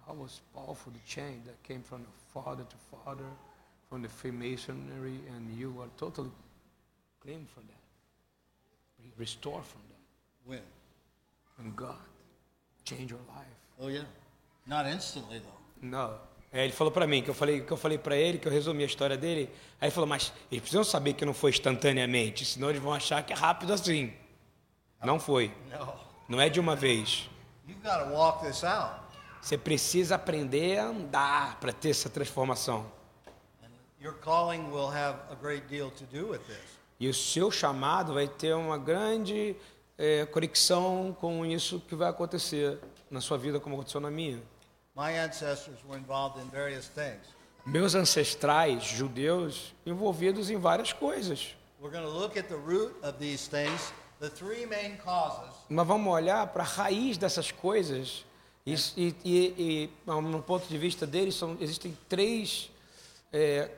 how 0.07 0.15
was 0.15 0.43
powerful 0.53 0.93
the 0.93 1.01
chain 1.07 1.43
that 1.45 1.57
came 1.63 1.83
from 1.83 2.01
your 2.01 2.17
father 2.33 2.65
to 2.65 2.77
father, 2.91 3.29
from 3.89 4.03
the 4.03 4.09
Freemasonry, 4.09 5.21
and 5.37 5.49
you 5.57 5.81
are 5.81 5.89
totally 5.97 6.31
clean 7.21 7.47
from 7.55 7.63
that, 7.69 9.13
restored 9.17 9.65
from 9.65 9.81
that. 9.89 9.95
when. 10.45 10.74
And 11.59 11.71
God 11.75 11.97
changed 12.85 13.11
your 13.11 13.21
life. 13.29 13.57
Oh 13.79 13.89
yeah. 13.89 14.07
Not 14.67 14.89
instantly 14.89 15.41
though. 15.41 15.61
Não. 15.83 16.19
É, 16.53 16.65
ele 16.65 16.73
falou 16.73 16.93
pra 16.93 17.07
mim, 17.07 17.21
que 17.21 17.31
eu 17.31 17.35
falei, 17.35 17.63
que 17.63 17.73
eu 17.73 17.77
falei 17.77 17.99
para 17.99 18.17
ele, 18.17 18.39
que 18.39 18.47
eu 18.47 18.53
resumi 18.53 18.85
a 18.85 18.87
história 18.87 19.17
dele. 19.17 19.51
Aí 19.81 19.89
ele 19.89 19.91
falou, 19.91 20.09
mas 20.09 20.33
eles 20.51 20.63
precisam 20.63 20.85
saber 20.85 21.15
que 21.15 21.25
não 21.25 21.35
foi 21.35 21.51
instantaneamente, 21.51 22.45
senão 22.45 22.71
eles 22.71 22.81
vão 22.81 22.93
achar 22.93 23.25
que 23.25 23.33
é 23.33 23.37
rápido 23.37 23.73
assim. 23.73 24.13
Não 25.03 25.19
foi. 25.19 25.53
No. 25.71 25.95
Não 26.29 26.41
é 26.41 26.49
de 26.49 26.61
uma 26.61 26.77
vez. 26.77 27.29
You've 27.67 27.83
got 27.83 28.05
to 28.05 28.11
walk 28.11 28.47
this 28.47 28.63
out. 28.63 29.01
Você 29.43 29.59
precisa 29.59 30.15
aprender 30.15 30.79
a 30.79 30.87
andar 30.87 31.59
para 31.61 31.73
ter 31.73 31.91
essa 31.91 32.09
transformação. 32.09 32.87
your 34.01 34.15
calling 34.21 34.71
will 34.71 34.91
have 34.91 35.17
a 35.31 35.35
great 35.35 35.67
deal 35.67 35.91
to 35.91 36.05
do 36.05 36.29
with 36.29 36.41
this. 36.47 36.79
E 37.01 37.09
o 37.09 37.15
seu 37.15 37.51
chamado 37.51 38.15
vai 38.15 38.29
ter 38.29 38.55
uma 38.55 38.79
grande 38.79 39.57
eh, 39.99 40.27
conexão 40.27 41.17
com 41.21 41.45
isso 41.45 41.81
que 41.81 41.95
vai 41.95 42.09
acontecer 42.09 42.79
na 43.11 43.21
sua 43.21 43.39
vida, 43.39 43.61
como 43.61 43.77
aconteceu 43.77 44.01
na 44.01 44.11
minha. 44.11 44.43
My 44.97 45.19
ancestors 45.19 45.79
were 45.89 45.99
involved 45.99 46.41
in 46.41 46.49
various 46.51 46.89
things. 46.89 47.35
Meus 47.67 47.95
ancestrais 47.95 48.85
judeus 48.85 49.75
envolvidos 49.87 50.51
em 50.51 50.57
várias 50.57 50.93
coisas. 50.93 51.55
We're 51.81 51.93
going 51.93 52.07
to 52.07 52.19
look 52.19 52.39
at 52.39 52.49
the 52.49 52.55
root 52.55 52.95
of 53.03 53.19
these 53.19 53.49
things, 53.49 53.93
the 54.21 54.29
three 54.29 54.67
main 54.67 54.97
causes, 54.97 55.55
Mas 55.69 55.87
vamos 55.87 56.13
olhar 56.13 56.47
para 56.49 56.63
a 56.63 56.67
raiz 56.67 57.19
dessas 57.19 57.51
coisas 57.51 58.25
e, 58.67 58.75
e, 58.97 59.17
e, 59.25 59.55
e 59.59 59.91
no 60.07 60.43
ponto 60.43 60.67
de 60.67 60.79
vista 60.79 61.07
deles, 61.07 61.35
são, 61.35 61.57
existem 61.61 61.97
três 62.09 62.71
eh, 63.33 63.71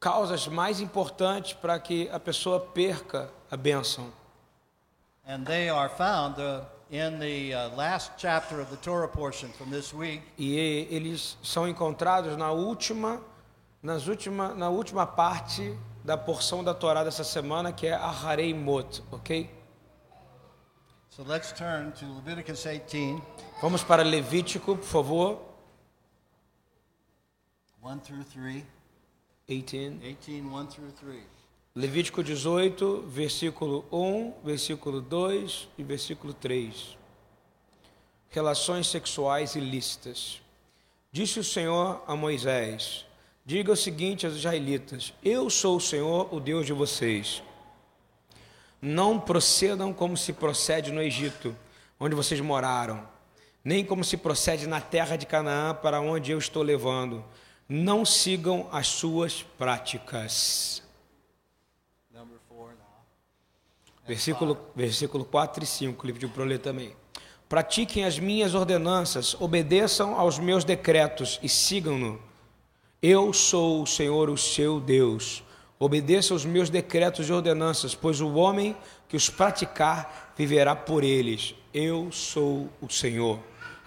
causas 0.00 0.48
mais 0.48 0.80
importantes 0.80 1.52
para 1.52 1.78
que 1.78 2.08
a 2.10 2.18
pessoa 2.18 2.58
perca 2.58 3.30
a 3.50 3.56
bênção. 3.56 4.12
And 5.26 5.46
they 5.46 5.68
are 5.68 5.88
found 5.88 6.38
uh, 6.38 6.62
in 6.90 7.18
the 7.18 7.54
uh, 7.54 7.68
last 7.76 8.12
chapter 8.18 8.60
of 8.60 8.70
the 8.70 8.76
Torah 8.76 9.08
portion 9.08 9.50
from 9.50 9.70
this 9.70 9.94
week, 9.94 10.22
E 10.38 10.86
eles 10.90 11.36
são 11.42 11.66
encontrados 11.68 12.36
na 12.36 12.50
última, 12.50 13.20
nas 13.82 14.06
última, 14.06 14.54
na 14.54 14.68
última 14.68 15.06
parte 15.06 15.76
da 16.04 16.16
porção 16.16 16.62
da 16.64 16.74
Torá 16.74 17.04
dessa 17.04 17.24
semana, 17.24 17.72
que 17.72 17.86
é 17.86 17.94
a 17.94 18.10
Harei 18.10 18.52
Mot, 18.52 19.02
ok? 19.10 19.48
So 21.10 21.22
let's 21.22 21.52
turn 21.52 21.92
to 21.92 22.06
Leviticus 22.06 22.62
18, 22.64 23.22
Vamos 23.60 23.84
para 23.84 24.02
Levítico, 24.02 24.76
por 24.76 24.84
favor. 24.84 25.40
1 27.82 27.98
through 28.00 28.24
3. 28.24 28.64
18. 29.46 29.98
18, 29.98 30.48
1 30.48 30.66
through 30.68 30.92
3. 30.92 31.31
Levítico 31.74 32.22
18, 32.22 33.04
versículo 33.08 33.86
1, 33.90 34.34
versículo 34.44 35.00
2 35.00 35.68
e 35.78 35.82
versículo 35.82 36.34
3. 36.34 36.98
Relações 38.28 38.88
sexuais 38.88 39.54
ilícitas. 39.54 40.42
Disse 41.10 41.40
o 41.40 41.44
Senhor 41.44 42.04
a 42.06 42.14
Moisés: 42.14 43.06
Diga 43.42 43.72
o 43.72 43.76
seguinte 43.76 44.26
aos 44.26 44.36
israelitas: 44.36 45.14
Eu 45.24 45.48
sou 45.48 45.78
o 45.78 45.80
Senhor, 45.80 46.28
o 46.34 46.38
Deus 46.38 46.66
de 46.66 46.74
vocês. 46.74 47.42
Não 48.80 49.18
procedam 49.18 49.94
como 49.94 50.14
se 50.14 50.34
procede 50.34 50.92
no 50.92 51.00
Egito, 51.00 51.56
onde 51.98 52.14
vocês 52.14 52.40
moraram, 52.42 53.08
nem 53.64 53.82
como 53.82 54.04
se 54.04 54.18
procede 54.18 54.66
na 54.66 54.80
terra 54.82 55.16
de 55.16 55.24
Canaã, 55.24 55.72
para 55.72 56.02
onde 56.02 56.32
eu 56.32 56.38
estou 56.38 56.62
levando. 56.62 57.24
Não 57.66 58.04
sigam 58.04 58.68
as 58.70 58.88
suas 58.88 59.42
práticas. 59.42 60.82
Number 62.12 62.38
4 62.48 62.76
now. 62.76 64.01
Versículo, 64.12 64.58
versículo 64.76 65.24
4 65.24 65.64
e 65.64 65.66
5, 65.66 66.06
livro 66.06 66.20
de 66.20 66.28
Prolê 66.28 66.58
também. 66.58 66.94
Pratiquem 67.48 68.04
as 68.04 68.18
minhas 68.18 68.54
ordenanças, 68.54 69.34
obedeçam 69.40 70.20
aos 70.20 70.38
meus 70.38 70.64
decretos 70.64 71.40
e 71.42 71.48
sigam-no. 71.48 72.20
Eu 73.00 73.32
sou 73.32 73.82
o 73.82 73.86
Senhor, 73.86 74.28
o 74.28 74.36
seu 74.36 74.78
Deus. 74.78 75.42
Obedeça 75.78 76.34
aos 76.34 76.44
meus 76.44 76.68
decretos 76.68 77.30
e 77.30 77.32
ordenanças, 77.32 77.94
pois 77.94 78.20
o 78.20 78.34
homem 78.34 78.76
que 79.08 79.16
os 79.16 79.30
praticar 79.30 80.34
viverá 80.36 80.76
por 80.76 81.02
eles. 81.02 81.54
Eu 81.72 82.12
sou 82.12 82.68
o 82.82 82.90
Senhor. 82.90 83.38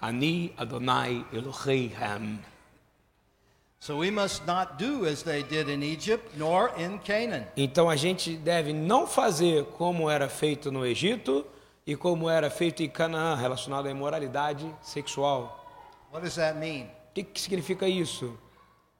Ani 0.02 0.52
Adonai 0.56 1.24
Elohim. 1.32 2.40
Então 7.56 7.88
a 7.90 7.96
gente 7.96 8.36
deve 8.36 8.72
não 8.72 9.06
fazer 9.06 9.64
como 9.64 10.10
era 10.10 10.28
feito 10.28 10.72
no 10.72 10.84
Egito 10.84 11.46
e 11.86 11.94
como 11.94 12.28
era 12.28 12.50
feito 12.50 12.82
em 12.82 12.88
Canaã, 12.88 13.36
relacionado 13.36 13.86
à 13.86 13.90
imoralidade 13.90 14.68
sexual. 14.82 15.64
What 16.12 16.24
does 16.24 16.34
that 16.36 16.58
mean? 16.58 16.84
O 16.84 17.14
que, 17.14 17.22
que 17.22 17.40
significa 17.40 17.86
isso? 17.88 18.36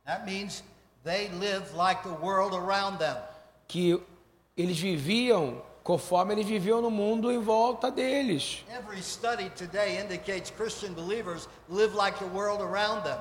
That 0.05 0.25
means 0.25 0.63
they 1.05 1.29
lived 1.29 1.75
like 1.75 2.03
the 2.03 2.15
world 2.23 2.55
around 2.55 2.99
them. 2.99 3.17
Que 3.67 4.01
eles 4.57 4.79
viviam 4.79 5.63
conforme 5.83 6.35
eles 6.35 6.47
viviam 6.47 6.81
no 6.81 6.91
mundo 6.91 7.31
em 7.31 7.39
volta 7.39 7.91
deles. 7.91 8.65
Every 8.71 9.03
study 9.03 9.51
today 9.51 10.01
indicates 10.01 10.51
Christian 10.51 10.95
believers 10.95 11.49
live 11.69 11.95
like 11.97 12.19
the 12.19 12.27
world 12.27 12.63
around 12.63 13.03
them. 13.05 13.19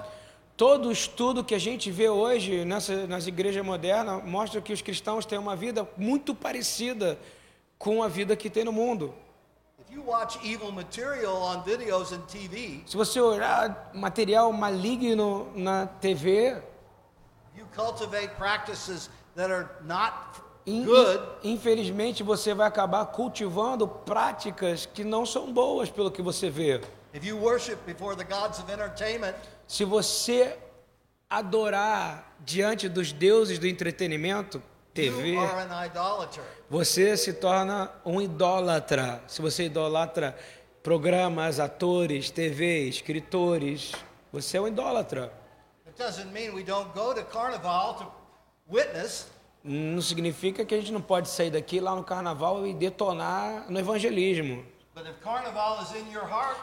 Todo 0.57 0.89
estudo 0.91 1.43
que 1.43 1.53
a 1.53 1.59
gente 1.59 1.91
vê 1.91 2.07
hoje 2.09 2.63
nessa, 2.63 3.05
nas 3.07 3.27
igrejas 3.27 3.63
modernas 3.65 4.23
mostra 4.23 4.61
que 4.61 4.71
os 4.71 4.81
cristãos 4.81 5.25
têm 5.25 5.37
uma 5.37 5.55
vida 5.55 5.87
muito 5.97 6.33
parecida 6.33 7.19
com 7.77 8.01
a 8.01 8.07
vida 8.07 8.35
que 8.37 8.49
tem 8.49 8.63
no 8.63 8.71
mundo. 8.71 9.13
TV, 12.27 12.83
Se 12.85 12.95
você 12.95 13.19
olhar 13.19 13.91
material 13.93 14.51
maligno 14.53 15.51
na 15.55 15.87
TV, 15.87 16.61
In- 20.65 20.85
Infelizmente, 21.43 22.23
você 22.23 22.53
vai 22.53 22.67
acabar 22.67 23.05
cultivando 23.07 23.87
práticas 23.87 24.85
que 24.85 25.03
não 25.03 25.25
são 25.25 25.51
boas 25.53 25.89
pelo 25.89 26.09
que 26.09 26.21
você 26.21 26.49
vê. 26.49 26.81
if 27.13 27.23
you 27.25 27.37
worship 27.37 27.77
before 27.85 28.15
the 28.15 28.23
gods 28.23 28.59
of 28.59 28.69
entertainment, 28.71 29.35
Se 29.67 29.83
você 29.83 30.57
adorar 31.29 32.35
diante 32.39 32.87
dos 32.87 33.11
deuses 33.11 33.57
do 33.57 33.67
entretenimento, 33.67 34.61
TV, 34.93 35.35
você 36.69 37.17
se 37.17 37.33
torna 37.33 37.91
um 38.05 38.21
idólatra. 38.21 39.21
Se 39.27 39.41
você 39.41 39.65
idolatra 39.65 40.37
programas, 40.81 41.59
atores, 41.59 42.29
TV, 42.29 42.87
escritores, 42.87 43.91
você 44.31 44.57
é 44.57 44.61
um 44.61 44.67
idólatra. 44.67 45.33
Não 49.63 50.01
significa 50.01 50.63
que 50.63 50.75
a 50.75 50.77
gente 50.79 50.91
não 50.91 51.01
pode 51.01 51.27
sair 51.27 51.49
daqui 51.49 51.79
lá 51.79 51.95
no 51.95 52.03
carnaval 52.03 52.67
e 52.67 52.73
detonar 52.73 53.65
no 53.69 53.79
evangelismo. 53.79 54.63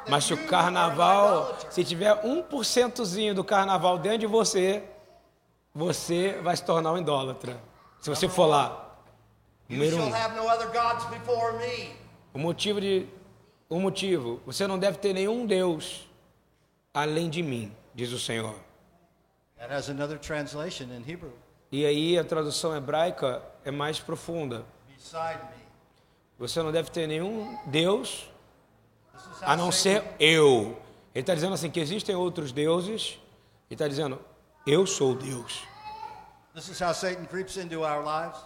Mas 0.08 0.24
se 0.24 0.32
o 0.32 0.46
carnaval, 0.46 1.54
se 1.70 1.84
tiver 1.84 2.22
1%zinho 2.22 3.34
do 3.34 3.44
carnaval 3.44 3.98
dentro 3.98 4.18
de 4.18 4.26
você, 4.26 4.82
você 5.74 6.40
vai 6.42 6.56
se 6.56 6.64
tornar 6.64 6.92
um 6.92 6.98
idólatra. 6.98 7.60
Se 8.00 8.08
você 8.08 8.28
for 8.28 8.46
lá. 8.46 8.96
Número 9.68 9.96
um. 9.96 10.10
O 12.32 12.38
motivo 12.38 12.80
de. 12.80 13.06
O 13.68 13.78
motivo. 13.78 14.40
Você 14.46 14.66
não 14.66 14.78
deve 14.78 14.98
ter 14.98 15.12
nenhum 15.12 15.46
Deus 15.46 16.08
além 16.92 17.30
de 17.30 17.42
mim, 17.42 17.74
diz 17.94 18.12
o 18.12 18.18
Senhor. 18.18 18.54
E 21.70 21.86
aí 21.86 22.18
a 22.18 22.24
tradução 22.24 22.76
hebraica 22.76 23.42
é 23.64 23.70
mais 23.70 23.98
profunda. 23.98 24.64
Beside 24.88 25.38
me. 25.44 25.61
Você 26.42 26.60
não 26.60 26.72
deve 26.72 26.90
ter 26.90 27.06
nenhum 27.06 27.56
Deus 27.66 28.28
a 29.42 29.56
não 29.56 29.70
ser 29.70 30.02
eu. 30.18 30.76
Ele 31.14 31.22
está 31.22 31.36
dizendo 31.36 31.54
assim 31.54 31.70
que 31.70 31.78
existem 31.78 32.16
outros 32.16 32.50
deuses. 32.50 33.20
Ele 33.70 33.76
está 33.76 33.86
dizendo, 33.86 34.18
eu 34.66 34.84
sou 34.84 35.14
Deus. 35.14 35.62
This 36.52 36.66
is 36.66 36.80
how 36.82 36.92
Satan 36.92 37.26
creeps 37.26 37.56
into 37.56 37.82
our 37.82 38.04
lives. 38.04 38.40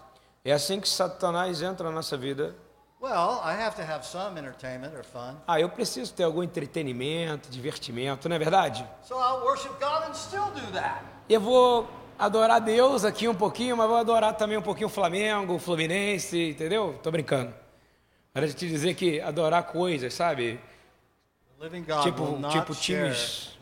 É 0.45 0.53
assim 0.53 0.79
que 0.79 0.87
Satanás 0.87 1.63
entra 1.63 1.89
na 1.89 1.95
nossa 1.95 2.19
vida. 2.19 2.55
Well, 3.01 3.41
I 3.43 3.55
have 3.63 3.75
to 3.77 3.83
have 3.91 4.07
some 4.07 4.39
entertainment 4.39 4.95
or 4.95 5.03
fun. 5.03 5.37
Ah, 5.47 5.59
eu 5.59 5.71
preciso 5.71 6.13
ter 6.13 6.25
algum 6.25 6.43
entretenimento, 6.43 7.49
divertimento, 7.49 8.29
não 8.29 8.37
é 8.37 8.39
verdade? 8.39 8.87
So 9.05 9.15
I'll 9.15 9.43
worship 9.43 9.73
God 9.81 10.07
and 10.07 10.13
still 10.13 10.51
do 10.51 10.71
that. 10.75 11.03
Eu 11.31 11.41
vou 11.41 11.89
adorar 12.19 12.61
Deus 12.61 13.07
aqui 13.07 13.27
um 13.27 13.35
pouquinho, 13.35 13.75
mas 13.75 13.89
vou 13.89 13.97
adorar 13.97 14.37
também 14.37 14.59
um 14.59 14.63
pouquinho 14.63 14.89
o 14.89 14.91
Flamengo, 14.91 15.55
o 15.55 15.59
Fluminense, 15.59 16.51
entendeu? 16.51 17.01
Tô 17.03 17.11
brincando. 17.11 17.65
Era 18.37 18.47
de 18.47 18.53
te 18.55 18.69
dizer 18.69 18.95
que 18.95 19.19
adorar 19.19 19.63
coisas, 19.65 20.13
sabe? 20.13 20.61
Tipo- 22.03 22.39
tipo 22.51 22.75
times. 22.75 23.57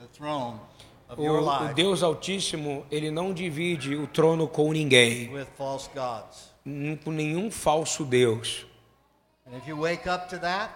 O, 1.16 1.22
o 1.22 1.74
Deus 1.74 2.02
Altíssimo, 2.02 2.84
ele 2.90 3.08
não 3.08 3.32
divide 3.32 3.94
o 3.94 4.08
trono 4.08 4.48
com 4.48 4.72
ninguém, 4.72 5.30
com 7.04 7.10
nenhum 7.12 7.52
falso 7.52 8.04
Deus. 8.04 8.66
And 9.46 9.56
if 9.58 9.68
you 9.68 9.78
wake 9.80 10.08
up 10.08 10.28
to 10.30 10.40
that, 10.40 10.72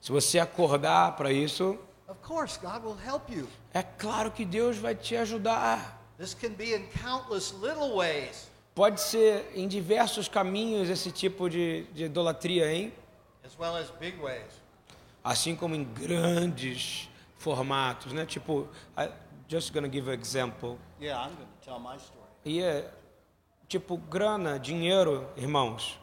Se 0.00 0.10
você 0.10 0.40
acordar 0.40 1.14
para 1.14 1.30
isso, 1.30 1.78
of 2.08 2.18
course 2.26 2.58
God 2.58 2.82
will 2.84 2.96
help 3.06 3.30
you. 3.30 3.46
é 3.72 3.82
claro 3.82 4.32
que 4.32 4.44
Deus 4.44 4.78
vai 4.78 4.96
te 4.96 5.14
ajudar. 5.14 5.96
This 6.18 6.34
can 6.34 6.50
be 6.50 6.74
in 6.74 6.86
countless 7.00 7.54
little 7.54 7.94
ways 7.94 8.48
Pode 8.74 9.00
ser 9.00 9.52
em 9.54 9.68
diversos 9.68 10.26
caminhos 10.28 10.88
esse 10.88 11.12
tipo 11.12 11.48
de, 11.50 11.84
de 11.92 12.04
idolatria, 12.04 12.72
hein? 12.72 12.92
As 13.48 13.58
well 13.58 13.76
as 13.76 13.90
big 13.98 14.16
ways. 14.20 14.52
Assim 15.24 15.56
como 15.56 15.74
em 15.74 15.84
grandes 15.84 17.08
formatos, 17.38 18.12
né? 18.12 18.26
Tipo, 18.26 18.68
I, 18.96 19.08
just 19.48 19.72
gonna 19.72 19.88
give 19.90 20.08
an 20.10 20.14
example. 20.14 20.78
Yeah, 21.00 21.18
I'm 21.26 21.34
going 21.34 21.46
to 21.48 21.64
tell 21.64 21.80
my 21.80 21.96
story. 21.96 22.28
E 22.44 22.62
é, 22.62 22.90
tipo, 23.66 23.96
grana, 23.96 24.58
dinheiro, 24.58 25.26
irmãos, 25.36 25.98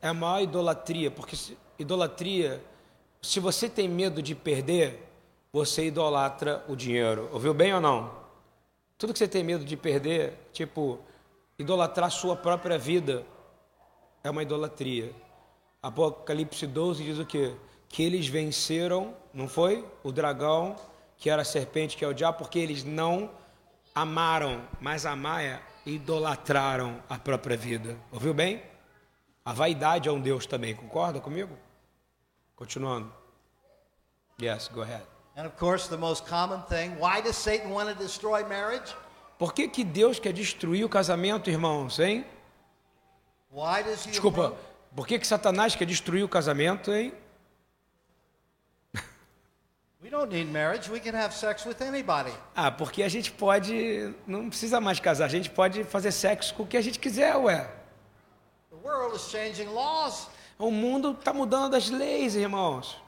é 0.00 0.08
a 0.08 0.14
maior 0.14 0.40
idolatria, 0.42 1.10
porque 1.10 1.36
se- 1.36 1.56
idolatria, 1.78 2.62
se 3.20 3.40
você 3.40 3.68
tem 3.68 3.88
medo 3.88 4.22
de 4.22 4.34
perder, 4.34 5.06
você 5.52 5.86
idolatra 5.86 6.64
o 6.68 6.74
dinheiro. 6.74 7.28
Ouviu 7.32 7.52
bem 7.54 7.74
ou 7.74 7.80
não? 7.80 8.10
Tudo 8.98 9.12
que 9.12 9.18
você 9.18 9.28
tem 9.28 9.44
medo 9.44 9.64
de 9.64 9.76
perder, 9.76 10.34
tipo, 10.52 10.98
idolatrar 11.58 12.10
sua 12.10 12.34
própria 12.36 12.78
vida, 12.78 13.24
é 14.22 14.30
uma 14.30 14.42
idolatria. 14.42 15.12
Apocalipse 15.84 16.66
12 16.66 17.04
diz 17.04 17.18
o 17.18 17.26
quê? 17.26 17.54
Que 17.90 18.02
eles 18.02 18.26
venceram, 18.26 19.14
não 19.34 19.46
foi? 19.46 19.86
O 20.02 20.10
dragão, 20.10 20.76
que 21.18 21.28
era 21.28 21.42
a 21.42 21.44
serpente, 21.44 21.94
que 21.94 22.02
é 22.02 22.08
o 22.08 22.14
diabo, 22.14 22.38
porque 22.38 22.58
eles 22.58 22.82
não 22.84 23.30
amaram, 23.94 24.62
mas 24.80 25.04
amar 25.04 25.44
é 25.44 25.60
idolatraram 25.84 27.02
a 27.06 27.18
própria 27.18 27.54
vida. 27.54 27.98
Ouviu 28.10 28.32
bem? 28.32 28.62
A 29.44 29.52
vaidade 29.52 30.08
é 30.08 30.12
um 30.12 30.18
Deus 30.18 30.46
também, 30.46 30.74
concorda 30.74 31.20
comigo? 31.20 31.54
Continuando. 32.56 33.12
Yes, 34.40 34.68
go 34.68 34.80
ahead. 34.80 35.04
And 35.36 35.44
of 35.44 35.56
course, 35.58 35.90
the 35.90 35.98
most 35.98 36.26
common 36.26 36.62
thing 36.62 36.96
why 36.98 37.20
does 37.20 37.36
Satan 37.36 37.70
want 37.70 37.90
to 37.90 37.94
destroy 37.94 38.42
marriage? 38.44 38.94
Por 39.38 39.52
que, 39.52 39.68
que 39.68 39.84
Deus 39.84 40.18
quer 40.18 40.32
destruir 40.32 40.82
o 40.82 40.88
casamento, 40.88 41.50
irmãos, 41.50 41.98
hein? 41.98 42.24
Desculpa, 44.06 44.56
por 44.94 45.06
que, 45.06 45.18
que 45.18 45.26
Satanás 45.26 45.74
quer 45.74 45.86
destruir 45.86 46.24
o 46.24 46.28
casamento, 46.28 46.92
hein? 46.92 47.12
We 50.02 50.10
don't 50.10 50.30
need 50.30 50.52
marriage. 50.52 50.90
We 50.90 51.00
can 51.00 51.14
have 51.14 51.34
sex 51.34 51.64
with 51.64 51.80
anybody. 51.80 52.32
Ah, 52.54 52.70
porque 52.70 53.02
a 53.02 53.08
gente 53.08 53.32
pode, 53.32 54.14
não 54.26 54.50
precisa 54.50 54.78
mais 54.78 55.00
casar, 55.00 55.24
a 55.24 55.28
gente 55.28 55.48
pode 55.48 55.82
fazer 55.84 56.12
sexo 56.12 56.54
com 56.54 56.64
o 56.64 56.66
que 56.66 56.76
a 56.76 56.82
gente 56.82 56.98
quiser, 56.98 57.34
ué. 57.36 57.66
The 58.70 58.76
world 58.86 59.16
is 59.16 59.22
changing 59.30 59.68
laws. 59.72 60.28
O 60.58 60.70
mundo 60.70 61.12
está 61.12 61.32
mudando 61.32 61.74
as 61.74 61.88
leis, 61.88 62.34
irmãos. 62.36 63.00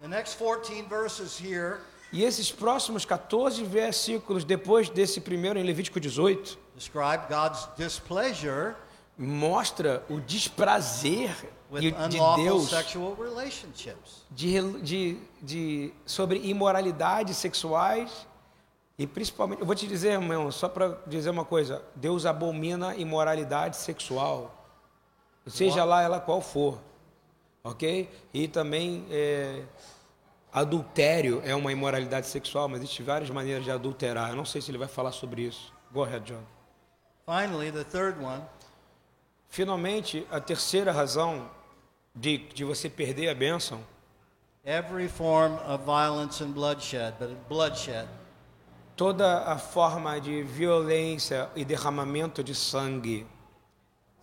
The 0.00 0.06
next 0.06 0.38
14 0.38 0.82
verses 0.82 1.36
here 1.38 1.78
E 2.12 2.22
esses 2.22 2.52
próximos 2.52 3.04
14 3.04 3.64
versículos, 3.64 4.44
depois 4.44 4.88
desse 4.88 5.20
primeiro 5.20 5.58
em 5.58 5.64
Levítico 5.64 5.98
18, 5.98 6.56
describe 6.76 7.26
God's 7.28 7.68
displeasure 7.76 8.76
mostra 9.16 10.04
o 10.08 10.20
desprazer 10.20 11.34
de 11.80 11.92
Deus 12.42 12.68
sexual 12.68 13.14
relationships. 13.14 14.24
de, 14.30 14.80
de, 14.80 15.18
de, 15.42 15.94
sobre 16.04 16.38
imoralidades 16.38 17.36
sexuais 17.36 18.26
e 18.96 19.06
principalmente, 19.06 19.60
eu 19.60 19.66
vou 19.66 19.74
te 19.74 19.88
dizer, 19.88 20.12
irmão, 20.12 20.52
só 20.52 20.68
para 20.68 21.00
dizer 21.06 21.30
uma 21.30 21.44
coisa, 21.44 21.82
Deus 21.96 22.24
abomina 22.24 22.94
imoralidade 22.94 23.76
sexual, 23.76 24.54
seja 25.46 25.84
lá 25.84 26.00
ela 26.00 26.20
qual 26.20 26.40
for, 26.40 26.78
ok? 27.64 28.08
E 28.32 28.46
também 28.46 29.04
é, 29.10 29.64
adultério 30.52 31.42
é 31.44 31.56
uma 31.56 31.72
imoralidade 31.72 32.28
sexual, 32.28 32.68
mas 32.68 32.82
existem 32.82 33.04
várias 33.04 33.30
maneiras 33.30 33.64
de 33.64 33.70
adulterar. 33.72 34.30
Eu 34.30 34.36
não 34.36 34.44
sei 34.44 34.60
se 34.62 34.70
ele 34.70 34.78
vai 34.78 34.88
falar 34.88 35.10
sobre 35.10 35.42
isso. 35.42 35.72
Go 35.92 36.04
ahead, 36.04 36.24
John. 36.24 36.44
Finally, 37.26 37.72
the 37.72 37.84
third 37.84 38.22
one 38.22 38.42
Finalmente, 39.54 40.26
a 40.32 40.40
terceira 40.40 40.90
razão 40.90 41.48
de, 42.12 42.38
de 42.38 42.64
você 42.64 42.90
perder 42.90 43.28
a 43.28 43.34
bênção 43.36 43.80
every 44.64 45.06
form 45.06 45.54
of 45.68 45.84
violence 45.84 46.42
and 46.42 46.50
bloodshed, 46.50 47.14
but 47.20 47.30
bloodshed 47.48 48.08
toda 48.96 49.44
a 49.44 49.56
forma 49.56 50.20
de 50.20 50.42
violência 50.42 51.48
e 51.54 51.64
derramamento 51.64 52.42
de 52.42 52.52
sangue. 52.52 53.24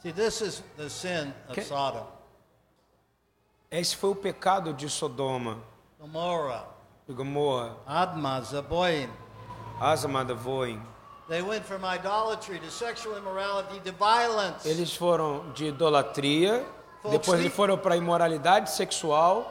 See, 0.02 0.12
this 0.12 0.42
is 0.42 0.64
the 0.76 0.90
sin 0.90 1.34
of 1.48 1.52
Okay. 1.52 1.64
Sodom, 1.64 2.08
Esse 3.72 3.96
foi 3.96 4.10
o 4.10 4.16
pecado 4.16 4.74
de 4.74 4.90
Sodoma, 4.90 5.60
Gomorrah, 5.98 6.68
de 7.08 7.14
Gomorra, 7.14 7.78
Admah, 7.88 8.42
Zeboim. 8.42 9.10
Asma 9.80 10.26
da 10.26 10.36
Voim. 11.32 11.38
They 11.38 11.42
went 11.42 11.66
from 11.66 11.86
idolatry 11.86 12.60
to 12.60 12.70
sexual 12.70 13.18
immorality 13.18 13.80
to 13.86 13.92
violence. 13.94 14.66
Eles 14.66 14.96
foram 14.96 15.52
de 15.54 15.68
idolatria, 15.70 16.66
depois 17.10 17.40
eles 17.40 17.54
foram 17.54 17.78
para 17.78 17.96
imoralidade 17.96 18.70
sexual. 18.70 19.46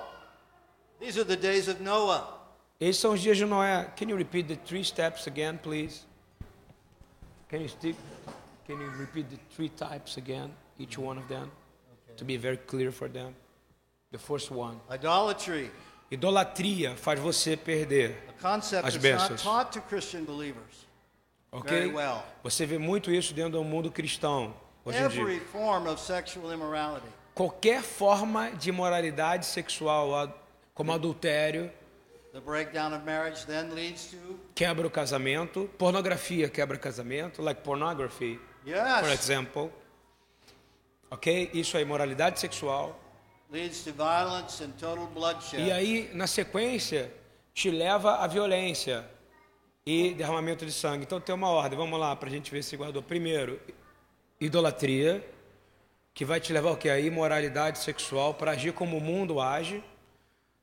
These 1.01 1.19
are 1.19 1.25
the 1.25 1.37
days 1.37 1.69
of 1.69 1.83
Noah. 1.83 2.39
Esses 2.79 3.01
são 3.01 3.13
os 3.13 3.21
dias 3.21 3.37
de 3.37 3.45
Noé. 3.45 3.91
Can 3.97 4.09
you 4.09 4.17
repeat 4.17 4.49
the 4.49 4.57
three 4.57 4.85
steps 4.85 5.27
again, 5.27 5.59
please? 5.59 6.07
Can 7.49 7.61
you, 7.63 7.69
stick, 7.69 7.97
can 8.67 8.81
you 8.81 8.91
repeat 8.99 9.29
the 9.29 9.39
three 9.55 9.69
types 9.71 10.17
again, 10.17 10.53
each 10.79 10.97
one 10.97 11.19
of 11.19 11.27
them, 11.29 11.51
to 12.17 12.25
be 12.25 12.37
very 12.37 12.57
clear 12.57 12.93
for 12.93 13.09
them? 13.09 13.35
The 14.13 14.19
first 14.19 14.51
one. 14.51 14.81
Idolatry, 14.91 15.71
Idolatria 16.13 16.97
faz 16.97 17.19
você 17.19 17.57
perder, 17.57 18.17
As 18.83 18.97
bênçãos. 18.97 19.43
taught 19.43 19.73
to 19.73 19.81
Christian 19.81 20.25
believers. 20.25 20.87
Ok? 21.51 21.93
Well. 21.93 22.23
Você 22.43 22.67
vê 22.67 22.79
muito 22.79 23.11
isso 23.11 23.35
dentro 23.35 23.53
do 23.53 23.65
mundo 23.65 23.91
cristão 23.91 24.55
hoje 24.85 24.99
em 24.99 25.09
dia. 25.09 25.23
Every 25.23 25.41
form 25.41 25.89
of 25.89 26.01
sexual 26.01 26.53
immorality. 26.53 27.07
Qualquer 27.35 27.83
forma 27.83 28.51
de 28.51 28.69
imoralidade 28.69 29.47
sexual, 29.47 30.33
como 30.75 30.93
adultério, 30.93 31.71
The 32.33 32.41
breakdown 32.41 32.95
of 32.95 33.05
marriage 33.05 33.45
then 33.45 33.75
leads 33.75 34.13
to 34.13 34.39
quebra 34.55 34.87
o 34.87 34.91
casamento, 34.91 35.69
pornografia 35.77 36.49
quebra 36.49 36.79
casamento, 36.79 37.43
like 37.43 37.63
pornography, 37.63 38.39
for 38.63 38.71
yes, 38.71 39.13
example. 39.13 39.73
Ok? 41.11 41.51
Isso 41.53 41.77
é 41.77 41.81
imoralidade 41.81 42.39
sexual. 42.39 42.97
leads 43.51 43.83
to 43.83 43.93
violence 43.93 44.63
and 44.63 44.71
total 44.79 45.07
bloodshed. 45.09 45.61
E 45.61 45.73
aí, 45.73 46.11
na 46.15 46.27
sequência, 46.27 47.13
te 47.53 47.69
leva 47.71 48.19
à 48.19 48.27
violência 48.27 49.05
e 49.87 50.15
derramamento 50.15 50.65
de 50.65 50.73
sangue. 50.73 51.05
Então 51.05 51.21
tem 51.21 51.35
uma 51.35 51.49
ordem, 51.49 51.79
vamos 51.79 51.99
lá, 51.99 52.15
para 52.15 52.29
a 52.29 52.33
gente 52.33 52.51
ver 52.51 52.63
se 52.63 52.77
guardou. 52.77 53.03
Primeiro, 53.03 53.61
idolatria, 54.41 55.25
que 56.15 56.25
vai 56.25 56.41
te 56.41 56.53
levar 56.53 56.71
ao 56.71 56.77
quê? 56.77 56.91
A 56.91 57.01
imoralidade 57.01 57.79
sexual, 57.79 58.35
para 58.35 58.53
agir 58.53 58.73
como 58.73 58.97
o 58.97 59.01
mundo 59.01 59.41
age. 59.41 59.83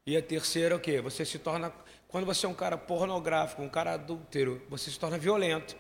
E 0.06 0.16
a 0.16 0.22
terceira, 0.22 0.76
o 0.76 0.80
quê? 0.80 1.02
Você 1.02 1.26
se 1.26 1.38
torna, 1.38 1.72
quando 2.08 2.26
você 2.26 2.46
é 2.46 2.50
um 2.50 2.54
cara 2.54 2.78
pornográfico, 2.78 3.62
um 3.62 3.70
cara 3.70 3.94
adúltero, 3.94 4.62
você 4.70 4.90
se 4.90 5.00
torna 5.00 5.18
violento. 5.18 5.76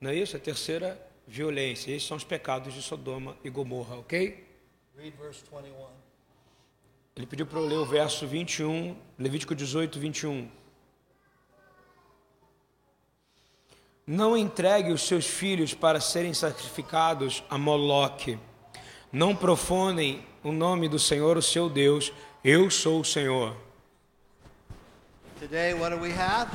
Não 0.00 0.10
é 0.10 0.14
isso? 0.14 0.36
A 0.36 0.40
terceira, 0.40 1.00
violência. 1.26 1.90
Esses 1.90 2.06
são 2.06 2.16
os 2.16 2.24
pecados 2.24 2.74
de 2.74 2.82
Sodoma 2.82 3.36
e 3.44 3.50
Gomorra, 3.50 3.96
ok? 3.96 4.46
Read 4.96 5.16
verse 5.16 5.42
21. 5.50 5.86
Ele 7.16 7.26
pediu 7.26 7.46
para 7.46 7.58
eu 7.58 7.66
ler 7.66 7.76
o 7.76 7.84
verso 7.84 8.26
21, 8.26 8.96
Levítico 9.18 9.54
18, 9.54 9.98
21. 9.98 10.59
Não 14.12 14.36
entregue 14.36 14.90
os 14.90 15.06
seus 15.06 15.24
filhos 15.24 15.72
para 15.72 16.00
serem 16.00 16.34
sacrificados 16.34 17.44
a 17.48 17.56
Moloque. 17.56 18.36
Não 19.12 19.36
profanem 19.36 20.26
o 20.42 20.50
nome 20.50 20.88
do 20.88 20.98
Senhor, 20.98 21.36
o 21.36 21.42
seu 21.42 21.70
Deus. 21.70 22.12
Eu 22.42 22.68
sou 22.72 23.02
o 23.02 23.04
Senhor. 23.04 23.56
Today, 25.38 25.74
what 25.74 25.94
do 25.94 26.02
we 26.02 26.10
have? 26.10 26.50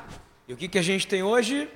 E 0.49 0.53
o 0.53 0.57
que, 0.57 0.67
que 0.67 0.77
a 0.77 0.81
gente 0.81 1.07
tem 1.07 1.23
hoje? 1.23 1.69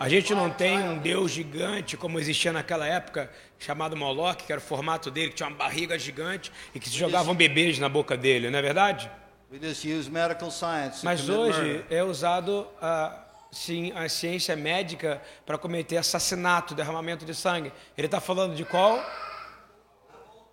A 0.00 0.08
gente 0.08 0.34
não 0.34 0.50
tem 0.50 0.76
um 0.76 0.98
Deus 0.98 1.30
gigante 1.30 1.96
como 1.96 2.18
existia 2.18 2.52
naquela 2.52 2.84
época, 2.84 3.30
chamado 3.60 3.96
Moloque, 3.96 4.44
que 4.44 4.52
era 4.52 4.60
o 4.60 4.64
formato 4.64 5.08
dele, 5.08 5.28
que 5.28 5.36
tinha 5.36 5.48
uma 5.48 5.56
barriga 5.56 5.96
gigante 5.96 6.50
e 6.74 6.80
que 6.80 6.90
se 6.90 6.98
jogavam 6.98 7.32
bebês 7.32 7.78
na 7.78 7.88
boca 7.88 8.16
dele, 8.16 8.50
não 8.50 8.58
é 8.58 8.62
verdade? 8.62 9.08
We 9.54 9.60
just 9.60 9.84
use 9.84 10.10
medical 10.10 10.50
science. 10.50 10.98
to 10.98 11.04
Mas 11.04 11.28
hoje 11.28 11.84
é 11.88 12.02
usado 12.02 12.66
a, 12.82 13.24
sim, 13.52 13.92
a 13.92 14.08
ciência 14.08 14.56
médica 14.56 15.22
para 15.46 15.56
cometer 15.56 15.96
assassinato, 15.96 16.74
derramamento 16.74 17.24
de 17.24 17.32
sangue. 17.36 17.72
Ele 17.96 18.08
está 18.08 18.20
falando 18.20 18.56
de 18.56 18.64
qual? 18.64 18.98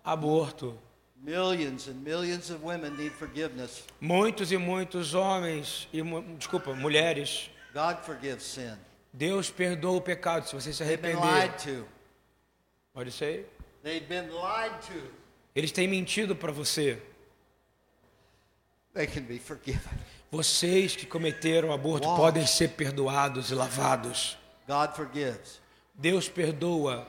Aborto. 0.04 0.78
Millions 1.16 1.88
and 1.88 1.94
millions 1.94 2.48
of 2.48 2.64
women 2.64 2.90
need 2.90 3.12
forgiveness. 3.14 3.82
Muitos 4.00 4.52
e 4.52 4.56
muitos 4.56 5.14
homens, 5.14 5.88
e 5.92 6.00
desculpa, 6.38 6.72
mulheres, 6.72 7.50
God 7.74 7.96
forgives 8.04 8.44
sin. 8.44 8.76
Deus 9.12 9.50
perdoa 9.50 9.96
o 9.96 10.00
pecado 10.00 10.46
se 10.46 10.54
você 10.54 10.72
se 10.72 10.84
They've 10.84 11.02
been 11.02 11.18
arrepender. 11.18 11.84
Pode 12.94 13.10
ser? 13.10 13.50
Eles 15.56 15.72
têm 15.72 15.88
mentido 15.88 16.36
para 16.36 16.52
você. 16.52 17.02
They 17.02 17.02
can 17.02 17.02
be 17.02 17.02
forgiven. 17.02 17.12
Vocês 20.30 20.94
que 20.96 21.06
cometeram 21.06 21.72
aborto 21.72 22.06
podem 22.16 22.46
ser 22.46 22.68
perdoados 22.70 23.50
e 23.50 23.54
lavados. 23.54 24.36
God 24.66 24.90
forgives. 24.94 25.60
Deus 25.94 26.28
perdoa 26.28 27.06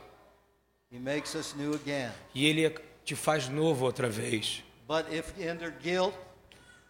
He 0.91 0.99
makes 0.99 1.33
us 1.35 1.53
new 1.55 1.73
again. 1.73 2.11
e 2.35 2.45
Ele 2.45 2.69
te 3.03 3.15
faz 3.15 3.47
novo 3.49 3.85
outra 3.85 4.09
vez. 4.09 4.63
But 4.87 5.05
if 5.11 5.33
under 5.39 5.71
guilt, 5.71 6.13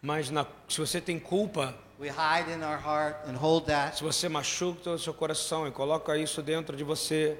Mas 0.02 0.28
na- 0.30 0.46
se 0.68 0.78
você 0.78 1.00
tem 1.00 1.18
culpa, 1.18 1.74
we 1.98 2.08
hide 2.08 2.50
in 2.52 2.62
our 2.62 2.78
heart 2.78 3.16
and 3.28 3.36
hold 3.36 3.66
that, 3.66 3.96
Se 3.96 4.04
você 4.04 4.28
machuca 4.28 4.90
o 4.90 4.98
seu 4.98 5.14
coração 5.14 5.66
e 5.66 5.70
coloca 5.70 6.16
isso 6.18 6.42
dentro 6.42 6.76
de 6.76 6.84
você 6.84 7.38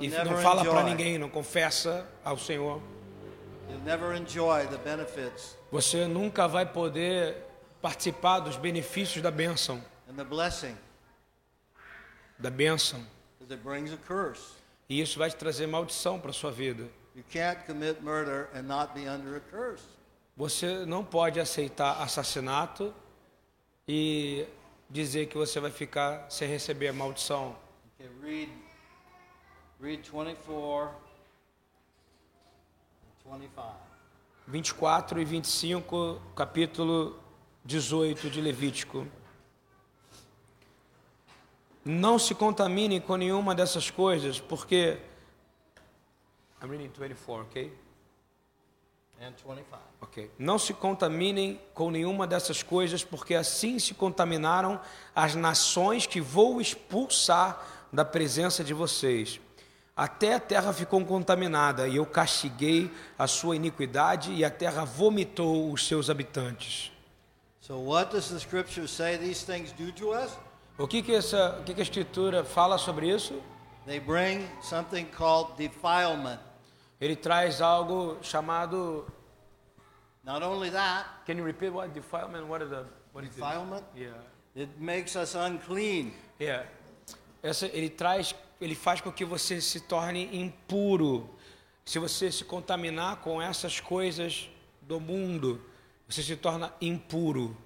e 0.00 0.08
não 0.08 0.36
fala 0.38 0.64
para 0.64 0.82
ninguém, 0.84 1.18
não 1.18 1.28
confessa 1.28 2.06
ao 2.24 2.38
Senhor, 2.38 2.80
you'll 3.68 3.82
never 3.84 4.16
enjoy 4.16 4.66
the 4.68 4.78
benefits 4.78 5.56
você 5.70 6.06
nunca 6.06 6.46
vai 6.48 6.66
poder 6.66 7.36
participar 7.80 8.40
dos 8.40 8.56
benefícios 8.56 9.22
da 9.22 9.30
bênção, 9.30 9.82
and 10.08 10.14
the 10.14 10.24
blessing, 10.24 10.76
da 12.38 12.50
bênção. 12.50 13.04
because 13.38 13.52
it 13.52 13.62
brings 13.62 13.92
a 13.92 13.96
curse. 13.96 14.54
E 14.88 15.00
isso 15.00 15.18
vai 15.18 15.30
te 15.30 15.36
trazer 15.36 15.66
maldição 15.66 16.18
para 16.18 16.32
sua 16.32 16.50
vida. 16.50 16.88
You 17.14 17.24
can't 17.32 17.64
commit 17.66 18.02
murder 18.02 18.48
and 18.54 18.62
not 18.62 18.92
be 18.94 19.08
under 19.08 19.36
a 19.36 19.40
curse. 19.40 19.84
Você 20.36 20.86
não 20.86 21.04
pode 21.04 21.38
aceitar 21.38 22.00
assassinato 22.02 22.94
e 23.86 24.46
dizer 24.88 25.26
que 25.26 25.36
você 25.36 25.60
vai 25.60 25.70
ficar 25.70 26.30
sem 26.30 26.48
receber 26.48 26.88
a 26.88 26.92
maldição. 26.92 27.56
Okay, 27.98 28.08
read, 28.22 28.52
read 29.80 30.02
24 30.10 30.90
and 33.26 33.38
25. 33.38 33.89
24 34.50 35.20
e 35.20 35.24
25, 35.24 36.20
capítulo 36.34 37.16
18 37.64 38.28
de 38.28 38.40
Levítico. 38.40 39.06
Não 41.84 42.18
se 42.18 42.34
contamine 42.34 43.00
com 43.00 43.14
nenhuma 43.16 43.54
dessas 43.54 43.92
coisas, 43.92 44.40
porque. 44.40 44.98
I'm 46.60 46.68
reading 46.68 46.90
24, 46.90 47.44
ok? 47.44 47.72
And 49.20 49.34
25. 49.36 49.78
Ok. 50.00 50.30
Não 50.36 50.58
se 50.58 50.74
contaminem 50.74 51.60
com 51.72 51.88
nenhuma 51.88 52.26
dessas 52.26 52.60
coisas, 52.60 53.04
porque 53.04 53.36
assim 53.36 53.78
se 53.78 53.94
contaminaram 53.94 54.80
as 55.14 55.36
nações 55.36 56.06
que 56.06 56.20
vou 56.20 56.60
expulsar 56.60 57.86
da 57.92 58.04
presença 58.04 58.64
de 58.64 58.74
vocês. 58.74 59.40
Até 60.00 60.32
a 60.32 60.40
terra 60.40 60.72
ficou 60.72 61.04
contaminada, 61.04 61.86
e 61.86 61.96
eu 61.96 62.06
castiguei 62.06 62.90
a 63.18 63.26
sua 63.26 63.54
iniquidade, 63.54 64.32
e 64.32 64.42
a 64.42 64.48
terra 64.48 64.82
vomitou 64.82 65.70
os 65.70 65.86
seus 65.86 66.08
habitantes. 66.08 66.90
So, 67.60 67.74
what 67.76 68.10
does 68.10 68.30
the 68.30 68.38
scripture 68.38 68.88
say 68.88 69.18
these 69.18 69.44
things 69.44 69.72
do 69.72 69.92
to 69.92 70.12
us? 70.12 70.30
O 70.78 70.88
que, 70.88 71.02
que, 71.02 71.12
essa, 71.14 71.58
o 71.60 71.64
que, 71.64 71.74
que 71.74 71.80
a 71.80 71.82
Escritura 71.82 72.42
fala 72.46 72.78
sobre 72.78 73.14
isso? 73.14 73.42
They 73.84 74.00
bring 74.00 74.48
something 74.62 75.04
called 75.04 75.52
defilement. 75.58 76.40
Ele 76.98 77.14
traz 77.14 77.60
algo 77.60 78.16
chamado. 78.22 79.04
Not 80.24 80.42
only 80.42 80.70
that, 80.70 81.26
Can 81.26 81.36
you 81.36 81.44
repeat 81.44 81.74
what 81.74 81.92
defilement? 81.92 82.48
What 82.48 82.62
is 82.64 82.70
the 82.70 82.86
what 83.12 83.26
is 83.26 83.36
it? 83.36 83.38
defilement, 83.38 83.84
Yeah. 83.94 84.14
it 84.56 84.70
makes 84.78 85.14
us 85.14 85.34
unclean. 85.34 86.14
É. 86.40 86.64
Essa, 87.42 87.66
ele 87.66 87.90
traz, 87.90 88.34
ele 88.60 88.74
faz 88.74 89.00
com 89.00 89.10
que 89.10 89.24
você 89.24 89.60
se 89.60 89.80
torne 89.80 90.28
impuro. 90.36 91.30
Se 91.84 91.98
você 91.98 92.30
se 92.30 92.44
contaminar 92.44 93.16
com 93.16 93.40
essas 93.40 93.80
coisas 93.80 94.48
do 94.82 95.00
mundo, 95.00 95.60
você 96.08 96.22
se 96.22 96.36
torna 96.36 96.72
impuro. 96.80 97.56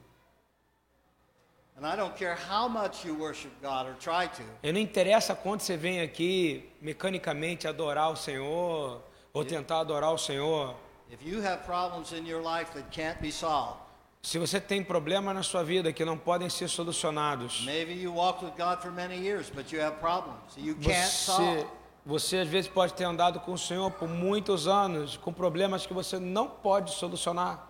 E 4.63 4.73
não 4.73 4.81
interessa 4.81 5.35
quando 5.35 5.61
você 5.61 5.77
vem 5.77 6.01
aqui 6.01 6.71
mecanicamente 6.81 7.67
adorar 7.67 8.11
o 8.11 8.17
Senhor 8.17 9.03
ou 9.33 9.45
tentar 9.45 9.81
adorar 9.81 10.13
o 10.13 10.19
Senhor. 10.19 10.77
If 11.11 11.21
you 11.23 11.41
have 11.45 11.65
problems 11.65 12.13
in 12.13 12.27
your 12.27 12.43
life 12.43 12.73
that 12.73 12.89
can't 12.91 13.21
be 13.21 13.31
solved, 13.31 13.84
Se 14.25 14.39
você 14.39 14.59
tem 14.59 14.83
problemas 14.83 15.35
na 15.35 15.43
sua 15.43 15.63
vida 15.63 15.93
que 15.93 16.03
não 16.03 16.17
podem 16.17 16.49
ser 16.49 16.67
solucionados, 16.67 17.63
maybe 17.67 17.93
you 17.93 18.11
walked 18.15 18.43
with 18.43 18.53
God 18.57 18.81
for 18.81 18.91
many 18.91 19.17
years, 19.17 19.51
but 19.51 19.71
you 19.71 19.83
have 19.83 19.99
problems 19.99 20.41
you 20.57 20.75
can't 20.77 21.13
você, 21.13 21.67
você 22.07 22.39
às 22.39 22.49
vezes 22.49 22.71
pode 22.71 22.95
ter 22.95 23.05
andado 23.05 23.39
com 23.41 23.53
o 23.53 23.59
Senhor 23.59 23.91
por 23.91 24.09
muitos 24.09 24.67
anos, 24.67 25.19
com 25.19 25.31
problemas 25.31 25.85
que 25.85 25.93
você 25.93 26.19
não 26.19 26.49
pode 26.49 26.93
solucionar. 26.93 27.69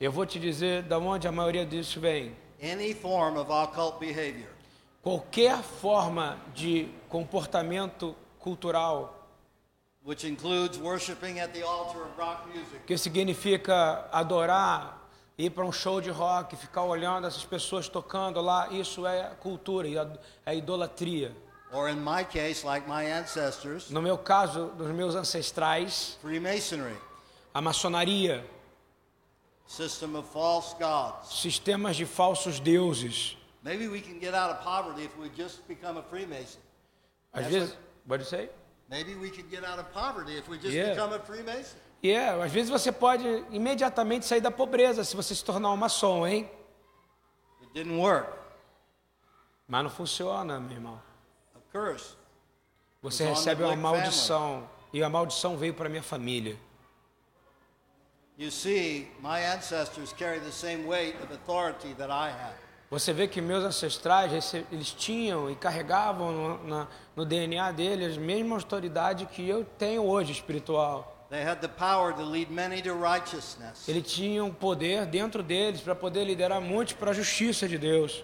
Eu 0.00 0.12
vou 0.12 0.24
te 0.24 0.38
dizer 0.38 0.84
da 0.84 0.98
onde 1.00 1.26
a 1.26 1.32
maioria 1.32 1.66
disso 1.66 1.98
vem. 1.98 2.36
Any 2.62 2.94
form 2.94 3.38
of 3.38 3.50
occult 3.50 3.98
behavior. 3.98 4.50
Qualquer 5.02 5.60
forma 5.64 6.38
de 6.54 6.88
comportamento 7.08 8.14
cultural 8.38 9.21
que 12.86 12.98
significa 12.98 14.08
adorar, 14.10 15.08
ir 15.38 15.50
para 15.50 15.64
um 15.64 15.72
show 15.72 16.00
de 16.00 16.10
rock, 16.10 16.56
ficar 16.56 16.82
olhando 16.84 17.26
essas 17.26 17.44
pessoas 17.44 17.88
tocando 17.88 18.40
lá, 18.40 18.68
isso 18.70 19.06
é 19.06 19.30
cultura 19.40 19.88
e 19.88 19.94
é 20.44 20.56
idolatria. 20.56 21.32
or 21.74 21.88
in 21.88 21.96
my 21.96 22.22
case, 22.22 22.66
like 22.66 22.86
my 22.86 23.10
ancestors, 23.10 23.88
No 23.90 24.02
meu 24.02 24.18
caso, 24.18 24.66
dos 24.76 24.88
meus 24.88 25.14
ancestrais, 25.14 26.18
Freemasonry, 26.20 26.94
a 27.54 27.62
maçonaria, 27.62 28.44
system 29.66 30.14
of 30.16 30.28
false 30.30 30.74
gods. 30.78 31.28
sistemas 31.40 31.96
de 31.96 32.04
falsos 32.04 32.60
deuses. 32.60 33.38
Maybe 33.64 33.88
we 33.88 34.00
can 34.02 34.18
get 34.20 34.34
out 34.34 34.50
of 34.50 34.62
poverty 34.62 35.04
if 35.04 35.16
we 35.16 35.30
just 35.34 35.66
become 35.66 35.96
a 35.98 36.02
Freemason. 36.02 36.58
Às 37.32 37.46
vezes, 37.46 37.78
pode 38.06 38.26
ser? 38.26 38.50
Maybe 38.92 39.14
we 39.14 39.30
could 39.30 39.48
get 39.50 39.64
out 39.64 39.78
of 39.78 39.90
poverty 39.94 40.36
if 40.36 40.50
we 40.50 40.58
just 40.58 40.74
Yeah. 40.74 40.90
become 40.90 41.14
a 41.14 41.18
Freemason. 41.18 41.78
É, 42.02 42.28
às 42.28 42.52
vezes 42.52 42.68
você 42.68 42.92
pode 42.92 43.24
imediatamente 43.50 44.26
sair 44.26 44.42
da 44.42 44.50
pobreza 44.50 45.02
se 45.02 45.16
você 45.16 45.34
se 45.34 45.42
tornar 45.42 45.70
um 45.70 45.76
maçom, 45.78 46.26
hein? 46.26 46.50
It 47.62 47.72
didn't 47.72 47.96
work. 47.98 48.28
Mas 49.66 49.82
não 49.84 49.90
funciona, 49.90 50.60
meu 50.60 50.72
irmão. 50.72 51.00
A 51.54 51.58
curse. 51.72 52.14
Você 53.00 53.24
recebe 53.24 53.62
uma 53.62 53.74
maldição. 53.74 54.68
E 54.92 55.02
a 55.02 55.08
maldição 55.08 55.56
veio 55.56 55.72
para 55.72 55.88
minha 55.88 56.02
família. 56.02 56.58
You 58.36 58.50
see, 58.50 59.10
my 59.20 59.42
ancestors 59.54 60.12
carry 60.12 60.40
the 60.40 60.52
same 60.52 60.86
weight 60.86 61.16
of 61.22 61.32
authority 61.32 61.94
that 61.94 62.10
I 62.10 62.28
had. 62.30 62.56
Você 62.92 63.10
vê 63.10 63.26
que 63.26 63.40
meus 63.40 63.64
ancestrais, 63.64 64.54
eles 64.70 64.90
tinham 64.90 65.50
e 65.50 65.54
carregavam 65.56 66.30
no, 66.30 66.68
na- 66.68 66.88
no 67.16 67.24
DNA 67.24 67.72
deles 67.72 68.18
a 68.18 68.20
mesma 68.20 68.56
autoridade 68.56 69.24
que 69.24 69.48
eu 69.48 69.64
tenho 69.64 70.04
hoje 70.04 70.32
espiritual. 70.32 71.26
Eles 73.88 74.12
tinham 74.12 74.52
poder 74.52 75.06
dentro 75.06 75.42
deles 75.42 75.80
para 75.80 75.94
poder 75.94 76.24
liderar 76.24 76.60
muitos 76.60 76.92
para 76.92 77.12
a 77.12 77.14
justiça 77.14 77.66
de 77.66 77.78
Deus. 77.78 78.22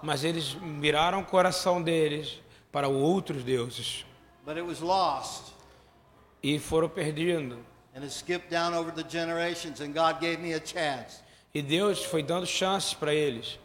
Mas 0.00 0.22
eles 0.22 0.56
viraram 0.78 1.22
o 1.22 1.24
coração 1.24 1.82
deles 1.82 2.40
para 2.70 2.86
outros 2.86 3.42
deuses 3.42 4.06
But 4.44 4.58
it 4.58 4.62
was 4.64 4.78
lost. 4.78 5.52
e 6.40 6.56
foram 6.60 6.88
perdendo. 6.88 7.58
And 7.96 8.02
it 8.04 8.12
skipped 8.12 8.48
down 8.48 8.74
over 8.74 8.92
the 8.92 9.02
generations, 9.02 9.80
and 9.80 9.88
God 9.92 10.20
gave 10.20 10.36
me 10.40 10.54
a 10.54 10.60
chance. 10.64 11.26
E 11.56 11.62
Deus 11.62 12.04
foi 12.04 12.22
dando 12.22 12.46
chances 12.46 12.92
para 12.92 13.14
eles. 13.14 13.58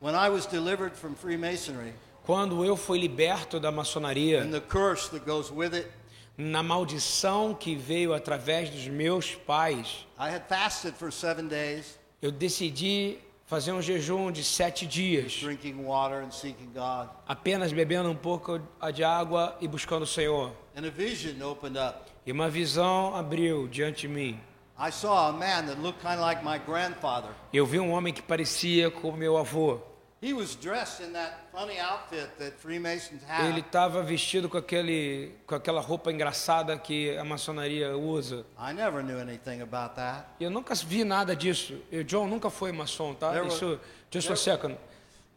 When 0.00 0.14
I 0.14 0.30
was 0.30 0.46
delivered 0.46 0.96
from 0.96 1.14
Freemasonry 1.14 1.92
Quando 2.24 2.64
eu 2.64 2.74
fui 2.74 2.98
liberto 2.98 3.60
da 3.60 3.70
maçonaria, 3.70 4.42
and 4.42 4.50
the 4.50 4.62
curse 4.62 5.10
that 5.10 5.26
goes 5.26 5.50
with 5.50 5.74
it, 5.74 5.90
na 6.38 6.62
maldição 6.62 7.54
que 7.54 7.76
veio 7.76 8.14
através 8.14 8.70
dos 8.70 8.88
meus 8.88 9.34
pais, 9.34 10.06
I 10.18 10.30
had 10.34 10.44
fasted 10.48 10.94
for 10.94 11.12
seven 11.12 11.48
days, 11.48 11.98
eu 12.22 12.32
decidi 12.32 13.18
fazer 13.44 13.72
um 13.72 13.82
jejum 13.82 14.32
de 14.32 14.42
sete 14.42 14.86
dias, 14.86 15.34
drinking 15.34 15.84
water 15.84 16.24
and 16.24 16.30
seeking 16.30 16.72
God. 16.72 17.10
apenas 17.28 17.74
bebendo 17.74 18.08
um 18.08 18.16
pouco 18.16 18.58
de 18.94 19.04
água 19.04 19.54
e 19.60 19.68
buscando 19.68 20.04
o 20.04 20.06
Senhor. 20.06 20.50
And 20.74 20.86
a 20.86 20.90
vision 20.90 21.42
opened 21.42 21.76
up. 21.76 22.10
E 22.24 22.32
uma 22.32 22.48
visão 22.48 23.14
abriu 23.14 23.68
diante 23.68 24.02
de 24.02 24.08
mim. 24.08 24.40
I 24.84 24.90
saw 24.90 25.28
a 25.28 25.32
man 25.32 25.66
that 25.66 25.80
looked 25.80 26.00
kind 26.02 26.14
of 26.18 26.22
like 26.26 26.42
my 26.44 26.58
grandfather. 26.58 27.30
Eu 27.52 27.64
vi 27.64 27.78
um 27.78 27.92
homem 27.92 28.12
que 28.12 28.20
parecia 28.20 28.90
com 28.90 29.12
meu 29.12 29.36
avô. 29.36 29.78
He 30.20 30.32
was 30.32 30.56
dressed 30.56 31.00
in 31.04 31.12
that 31.12 31.34
funny 31.52 31.78
outfit 31.78 32.28
that 32.38 32.56
Freemasons 32.58 33.22
Ele 33.48 33.60
estava 33.60 34.02
vestido 34.02 34.48
com, 34.48 34.58
aquele, 34.58 35.36
com 35.46 35.54
aquela 35.54 35.80
roupa 35.80 36.10
engraçada 36.10 36.76
que 36.76 37.16
a 37.16 37.22
maçonaria 37.24 37.96
usa. 37.96 38.44
I 38.58 38.72
never 38.72 39.04
knew 39.04 39.20
anything 39.20 39.60
about 39.62 39.94
that. 39.94 40.26
Eu 40.40 40.50
nunca 40.50 40.74
vi 40.74 41.04
nada 41.04 41.36
disso. 41.36 41.80
E 41.90 42.02
John 42.02 42.26
nunca 42.26 42.50
foi 42.50 42.72
maçom, 42.72 43.14
tá? 43.14 43.30
There 43.30 43.44
was- 43.44 43.54
Isso, 43.54 43.78
just 44.10 44.30
a 44.32 44.36
second. 44.36 44.76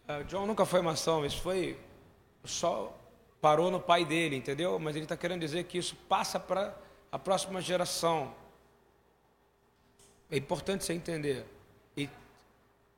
Uh, 0.10 0.24
John 0.24 0.48
nunca 0.48 0.66
foi 0.66 0.82
maçom. 0.82 1.24
Isso 1.24 1.40
foi 1.42 1.78
só 2.44 2.96
parou 3.40 3.70
no 3.70 3.80
pai 3.80 4.06
dele, 4.06 4.36
entendeu? 4.38 4.80
Mas 4.80 4.96
ele 4.96 5.06
está 5.06 5.16
querendo 5.16 5.42
dizer 5.42 5.66
que 5.66 5.78
isso 5.78 5.96
passa 6.10 6.40
para 6.40 6.76
a 7.12 7.20
próxima 7.20 7.62
geração. 7.62 8.34
É 10.32 10.38
importante 10.38 10.84
você 10.84 10.94
entender. 10.94 11.46
E 11.96 12.10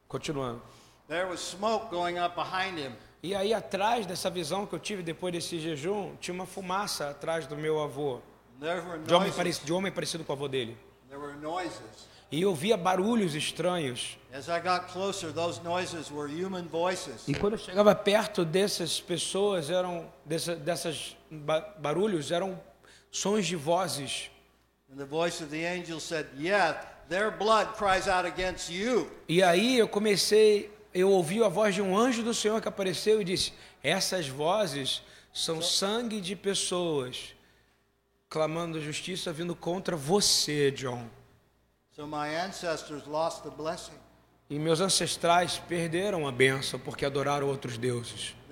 continuando. 0.08 0.62
There 1.08 1.26
was 1.30 1.40
smoke 1.40 1.90
going 1.90 2.18
up 2.20 2.36
behind 2.36 2.78
him. 2.78 2.94
E 3.24 3.34
aí 3.36 3.54
atrás 3.54 4.06
dessa 4.06 4.30
visão 4.30 4.66
que 4.66 4.74
eu 4.76 4.80
tive 4.80 5.02
depois 5.04 5.34
desse 5.34 5.60
jejum, 5.60 6.16
tinha 6.18 6.34
uma 6.34 6.46
fumaça 6.46 7.10
atrás 7.10 7.48
do 7.48 7.56
meu 7.56 7.82
avô. 7.82 8.20
De 9.06 9.14
homem, 9.14 9.32
parecido, 9.32 9.66
de 9.66 9.74
homem 9.74 9.92
parecido 9.92 10.24
com 10.24 10.34
o 10.34 10.36
avô 10.36 10.48
dele. 10.48 10.78
There 11.10 11.22
were 11.22 11.38
noises. 11.38 12.08
E 12.30 12.42
eu 12.42 12.50
ouvia 12.50 12.76
barulhos 12.76 13.36
estranhos. 13.36 14.18
As 14.34 14.50
I 14.50 14.60
got 14.60 14.92
closer, 14.92 15.32
those 15.32 15.62
noises 15.64 16.12
were 16.12 16.28
human 16.30 16.68
voices. 16.68 17.26
E 17.28 17.34
quando 17.34 17.54
eu 17.54 17.60
chegava 17.60 17.96
perto 17.96 18.44
dessas 18.44 19.00
pessoas, 19.00 19.70
eram 19.70 20.12
dessa, 20.26 20.56
dessas 20.56 21.16
ba- 21.32 21.74
barulhos, 21.80 22.32
eram 22.32 22.60
sons 23.12 23.46
de 23.48 23.56
vozes. 23.56 24.30
And 24.92 24.98
the 24.98 25.06
voice 25.06 25.42
of 25.42 25.50
the 25.52 25.66
angel 25.66 26.00
said, 26.02 26.28
Yeah, 26.38 26.82
their 27.10 27.32
blood 27.32 27.76
cries 27.78 28.08
out 28.08 28.28
against 28.28 28.70
you. 28.70 29.10
E 29.28 29.42
aí 29.42 29.78
eu 29.78 29.88
comecei, 29.88 30.72
eu 30.94 31.10
ouvi 31.10 31.44
a 31.44 31.48
voz 31.48 31.76
de 31.76 31.82
um 31.82 31.98
anjo 31.98 32.24
do 32.24 32.34
Senhor 32.34 32.62
que 32.62 32.68
apareceu 32.68 33.22
e 33.22 33.24
disse: 33.24 33.54
Essas 33.84 34.28
vozes 34.28 35.02
são 35.34 35.62
sangue 35.62 36.22
de 36.22 36.36
pessoas 36.36 37.36
clamando 38.30 38.82
justiça 38.82 39.32
vindo 39.32 39.56
contra 39.56 39.96
você, 39.96 40.72
John. 40.72 41.08
So 41.96 42.06
my 42.06 42.36
ancestors 42.36 43.06
lost 43.08 43.44
the 43.44 43.50
blessing. 43.50 43.98
E 44.50 44.58
meus 44.58 44.80
ancestrais 44.80 45.58
perderam 45.68 46.28
a 46.28 46.32
bênção 46.32 46.80
porque 46.80 47.06
adoraram 47.06 47.48
outros 47.48 47.78
deuses. 47.78 48.37